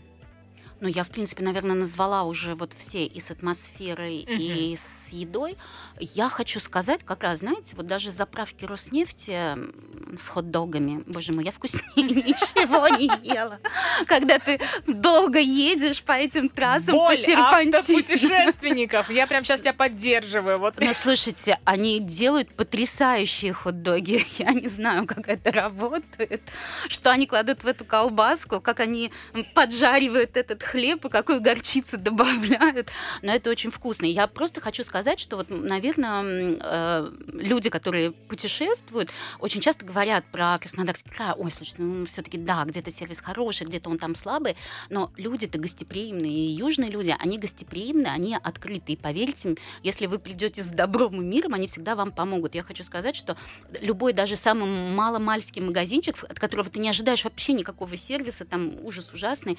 Ну, 0.82 0.88
я, 0.88 1.04
в 1.04 1.10
принципе, 1.10 1.44
наверное, 1.44 1.76
назвала 1.76 2.24
уже 2.24 2.56
вот 2.56 2.74
все 2.74 3.06
и 3.06 3.20
с 3.20 3.32
атмосферой, 3.32 4.18
и 4.18 4.76
с 4.78 5.10
едой. 5.12 5.58
Я 6.00 6.30
хочу 6.30 6.60
сказать, 6.60 7.02
как 7.04 7.24
раз, 7.24 7.40
знаете, 7.40 7.76
вот 7.76 7.86
даже 7.86 8.12
заправки 8.12 8.66
Роснефти 8.66 9.58
с 10.18 10.28
хот-догами, 10.28 11.04
боже 11.06 11.34
мой, 11.34 11.44
я 11.44 11.52
вкуснее 11.52 11.84
ничего 11.96 12.88
не 12.88 13.08
ела. 13.28 13.60
Когда 14.08 14.40
ты 14.40 14.60
долго 14.88 15.40
едешь 15.40 16.02
по 16.02 16.14
этим 16.14 16.50
трассам, 16.50 16.96
по 16.96 17.08
Боль 17.08 17.18
серпантину. 17.18 17.78
автопутешественников. 17.78 19.10
Я 19.10 19.28
прям 19.28 19.44
сейчас 19.44 19.60
тебя 19.62 19.74
поддерживаю. 19.74 20.58
Вот. 20.58 20.76
Ну, 20.80 20.94
слушайте, 20.94 21.60
они 21.66 22.00
делают 22.00 22.54
потрясающие 22.54 23.54
хот-доги. 23.54 24.26
Я 24.38 24.52
не 24.52 24.68
знаю, 24.68 25.06
как 25.06 25.28
это 25.28 25.52
работает. 25.52 26.42
Что 26.88 27.12
они 27.12 27.28
кладут 27.28 27.64
в 27.64 27.68
эту 27.68 27.86
колбаску, 27.86 28.62
как 28.62 28.80
они 28.80 29.12
поджаривают 29.54 30.38
этот 30.38 30.64
хлеб 30.70 31.06
и 31.06 31.10
какую 31.10 31.42
горчицу 31.42 31.98
добавляют. 31.98 32.90
Но 33.22 33.34
это 33.34 33.50
очень 33.50 33.72
вкусно. 33.72 34.06
Я 34.06 34.28
просто 34.28 34.62
хочу 34.62 34.84
сказать, 34.84 35.20
что 35.20 35.38
вот, 35.38 35.48
наверное, 35.50 37.10
люди, 37.34 37.70
которые 37.70 38.12
путешествуют, 38.12 39.10
очень 39.40 39.62
часто 39.62 39.86
говорят 39.86 40.26
про 40.32 40.58
Краснодарский 40.60 41.10
край. 41.10 41.34
Ой, 41.36 41.52
слушай, 41.52 41.76
ну, 41.78 42.06
все-таки 42.06 42.38
да, 42.38 42.64
где-то 42.66 42.92
сервис 42.92 43.20
хороший, 43.20 43.66
где-то 43.68 43.90
он 43.90 43.98
там 43.98 44.16
слабый, 44.16 44.56
но 44.90 45.12
люди-то 45.18 45.58
гостеприимные. 45.58 46.54
Южные 46.54 46.92
люди, 46.92 47.16
они 47.20 47.38
гостеприимны, 47.38 48.08
они 48.08 48.36
открыты. 48.36 48.94
И 48.94 48.98
поверьте, 48.98 49.56
если 49.84 50.06
вы 50.06 50.20
придете 50.20 50.62
с 50.62 50.68
добром 50.68 51.22
и 51.22 51.26
миром, 51.26 51.54
они 51.54 51.68
всегда 51.68 51.96
вам 51.96 52.12
помогут. 52.12 52.56
Я 52.56 52.64
хочу 52.64 52.84
сказать, 52.84 53.16
что 53.16 53.38
любой 53.82 54.14
даже 54.14 54.36
самый 54.36 54.94
маломальский 54.94 55.62
магазинчик, 55.62 56.16
от 56.24 56.40
которого 56.40 56.70
ты 56.70 56.80
не 56.80 56.90
ожидаешь 56.90 57.24
вообще 57.24 57.54
никакого 57.54 57.98
сервиса, 57.98 58.46
там 58.46 58.74
ужас 58.84 59.12
ужасный, 59.14 59.58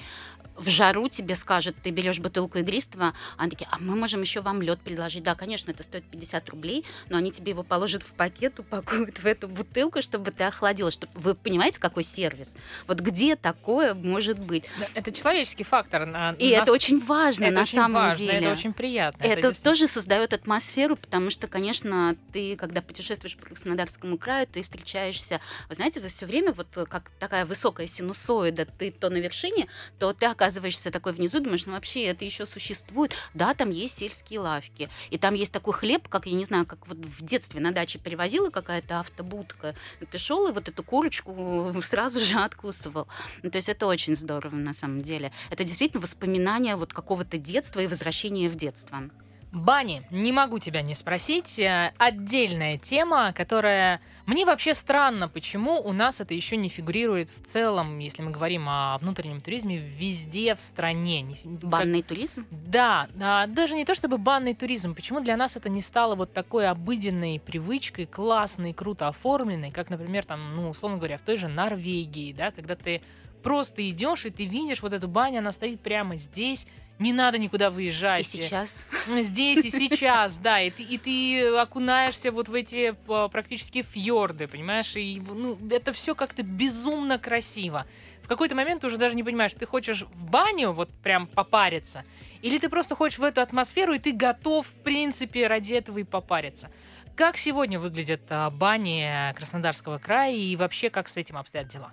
в 0.55 0.69
жару 0.69 1.00
тебе 1.09 1.35
скажет, 1.35 1.75
ты 1.83 1.89
берешь 1.91 2.19
бутылку 2.19 2.57
игристого, 2.59 3.13
они 3.37 3.51
такие, 3.51 3.67
а 3.71 3.77
мы 3.79 3.95
можем 3.95 4.21
еще 4.21 4.41
вам 4.41 4.61
лед 4.61 4.79
предложить. 4.79 5.23
Да, 5.23 5.35
конечно, 5.35 5.71
это 5.71 5.83
стоит 5.83 6.03
50 6.05 6.49
рублей, 6.49 6.85
но 7.09 7.17
они 7.17 7.31
тебе 7.31 7.51
его 7.51 7.63
положат 7.63 8.03
в 8.03 8.13
пакет, 8.13 8.59
упакуют 8.59 9.19
в 9.19 9.25
эту 9.25 9.47
бутылку, 9.47 10.01
чтобы 10.01 10.31
ты 10.31 10.43
охладила. 10.43 10.91
Чтобы... 10.91 11.11
Вы 11.15 11.35
понимаете, 11.35 11.79
какой 11.79 12.03
сервис? 12.03 12.53
Вот 12.87 12.99
где 12.99 13.35
такое 13.35 13.93
может 13.93 14.39
быть? 14.39 14.65
Это 14.93 15.11
человеческий 15.11 15.63
фактор. 15.63 16.05
на- 16.05 16.31
И 16.39 16.51
нас- 16.53 16.63
это 16.63 16.71
очень 16.71 16.99
важно 17.03 17.45
это 17.45 17.55
на 17.55 17.61
очень 17.61 17.73
самом 17.75 17.93
важно, 18.01 18.25
деле. 18.25 18.37
Это 18.39 18.51
очень 18.51 18.73
приятно. 18.73 19.23
Это, 19.23 19.35
действительно- 19.41 19.71
тоже 19.71 19.87
создает 19.87 20.33
атмосферу, 20.33 20.95
потому 20.95 21.29
что, 21.29 21.47
конечно, 21.47 22.15
ты, 22.33 22.55
когда 22.55 22.81
путешествуешь 22.81 23.35
по 23.37 23.45
Краснодарскому 23.47 24.17
краю, 24.17 24.47
ты 24.47 24.61
встречаешься, 24.61 25.39
вы 25.69 25.75
знаете, 25.75 25.99
вы 25.99 26.07
все 26.07 26.25
время 26.25 26.51
вот 26.53 26.67
как 26.89 27.09
такая 27.19 27.45
высокая 27.45 27.87
синусоида, 27.87 28.65
ты 28.65 28.91
то 28.91 29.09
на 29.09 29.17
вершине, 29.17 29.67
то 29.99 30.13
ты 30.13 30.25
оказываешься 30.25 30.90
такой 30.91 31.13
внизу, 31.13 31.39
думаешь, 31.39 31.65
ну 31.65 31.73
вообще 31.73 32.03
это 32.03 32.25
еще 32.25 32.45
существует. 32.45 33.13
Да, 33.33 33.53
там 33.53 33.69
есть 33.69 33.97
сельские 33.97 34.39
лавки, 34.39 34.89
и 35.09 35.17
там 35.17 35.33
есть 35.33 35.51
такой 35.51 35.73
хлеб, 35.73 36.07
как, 36.07 36.25
я 36.25 36.33
не 36.33 36.45
знаю, 36.45 36.65
как 36.65 36.87
вот 36.87 36.97
в 36.97 37.23
детстве 37.23 37.59
на 37.59 37.71
даче 37.71 37.99
привозила 37.99 38.49
какая-то 38.49 38.99
автобудка, 38.99 39.75
ты 40.09 40.17
шел 40.17 40.47
и 40.47 40.51
вот 40.51 40.67
эту 40.67 40.83
курочку 40.83 41.73
сразу 41.81 42.19
же 42.19 42.39
откусывал. 42.39 43.07
Ну, 43.43 43.49
то 43.49 43.57
есть 43.57 43.69
это 43.69 43.87
очень 43.87 44.15
здорово 44.15 44.55
на 44.55 44.73
самом 44.73 45.01
деле. 45.01 45.31
Это 45.49 45.63
действительно 45.63 46.01
воспоминания 46.01 46.75
вот 46.75 46.93
какого-то 46.93 47.37
детства 47.37 47.79
и 47.79 47.87
возвращения 47.87 48.49
в 48.49 48.55
детство. 48.55 49.03
Бани, 49.51 50.03
не 50.11 50.31
могу 50.31 50.59
тебя 50.59 50.81
не 50.81 50.95
спросить. 50.95 51.59
Э, 51.59 51.91
Отдельная 51.97 52.77
тема, 52.77 53.33
которая... 53.33 53.99
Мне 54.25 54.45
вообще 54.45 54.73
странно, 54.73 55.27
почему 55.27 55.81
у 55.81 55.91
нас 55.91 56.21
это 56.21 56.33
еще 56.33 56.55
не 56.55 56.69
фигурирует 56.69 57.29
в 57.29 57.43
целом, 57.45 57.99
если 57.99 58.21
мы 58.21 58.31
говорим 58.31 58.69
о 58.69 58.97
внутреннем 58.99 59.41
туризме, 59.41 59.77
везде 59.77 60.55
в 60.55 60.61
стране. 60.61 61.35
Банный 61.43 62.01
туризм? 62.01 62.45
Да, 62.49 63.09
а, 63.19 63.47
даже 63.47 63.75
не 63.75 63.83
то 63.83 63.93
чтобы 63.93 64.17
банный 64.17 64.53
туризм. 64.53 64.95
Почему 64.95 65.19
для 65.19 65.35
нас 65.35 65.57
это 65.57 65.67
не 65.67 65.81
стало 65.81 66.15
вот 66.15 66.31
такой 66.31 66.67
обыденной 66.67 67.41
привычкой, 67.41 68.05
классной, 68.05 68.73
круто 68.73 69.09
оформленной, 69.09 69.71
как, 69.71 69.89
например, 69.89 70.25
там, 70.25 70.55
ну, 70.55 70.69
условно 70.69 70.97
говоря, 70.97 71.17
в 71.17 71.21
той 71.21 71.35
же 71.35 71.49
Норвегии, 71.49 72.31
да, 72.31 72.51
когда 72.51 72.75
ты 72.75 73.01
просто 73.41 73.87
идешь, 73.89 74.25
и 74.25 74.29
ты 74.29 74.45
видишь 74.45 74.81
вот 74.81 74.93
эту 74.93 75.07
баню, 75.07 75.39
она 75.39 75.51
стоит 75.51 75.81
прямо 75.81 76.17
здесь, 76.17 76.67
не 77.01 77.13
надо 77.13 77.37
никуда 77.39 77.71
выезжать. 77.71 78.21
И 78.21 78.43
сейчас. 78.43 78.85
Здесь 79.07 79.65
и 79.65 79.69
сейчас, 79.71 80.37
да, 80.37 80.61
и 80.61 80.69
ты, 80.69 80.83
и 80.83 80.97
ты 80.97 81.55
окунаешься 81.57 82.31
вот 82.31 82.47
в 82.47 82.53
эти 82.53 82.95
а, 83.07 83.27
практически 83.27 83.81
фьорды, 83.81 84.47
понимаешь, 84.47 84.95
и 84.95 85.19
ну, 85.19 85.57
это 85.71 85.93
все 85.93 86.13
как-то 86.13 86.43
безумно 86.43 87.17
красиво. 87.17 87.87
В 88.21 88.27
какой-то 88.27 88.55
момент 88.55 88.81
ты 88.81 88.87
уже 88.87 88.97
даже 88.97 89.15
не 89.15 89.23
понимаешь, 89.23 89.53
ты 89.53 89.65
хочешь 89.65 90.03
в 90.03 90.25
баню 90.25 90.71
вот 90.71 90.89
прям 91.03 91.25
попариться, 91.25 92.05
или 92.41 92.59
ты 92.59 92.69
просто 92.69 92.95
хочешь 92.95 93.17
в 93.17 93.23
эту 93.23 93.41
атмосферу, 93.41 93.93
и 93.93 93.99
ты 93.99 94.11
готов, 94.11 94.67
в 94.67 94.73
принципе, 94.83 95.47
ради 95.47 95.73
этого 95.73 95.97
и 95.97 96.03
попариться. 96.03 96.69
Как 97.15 97.35
сегодня 97.35 97.79
выглядят 97.79 98.21
а, 98.29 98.51
бани 98.51 99.33
Краснодарского 99.35 99.97
края 99.97 100.33
и 100.33 100.55
вообще 100.55 100.91
как 100.91 101.07
с 101.07 101.17
этим 101.17 101.37
обстоят 101.37 101.67
дела? 101.67 101.91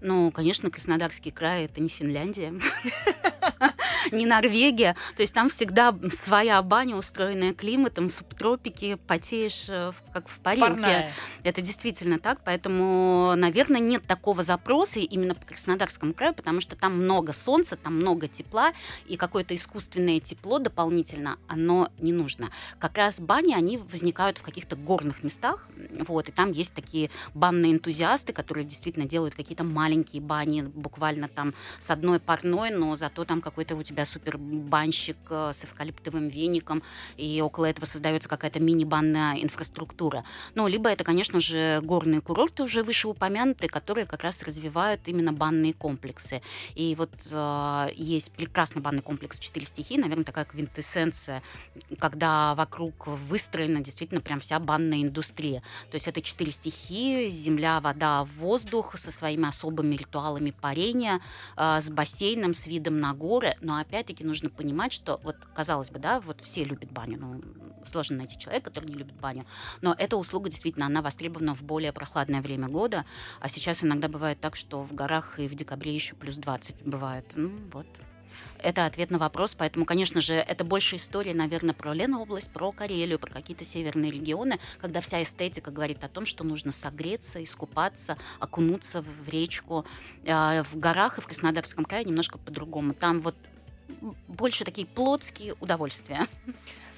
Ну, 0.00 0.30
конечно, 0.30 0.70
Краснодарский 0.70 1.30
край 1.30 1.64
это 1.64 1.80
не 1.80 1.88
Финляндия, 1.88 2.52
не 4.12 4.26
Норвегия. 4.26 4.96
То 5.16 5.22
есть 5.22 5.34
там 5.34 5.48
всегда 5.48 5.94
своя 6.12 6.62
баня, 6.62 6.96
устроенная 6.96 7.52
климатом, 7.52 8.08
субтропики, 8.08 8.96
потеешь 9.06 9.66
э, 9.68 9.92
как 10.12 10.28
в 10.28 10.38
парилке. 10.40 10.70
Парная. 10.70 11.12
Это 11.42 11.62
действительно 11.62 12.18
так, 12.18 12.40
поэтому, 12.44 13.34
наверное, 13.36 13.80
нет 13.80 14.04
такого 14.06 14.42
запроса 14.42 15.00
именно 15.00 15.34
по 15.34 15.46
Краснодарскому 15.46 16.14
краю, 16.14 16.34
потому 16.34 16.60
что 16.60 16.76
там 16.76 17.02
много 17.02 17.32
солнца, 17.32 17.76
там 17.76 17.96
много 17.96 18.28
тепла, 18.28 18.72
и 19.06 19.16
какое-то 19.16 19.54
искусственное 19.54 20.20
тепло 20.20 20.58
дополнительно, 20.58 21.38
оно 21.48 21.90
не 21.98 22.12
нужно. 22.12 22.50
Как 22.78 22.96
раз 22.96 23.20
бани, 23.20 23.54
они 23.54 23.78
возникают 23.78 24.38
в 24.38 24.42
каких-то 24.42 24.76
горных 24.76 25.22
местах, 25.22 25.66
вот, 26.06 26.28
и 26.28 26.32
там 26.32 26.52
есть 26.52 26.74
такие 26.74 27.10
банные 27.34 27.72
энтузиасты, 27.72 28.32
которые 28.32 28.64
действительно 28.64 29.06
делают 29.06 29.34
какие-то 29.34 29.64
маленькие 29.64 29.87
бани, 30.20 30.62
буквально 30.62 31.28
там 31.28 31.54
с 31.78 31.90
одной 31.90 32.20
парной, 32.20 32.70
но 32.70 32.96
зато 32.96 33.24
там 33.24 33.40
какой-то 33.40 33.76
у 33.76 33.82
тебя 33.82 34.04
супер 34.04 34.38
банщик 34.38 35.16
э, 35.30 35.52
с 35.54 35.64
эвкалиптовым 35.64 36.28
веником, 36.28 36.82
и 37.16 37.40
около 37.40 37.66
этого 37.66 37.86
создается 37.86 38.28
какая-то 38.28 38.60
мини-банная 38.60 39.36
инфраструктура. 39.36 40.24
Ну, 40.54 40.66
либо 40.68 40.90
это, 40.90 41.04
конечно 41.04 41.40
же, 41.40 41.80
горные 41.82 42.20
курорты 42.20 42.62
уже 42.62 42.82
вышеупомянутые, 42.82 43.68
которые 43.68 44.06
как 44.06 44.22
раз 44.22 44.42
развивают 44.42 45.00
именно 45.06 45.32
банные 45.32 45.72
комплексы. 45.72 46.42
И 46.74 46.94
вот 46.98 47.10
э, 47.30 47.88
есть 47.94 48.32
прекрасный 48.32 48.82
банный 48.82 49.02
комплекс 49.02 49.38
«Четыре 49.38 49.66
стихии», 49.66 49.96
наверное, 49.98 50.24
такая 50.24 50.44
квинтэссенция, 50.44 51.42
когда 51.98 52.54
вокруг 52.54 53.06
выстроена 53.06 53.80
действительно 53.80 54.20
прям 54.20 54.40
вся 54.40 54.58
банная 54.58 55.02
индустрия. 55.02 55.62
То 55.90 55.94
есть 55.94 56.08
это 56.08 56.20
четыре 56.20 56.52
стихии, 56.52 57.28
земля, 57.28 57.80
вода, 57.80 58.24
воздух 58.24 58.96
со 58.98 59.10
своими 59.10 59.48
особыми 59.48 59.77
ритуалами 59.82 60.50
парения, 60.50 61.20
э, 61.56 61.80
с 61.80 61.90
бассейном, 61.90 62.54
с 62.54 62.66
видом 62.66 62.98
на 62.98 63.14
горы. 63.14 63.54
Но 63.60 63.76
опять-таки 63.78 64.24
нужно 64.24 64.50
понимать, 64.50 64.92
что 64.92 65.20
вот, 65.22 65.36
казалось 65.54 65.90
бы, 65.90 65.98
да, 65.98 66.20
вот 66.20 66.40
все 66.40 66.64
любят 66.64 66.90
баню, 66.90 67.18
ну, 67.20 67.42
сложно 67.90 68.18
найти 68.18 68.38
человека, 68.38 68.70
который 68.70 68.86
не 68.86 68.94
любит 68.94 69.14
баню. 69.14 69.46
Но 69.80 69.94
эта 69.98 70.16
услуга 70.16 70.50
действительно, 70.50 70.86
она 70.86 71.02
востребована 71.02 71.54
в 71.54 71.62
более 71.62 71.92
прохладное 71.92 72.40
время 72.40 72.68
года. 72.68 73.04
А 73.40 73.48
сейчас 73.48 73.82
иногда 73.82 74.08
бывает 74.08 74.40
так, 74.40 74.56
что 74.56 74.82
в 74.82 74.94
горах 74.94 75.38
и 75.38 75.48
в 75.48 75.54
декабре 75.54 75.94
еще 75.94 76.14
плюс 76.14 76.36
20 76.36 76.84
бывает. 76.86 77.24
Ну, 77.34 77.50
вот. 77.72 77.86
Это 78.60 78.86
ответ 78.86 79.10
на 79.10 79.18
вопрос, 79.18 79.54
поэтому, 79.54 79.84
конечно 79.84 80.20
же, 80.20 80.34
это 80.34 80.64
больше 80.64 80.96
история, 80.96 81.34
наверное, 81.34 81.74
про 81.74 81.92
Ленобласть, 81.94 82.50
про 82.50 82.72
Карелию, 82.72 83.18
про 83.18 83.32
какие-то 83.32 83.64
северные 83.64 84.10
регионы, 84.10 84.58
когда 84.80 85.00
вся 85.00 85.22
эстетика 85.22 85.70
говорит 85.70 86.02
о 86.02 86.08
том, 86.08 86.26
что 86.26 86.44
нужно 86.44 86.72
согреться, 86.72 87.42
искупаться, 87.42 88.18
окунуться 88.40 89.02
в 89.02 89.28
речку. 89.28 89.86
А 90.26 90.62
В 90.64 90.76
горах 90.78 91.18
и 91.18 91.20
в 91.20 91.26
Краснодарском 91.26 91.84
крае 91.84 92.04
немножко 92.04 92.38
по-другому. 92.38 92.94
Там 92.94 93.20
вот 93.20 93.36
больше 94.26 94.64
такие 94.64 94.86
плотские 94.86 95.54
удовольствия. 95.60 96.26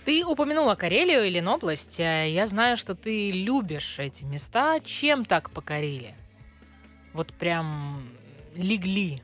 Ты 0.04 0.24
упомянула 0.24 0.74
Карелию 0.74 1.24
или 1.24 1.34
Ленобласть. 1.34 2.00
Э, 2.00 2.30
Я 2.30 2.46
знаю, 2.46 2.76
что 2.76 2.94
ты 2.94 3.30
любишь 3.30 3.98
эти 3.98 4.24
места. 4.24 4.80
Чем 4.80 5.24
так 5.24 5.50
покорили? 5.50 6.14
Вот 7.12 7.32
прям 7.34 8.08
легли. 8.54 9.22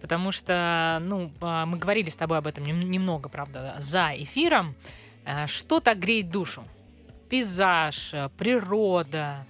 Потому 0.00 0.32
что, 0.32 0.98
ну, 1.02 1.32
а, 1.40 1.66
мы 1.66 1.78
говорили 1.78 2.08
с 2.08 2.16
тобой 2.16 2.38
об 2.38 2.46
этом 2.46 2.64
нем- 2.64 2.80
немного, 2.80 3.28
правда, 3.28 3.76
за 3.80 4.12
эфиром. 4.16 4.74
Э, 5.24 5.46
Что 5.46 5.80
так 5.80 5.98
греет 5.98 6.30
душу? 6.30 6.64
Пейзаж, 7.28 8.14
э, 8.14 8.30
природа. 8.38 9.46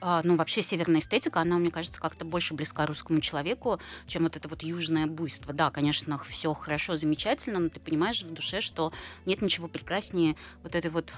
А, 0.00 0.20
ну, 0.24 0.36
вообще 0.36 0.62
северная 0.62 1.00
эстетика, 1.00 1.40
она, 1.40 1.58
мне 1.58 1.70
кажется, 1.70 2.00
как-то 2.00 2.24
больше 2.24 2.54
близка 2.54 2.86
русскому 2.86 3.20
человеку, 3.20 3.80
чем 4.06 4.24
вот 4.24 4.36
это 4.36 4.48
вот 4.48 4.62
южное 4.62 5.06
буйство. 5.06 5.52
Да, 5.52 5.70
конечно, 5.70 6.18
все 6.18 6.54
хорошо, 6.54 6.96
замечательно, 6.96 7.58
но 7.58 7.68
ты 7.68 7.80
понимаешь 7.80 8.22
в 8.22 8.32
душе, 8.32 8.60
что 8.60 8.92
нет 9.24 9.42
ничего 9.42 9.68
прекраснее 9.68 10.36
вот 10.62 10.74
этой 10.74 10.90
вот 10.90 11.12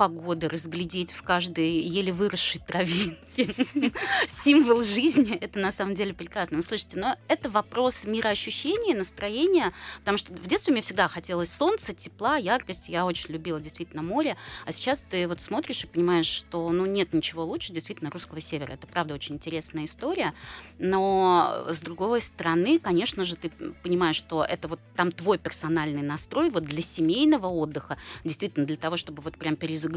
погоды, 0.00 0.48
разглядеть 0.48 1.12
в 1.12 1.22
каждой 1.22 1.72
еле 1.72 2.10
выросшей 2.10 2.58
травинке 2.66 3.20
символ 4.28 4.82
жизни, 4.82 5.36
это 5.36 5.58
на 5.58 5.70
самом 5.70 5.94
деле 5.94 6.14
прекрасно. 6.14 6.56
Ну, 6.56 6.62
слушайте, 6.62 6.98
но 6.98 7.16
это 7.28 7.50
вопрос 7.50 8.06
мироощущения, 8.06 8.96
настроения, 8.96 9.74
потому 9.98 10.16
что 10.16 10.32
в 10.32 10.46
детстве 10.46 10.72
мне 10.72 10.80
всегда 10.80 11.06
хотелось 11.06 11.52
солнца, 11.52 11.92
тепла, 11.92 12.36
яркости, 12.36 12.90
я 12.90 13.04
очень 13.04 13.30
любила 13.34 13.60
действительно 13.60 14.02
море, 14.02 14.38
а 14.64 14.72
сейчас 14.72 15.04
ты 15.08 15.28
вот 15.28 15.42
смотришь 15.42 15.84
и 15.84 15.86
понимаешь, 15.86 16.24
что 16.24 16.70
ну 16.70 16.86
нет 16.86 17.12
ничего 17.12 17.44
лучше 17.44 17.74
действительно 17.74 18.10
русского 18.10 18.40
севера. 18.40 18.72
Это 18.72 18.86
правда 18.86 19.12
очень 19.12 19.34
интересная 19.34 19.84
история, 19.84 20.32
но 20.78 21.66
с 21.68 21.82
другой 21.82 22.22
стороны, 22.22 22.78
конечно 22.78 23.24
же, 23.24 23.36
ты 23.36 23.50
понимаешь, 23.82 24.16
что 24.16 24.42
это 24.42 24.66
вот 24.66 24.80
там 24.96 25.12
твой 25.12 25.36
персональный 25.36 26.00
настрой 26.00 26.48
вот 26.48 26.62
для 26.62 26.80
семейного 26.80 27.48
отдыха, 27.48 27.98
действительно 28.24 28.64
для 28.64 28.76
того, 28.76 28.96
чтобы 28.96 29.20
вот 29.20 29.36
прям 29.36 29.56
перезагрузиться, 29.56 29.89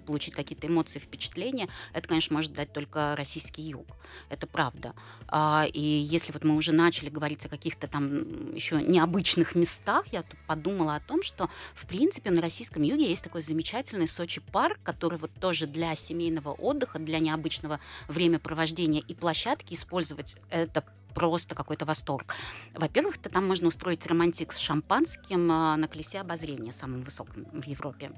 получить 0.00 0.34
какие-то 0.34 0.66
эмоции, 0.66 0.98
впечатления, 0.98 1.68
это, 1.92 2.08
конечно, 2.08 2.34
может 2.34 2.52
дать 2.52 2.72
только 2.72 3.14
российский 3.16 3.62
юг. 3.62 3.86
Это 4.28 4.46
правда. 4.46 4.94
А, 5.28 5.66
И 5.72 5.80
если 5.80 6.32
вот 6.32 6.44
мы 6.44 6.56
уже 6.56 6.72
начали 6.72 7.08
говорить 7.08 7.44
о 7.46 7.48
каких-то 7.48 7.88
там 7.88 8.54
еще 8.54 8.82
необычных 8.82 9.54
местах, 9.54 10.06
я 10.12 10.22
тут 10.22 10.38
подумала 10.46 10.96
о 10.96 11.00
том, 11.00 11.22
что, 11.22 11.48
в 11.74 11.86
принципе, 11.86 12.30
на 12.30 12.40
российском 12.40 12.82
юге 12.82 13.08
есть 13.08 13.24
такой 13.24 13.42
замечательный 13.42 14.08
Сочи 14.08 14.40
парк, 14.40 14.78
который 14.82 15.18
вот 15.18 15.32
тоже 15.40 15.66
для 15.66 15.94
семейного 15.94 16.52
отдыха, 16.52 16.98
для 16.98 17.18
необычного 17.18 17.80
времяпровождения 18.08 19.02
и 19.06 19.14
площадки 19.14 19.74
использовать 19.74 20.36
это 20.50 20.84
просто 21.16 21.54
какой-то 21.54 21.86
восторг. 21.86 22.34
Во-первых, 22.74 23.16
то 23.16 23.30
там 23.30 23.46
можно 23.46 23.68
устроить 23.68 24.06
романтик 24.06 24.52
с 24.52 24.58
шампанским 24.58 25.50
а, 25.50 25.76
на 25.76 25.88
колесе 25.88 26.20
обозрения, 26.20 26.72
самым 26.72 27.02
высоком 27.02 27.46
в 27.52 27.66
Европе. 27.66 28.10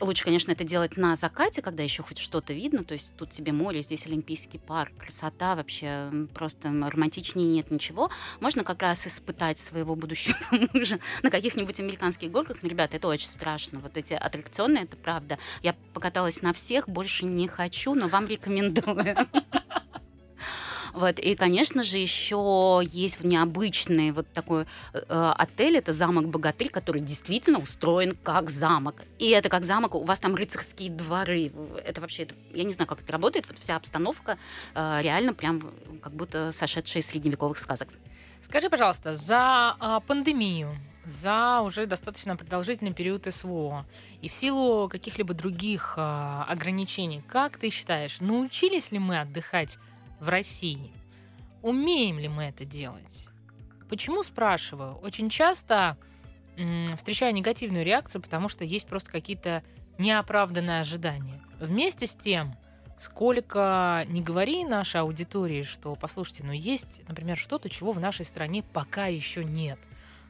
Лучше, 0.00 0.24
конечно, 0.24 0.52
это 0.52 0.64
делать 0.64 0.96
на 0.96 1.16
закате, 1.16 1.62
когда 1.62 1.82
еще 1.82 2.02
хоть 2.02 2.18
что-то 2.18 2.52
видно. 2.52 2.84
То 2.84 2.94
есть 2.94 3.14
тут 3.16 3.30
тебе 3.30 3.52
море, 3.52 3.82
здесь 3.82 4.06
Олимпийский 4.06 4.58
парк, 4.58 4.92
красота 4.98 5.54
вообще 5.54 6.10
просто 6.34 6.68
романтичнее 6.68 7.48
нет 7.48 7.70
ничего. 7.70 8.10
Можно 8.40 8.62
как 8.62 8.82
раз 8.82 9.06
испытать 9.06 9.58
своего 9.58 9.96
будущего 9.96 10.36
мужа 10.74 10.98
на 11.22 11.30
каких-нибудь 11.30 11.80
американских 11.80 12.30
горках. 12.30 12.58
Но, 12.62 12.68
ребята, 12.68 12.98
это 12.98 13.08
очень 13.08 13.28
страшно. 13.28 13.80
Вот 13.80 13.96
эти 13.96 14.12
аттракционы, 14.12 14.78
это 14.78 14.96
правда. 14.96 15.38
Я 15.62 15.74
покаталась 15.94 16.42
на 16.42 16.52
всех, 16.52 16.88
больше 16.88 17.24
не 17.24 17.48
хочу, 17.48 17.94
но 17.94 18.08
вам 18.08 18.26
рекомендую. 18.26 19.16
Вот. 20.92 21.18
И, 21.18 21.34
конечно 21.34 21.84
же, 21.84 21.98
еще 21.98 22.82
есть 22.84 23.24
необычный 23.24 24.12
вот 24.12 24.26
такой 24.32 24.66
э, 24.92 25.32
отель, 25.36 25.76
это 25.76 25.92
замок 25.92 26.28
Богатырь, 26.28 26.70
который 26.70 27.00
действительно 27.00 27.58
устроен 27.58 28.16
как 28.22 28.50
замок. 28.50 29.02
И 29.18 29.30
это 29.30 29.48
как 29.48 29.64
замок, 29.64 29.94
у 29.94 30.04
вас 30.04 30.20
там 30.20 30.34
рыцарские 30.34 30.90
дворы. 30.90 31.52
Это 31.84 32.00
вообще, 32.00 32.24
это- 32.24 32.34
я 32.54 32.64
не 32.64 32.72
знаю, 32.72 32.88
как 32.88 33.00
это 33.00 33.12
работает, 33.12 33.46
вот 33.48 33.58
вся 33.58 33.76
обстановка 33.76 34.38
э, 34.74 35.00
реально 35.02 35.34
прям 35.34 35.60
как 36.02 36.12
будто 36.14 36.52
сошедшая 36.52 37.02
из 37.02 37.06
средневековых 37.06 37.58
сказок. 37.58 37.88
Скажи, 38.40 38.70
пожалуйста, 38.70 39.14
за 39.14 39.76
а, 39.78 40.00
пандемию, 40.00 40.74
за 41.04 41.60
уже 41.60 41.84
достаточно 41.84 42.36
продолжительный 42.36 42.94
период 42.94 43.26
СВО 43.32 43.84
и 44.22 44.30
в 44.30 44.32
силу 44.32 44.88
каких-либо 44.88 45.34
других 45.34 45.94
а, 45.98 46.46
ограничений, 46.48 47.22
как 47.28 47.58
ты 47.58 47.68
считаешь, 47.68 48.20
научились 48.20 48.92
ли 48.92 48.98
мы 48.98 49.20
отдыхать 49.20 49.78
в 50.20 50.28
России? 50.28 50.92
Умеем 51.62 52.18
ли 52.18 52.28
мы 52.28 52.44
это 52.44 52.64
делать? 52.64 53.28
Почему 53.88 54.22
спрашиваю? 54.22 54.94
Очень 54.98 55.28
часто 55.28 55.96
м, 56.56 56.96
встречаю 56.96 57.34
негативную 57.34 57.84
реакцию, 57.84 58.22
потому 58.22 58.48
что 58.48 58.64
есть 58.64 58.86
просто 58.86 59.10
какие-то 59.10 59.62
неоправданные 59.98 60.80
ожидания. 60.80 61.42
Вместе 61.58 62.06
с 62.06 62.14
тем, 62.14 62.56
сколько 62.98 64.04
не 64.08 64.22
говори 64.22 64.64
нашей 64.64 65.00
аудитории, 65.00 65.62
что, 65.62 65.94
послушайте, 65.94 66.44
ну 66.44 66.52
есть, 66.52 67.02
например, 67.08 67.36
что-то, 67.36 67.68
чего 67.68 67.92
в 67.92 68.00
нашей 68.00 68.24
стране 68.24 68.62
пока 68.62 69.06
еще 69.06 69.44
нет. 69.44 69.78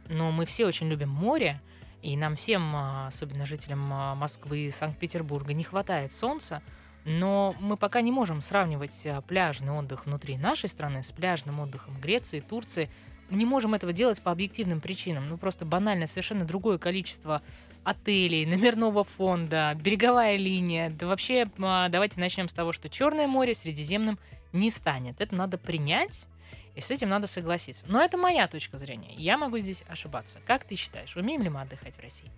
Но 0.08 0.30
мы 0.30 0.46
все 0.46 0.66
очень 0.66 0.88
любим 0.88 1.10
море, 1.10 1.60
и 2.02 2.16
нам 2.16 2.34
всем, 2.36 2.74
а, 2.74 3.08
особенно 3.08 3.44
жителям 3.44 3.92
а, 3.92 4.14
Москвы 4.14 4.60
и 4.60 4.70
Санкт-Петербурга, 4.70 5.52
не 5.52 5.64
хватает 5.64 6.12
солнца. 6.12 6.62
Но 7.04 7.54
мы 7.60 7.76
пока 7.76 8.00
не 8.00 8.12
можем 8.12 8.40
сравнивать 8.40 9.06
а, 9.06 9.20
пляжный 9.22 9.72
отдых 9.72 10.06
внутри 10.06 10.36
нашей 10.36 10.68
страны 10.68 11.02
с 11.02 11.12
пляжным 11.12 11.60
отдыхом 11.60 11.98
Греции, 12.00 12.40
Турции. 12.40 12.90
Мы 13.30 13.38
не 13.38 13.46
можем 13.46 13.74
этого 13.74 13.92
делать 13.92 14.20
по 14.20 14.32
объективным 14.32 14.80
причинам. 14.80 15.28
Ну, 15.28 15.38
просто 15.38 15.64
банально 15.64 16.06
совершенно 16.06 16.44
другое 16.44 16.78
количество 16.78 17.42
отелей, 17.84 18.44
номерного 18.44 19.04
фонда, 19.04 19.74
береговая 19.80 20.36
линия. 20.36 20.90
Да 20.90 21.06
вообще, 21.06 21.46
а, 21.58 21.88
давайте 21.88 22.20
начнем 22.20 22.48
с 22.48 22.52
того, 22.54 22.72
что 22.72 22.88
Черное 22.88 23.26
море 23.26 23.54
Средиземным 23.54 24.18
не 24.52 24.70
станет. 24.70 25.20
Это 25.20 25.34
надо 25.34 25.58
принять, 25.58 26.26
и 26.74 26.80
с 26.80 26.90
этим 26.90 27.08
надо 27.08 27.26
согласиться. 27.26 27.84
Но 27.88 28.02
это 28.02 28.18
моя 28.18 28.46
точка 28.48 28.76
зрения. 28.76 29.14
Я 29.16 29.38
могу 29.38 29.58
здесь 29.58 29.84
ошибаться. 29.88 30.40
Как 30.46 30.64
ты 30.64 30.76
считаешь, 30.76 31.16
умеем 31.16 31.42
ли 31.42 31.48
мы 31.48 31.62
отдыхать 31.62 31.96
в 31.96 32.00
России? 32.00 32.30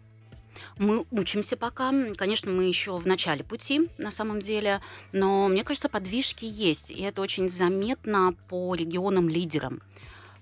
Мы 0.79 1.05
учимся 1.11 1.57
пока. 1.57 1.93
Конечно, 2.17 2.51
мы 2.51 2.65
еще 2.65 2.99
в 2.99 3.07
начале 3.07 3.45
пути, 3.45 3.89
на 3.99 4.11
самом 4.11 4.41
деле. 4.41 4.81
Но 5.13 5.49
мне 5.49 5.65
кажется, 5.65 5.89
подвижки 5.89 6.45
есть. 6.45 6.91
И 6.91 7.03
это 7.03 7.21
очень 7.21 7.51
заметно 7.51 8.35
по 8.49 8.75
регионам-лидерам. 8.75 9.81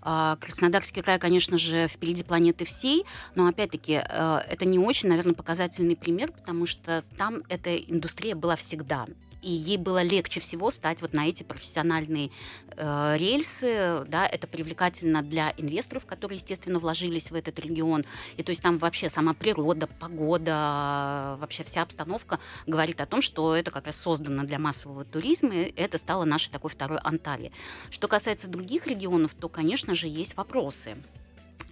А, 0.03 0.37
Краснодарский 0.41 1.03
край, 1.03 1.19
конечно 1.19 1.59
же, 1.59 1.87
впереди 1.87 2.23
планеты 2.23 2.65
всей, 2.65 3.05
но 3.35 3.47
опять-таки 3.47 4.03
э, 4.03 4.39
это 4.49 4.65
не 4.65 4.79
очень, 4.79 5.11
наверное, 5.11 5.35
показательный 5.35 5.95
пример, 5.95 6.33
потому 6.33 6.65
что 6.65 7.05
там 7.19 7.43
эта 7.49 7.77
индустрия 7.77 8.35
была 8.35 8.57
всегда 8.57 9.07
и 9.43 9.51
ей 9.51 9.77
было 9.77 10.03
легче 10.03 10.41
всего 10.41 10.71
стать 10.71 11.03
вот 11.03 11.13
на 11.13 11.29
эти 11.29 11.43
профессиональные 11.43 12.31
э, 12.77 13.17
рельсы, 13.19 14.05
да, 14.09 14.27
это 14.27 14.47
привлекательно 14.47 15.23
для 15.23 15.53
инвесторов, 15.57 16.07
которые, 16.07 16.37
естественно, 16.37 16.79
вложились 16.79 17.31
в 17.31 17.35
этот 17.35 17.59
регион, 17.59 18.05
и 18.37 18.43
то 18.43 18.51
есть 18.51 18.63
там 18.63 18.79
вообще 18.79 19.09
сама 19.09 19.35
природа, 19.35 19.87
погода, 19.87 21.37
вообще 21.41 21.65
вся 21.65 21.83
обстановка 21.83 22.39
говорит 22.67 23.01
о 23.01 23.07
том, 23.07 23.23
что 23.23 23.55
это 23.55 23.71
как 23.71 23.87
раз 23.87 23.97
создано 23.97 24.45
для 24.45 24.59
массового 24.59 25.05
туризма, 25.05 25.55
и 25.55 25.73
это 25.77 25.99
стало 25.99 26.25
нашей 26.25 26.51
такой 26.51 26.71
второй 26.71 26.99
Анталией. 26.99 27.53
Что 27.91 28.09
касается 28.09 28.49
других 28.49 28.87
регионов, 28.87 29.35
то, 29.35 29.49
конечно 29.49 29.95
же, 29.95 30.07
есть 30.07 30.37
вопросы. 30.37 30.97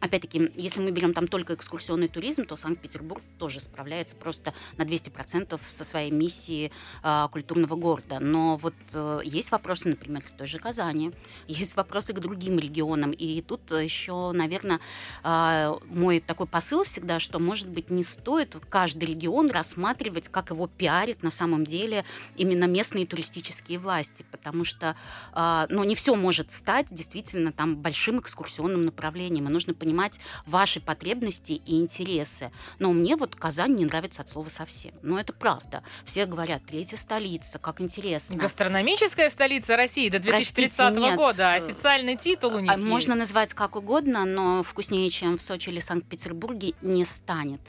Опять-таки, 0.00 0.50
если 0.54 0.80
мы 0.80 0.90
берем 0.90 1.12
там 1.12 1.26
только 1.26 1.54
экскурсионный 1.54 2.08
туризм, 2.08 2.44
то 2.44 2.56
Санкт-Петербург 2.56 3.22
тоже 3.38 3.60
справляется 3.60 4.16
просто 4.16 4.54
на 4.76 4.82
200% 4.82 5.58
со 5.66 5.84
своей 5.84 6.10
миссией 6.10 6.70
э, 7.02 7.26
культурного 7.30 7.74
города. 7.74 8.20
Но 8.20 8.56
вот 8.56 8.74
э, 8.92 9.20
есть 9.24 9.50
вопросы, 9.50 9.88
например, 9.88 10.22
к 10.22 10.30
той 10.30 10.46
же 10.46 10.58
Казани, 10.58 11.12
есть 11.48 11.76
вопросы 11.76 12.12
к 12.12 12.20
другим 12.20 12.58
регионам. 12.58 13.12
И 13.12 13.40
тут 13.42 13.70
еще, 13.70 14.32
наверное, 14.32 14.80
э, 15.24 15.74
мой 15.86 16.20
такой 16.20 16.46
посыл 16.46 16.84
всегда, 16.84 17.18
что, 17.18 17.38
может 17.38 17.68
быть, 17.68 17.90
не 17.90 18.04
стоит 18.04 18.56
каждый 18.68 19.04
регион 19.04 19.50
рассматривать, 19.50 20.28
как 20.28 20.50
его 20.50 20.66
пиарит 20.68 21.22
на 21.22 21.30
самом 21.30 21.66
деле 21.66 22.04
именно 22.36 22.64
местные 22.64 23.06
туристические 23.06 23.78
власти, 23.78 24.24
потому 24.30 24.64
что 24.64 24.96
э, 25.34 25.66
ну, 25.70 25.84
не 25.84 25.94
все 25.94 26.14
может 26.14 26.50
стать 26.50 26.94
действительно 26.94 27.52
там 27.52 27.76
большим 27.76 28.20
экскурсионным 28.20 28.84
направлением, 28.84 29.48
и 29.48 29.52
нужно 29.52 29.74
понимать 29.78 30.18
ваши 30.46 30.80
потребности 30.80 31.52
и 31.52 31.76
интересы. 31.76 32.50
Но 32.78 32.92
мне 32.92 33.16
вот 33.16 33.36
Казань 33.36 33.74
не 33.74 33.84
нравится 33.84 34.22
от 34.22 34.28
слова 34.28 34.48
совсем. 34.48 34.92
Но 35.02 35.18
это 35.18 35.32
правда. 35.32 35.82
Все 36.04 36.26
говорят, 36.26 36.62
третья 36.66 36.96
столица, 36.96 37.58
как 37.58 37.80
интересно. 37.80 38.36
Гастрономическая 38.36 39.30
столица 39.30 39.76
России 39.76 40.08
до 40.08 40.18
2030 40.18 40.76
Простите, 40.76 41.16
года. 41.16 41.52
Официальный 41.54 42.16
титул 42.16 42.54
у 42.56 42.60
них 42.60 42.76
Можно 42.76 43.12
есть. 43.12 43.20
назвать 43.20 43.54
как 43.54 43.76
угодно, 43.76 44.24
но 44.24 44.62
вкуснее, 44.62 45.10
чем 45.10 45.38
в 45.38 45.42
Сочи 45.42 45.68
или 45.70 45.80
Санкт-Петербурге, 45.80 46.74
не 46.82 47.04
станет 47.04 47.60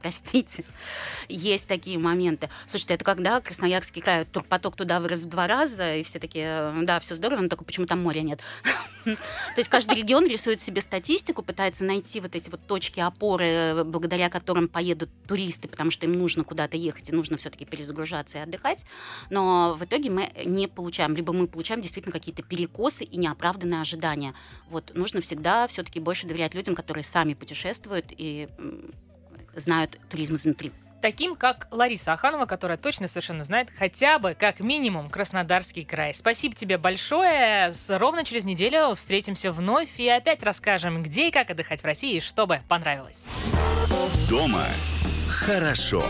простите. 0.00 0.64
Есть 1.28 1.68
такие 1.68 1.98
моменты. 1.98 2.48
Слушайте, 2.66 2.94
это 2.94 3.04
когда 3.04 3.40
Красноярский 3.40 4.02
край, 4.02 4.24
турпоток 4.24 4.76
туда 4.76 5.00
вырос 5.00 5.20
в 5.20 5.28
два 5.28 5.46
раза, 5.46 5.96
и 5.96 6.02
все 6.02 6.18
такие, 6.18 6.74
да, 6.82 7.00
все 7.00 7.14
здорово, 7.14 7.40
но 7.40 7.48
только 7.48 7.64
почему 7.64 7.86
там 7.86 8.02
моря 8.02 8.20
нет. 8.20 8.40
То 9.04 9.16
есть 9.56 9.68
каждый 9.68 9.96
регион 9.96 10.26
рисует 10.26 10.60
себе 10.60 10.80
статистику, 10.80 11.42
пытается 11.42 11.84
найти 11.84 12.20
вот 12.20 12.34
эти 12.34 12.50
вот 12.50 12.60
точки 12.66 13.00
опоры, 13.00 13.84
благодаря 13.84 14.28
которым 14.28 14.68
поедут 14.68 15.10
туристы, 15.26 15.68
потому 15.68 15.90
что 15.90 16.06
им 16.06 16.12
нужно 16.12 16.44
куда-то 16.44 16.76
ехать, 16.76 17.08
и 17.08 17.12
нужно 17.12 17.36
все-таки 17.36 17.64
перезагружаться 17.64 18.38
и 18.38 18.40
отдыхать. 18.40 18.84
Но 19.30 19.74
в 19.78 19.84
итоге 19.84 20.10
мы 20.10 20.30
не 20.44 20.66
получаем, 20.68 21.14
либо 21.14 21.32
мы 21.32 21.46
получаем 21.46 21.80
действительно 21.80 22.12
какие-то 22.12 22.42
перекосы 22.42 23.04
и 23.04 23.16
неоправданные 23.16 23.80
ожидания. 23.80 24.34
Вот 24.68 24.92
нужно 24.94 25.20
всегда 25.20 25.66
все-таки 25.66 26.00
больше 26.00 26.26
доверять 26.26 26.54
людям, 26.54 26.74
которые 26.74 27.04
сами 27.04 27.34
путешествуют 27.34 28.06
и 28.10 28.48
знают 29.54 29.98
туризм 30.08 30.34
изнутри. 30.34 30.72
Таким, 31.00 31.34
как 31.34 31.66
Лариса 31.70 32.12
Аханова, 32.12 32.44
которая 32.44 32.76
точно 32.76 33.08
совершенно 33.08 33.42
знает 33.42 33.70
хотя 33.76 34.18
бы, 34.18 34.36
как 34.38 34.60
минимум, 34.60 35.08
Краснодарский 35.08 35.84
край. 35.84 36.12
Спасибо 36.12 36.54
тебе 36.54 36.76
большое. 36.76 37.72
Ровно 37.88 38.22
через 38.22 38.44
неделю 38.44 38.94
встретимся 38.94 39.50
вновь 39.50 39.98
и 39.98 40.08
опять 40.08 40.42
расскажем, 40.42 41.02
где 41.02 41.28
и 41.28 41.30
как 41.30 41.48
отдыхать 41.50 41.80
в 41.80 41.86
России, 41.86 42.20
чтобы 42.20 42.60
понравилось. 42.68 43.24
Дома 44.28 44.66
хорошо. 45.28 46.04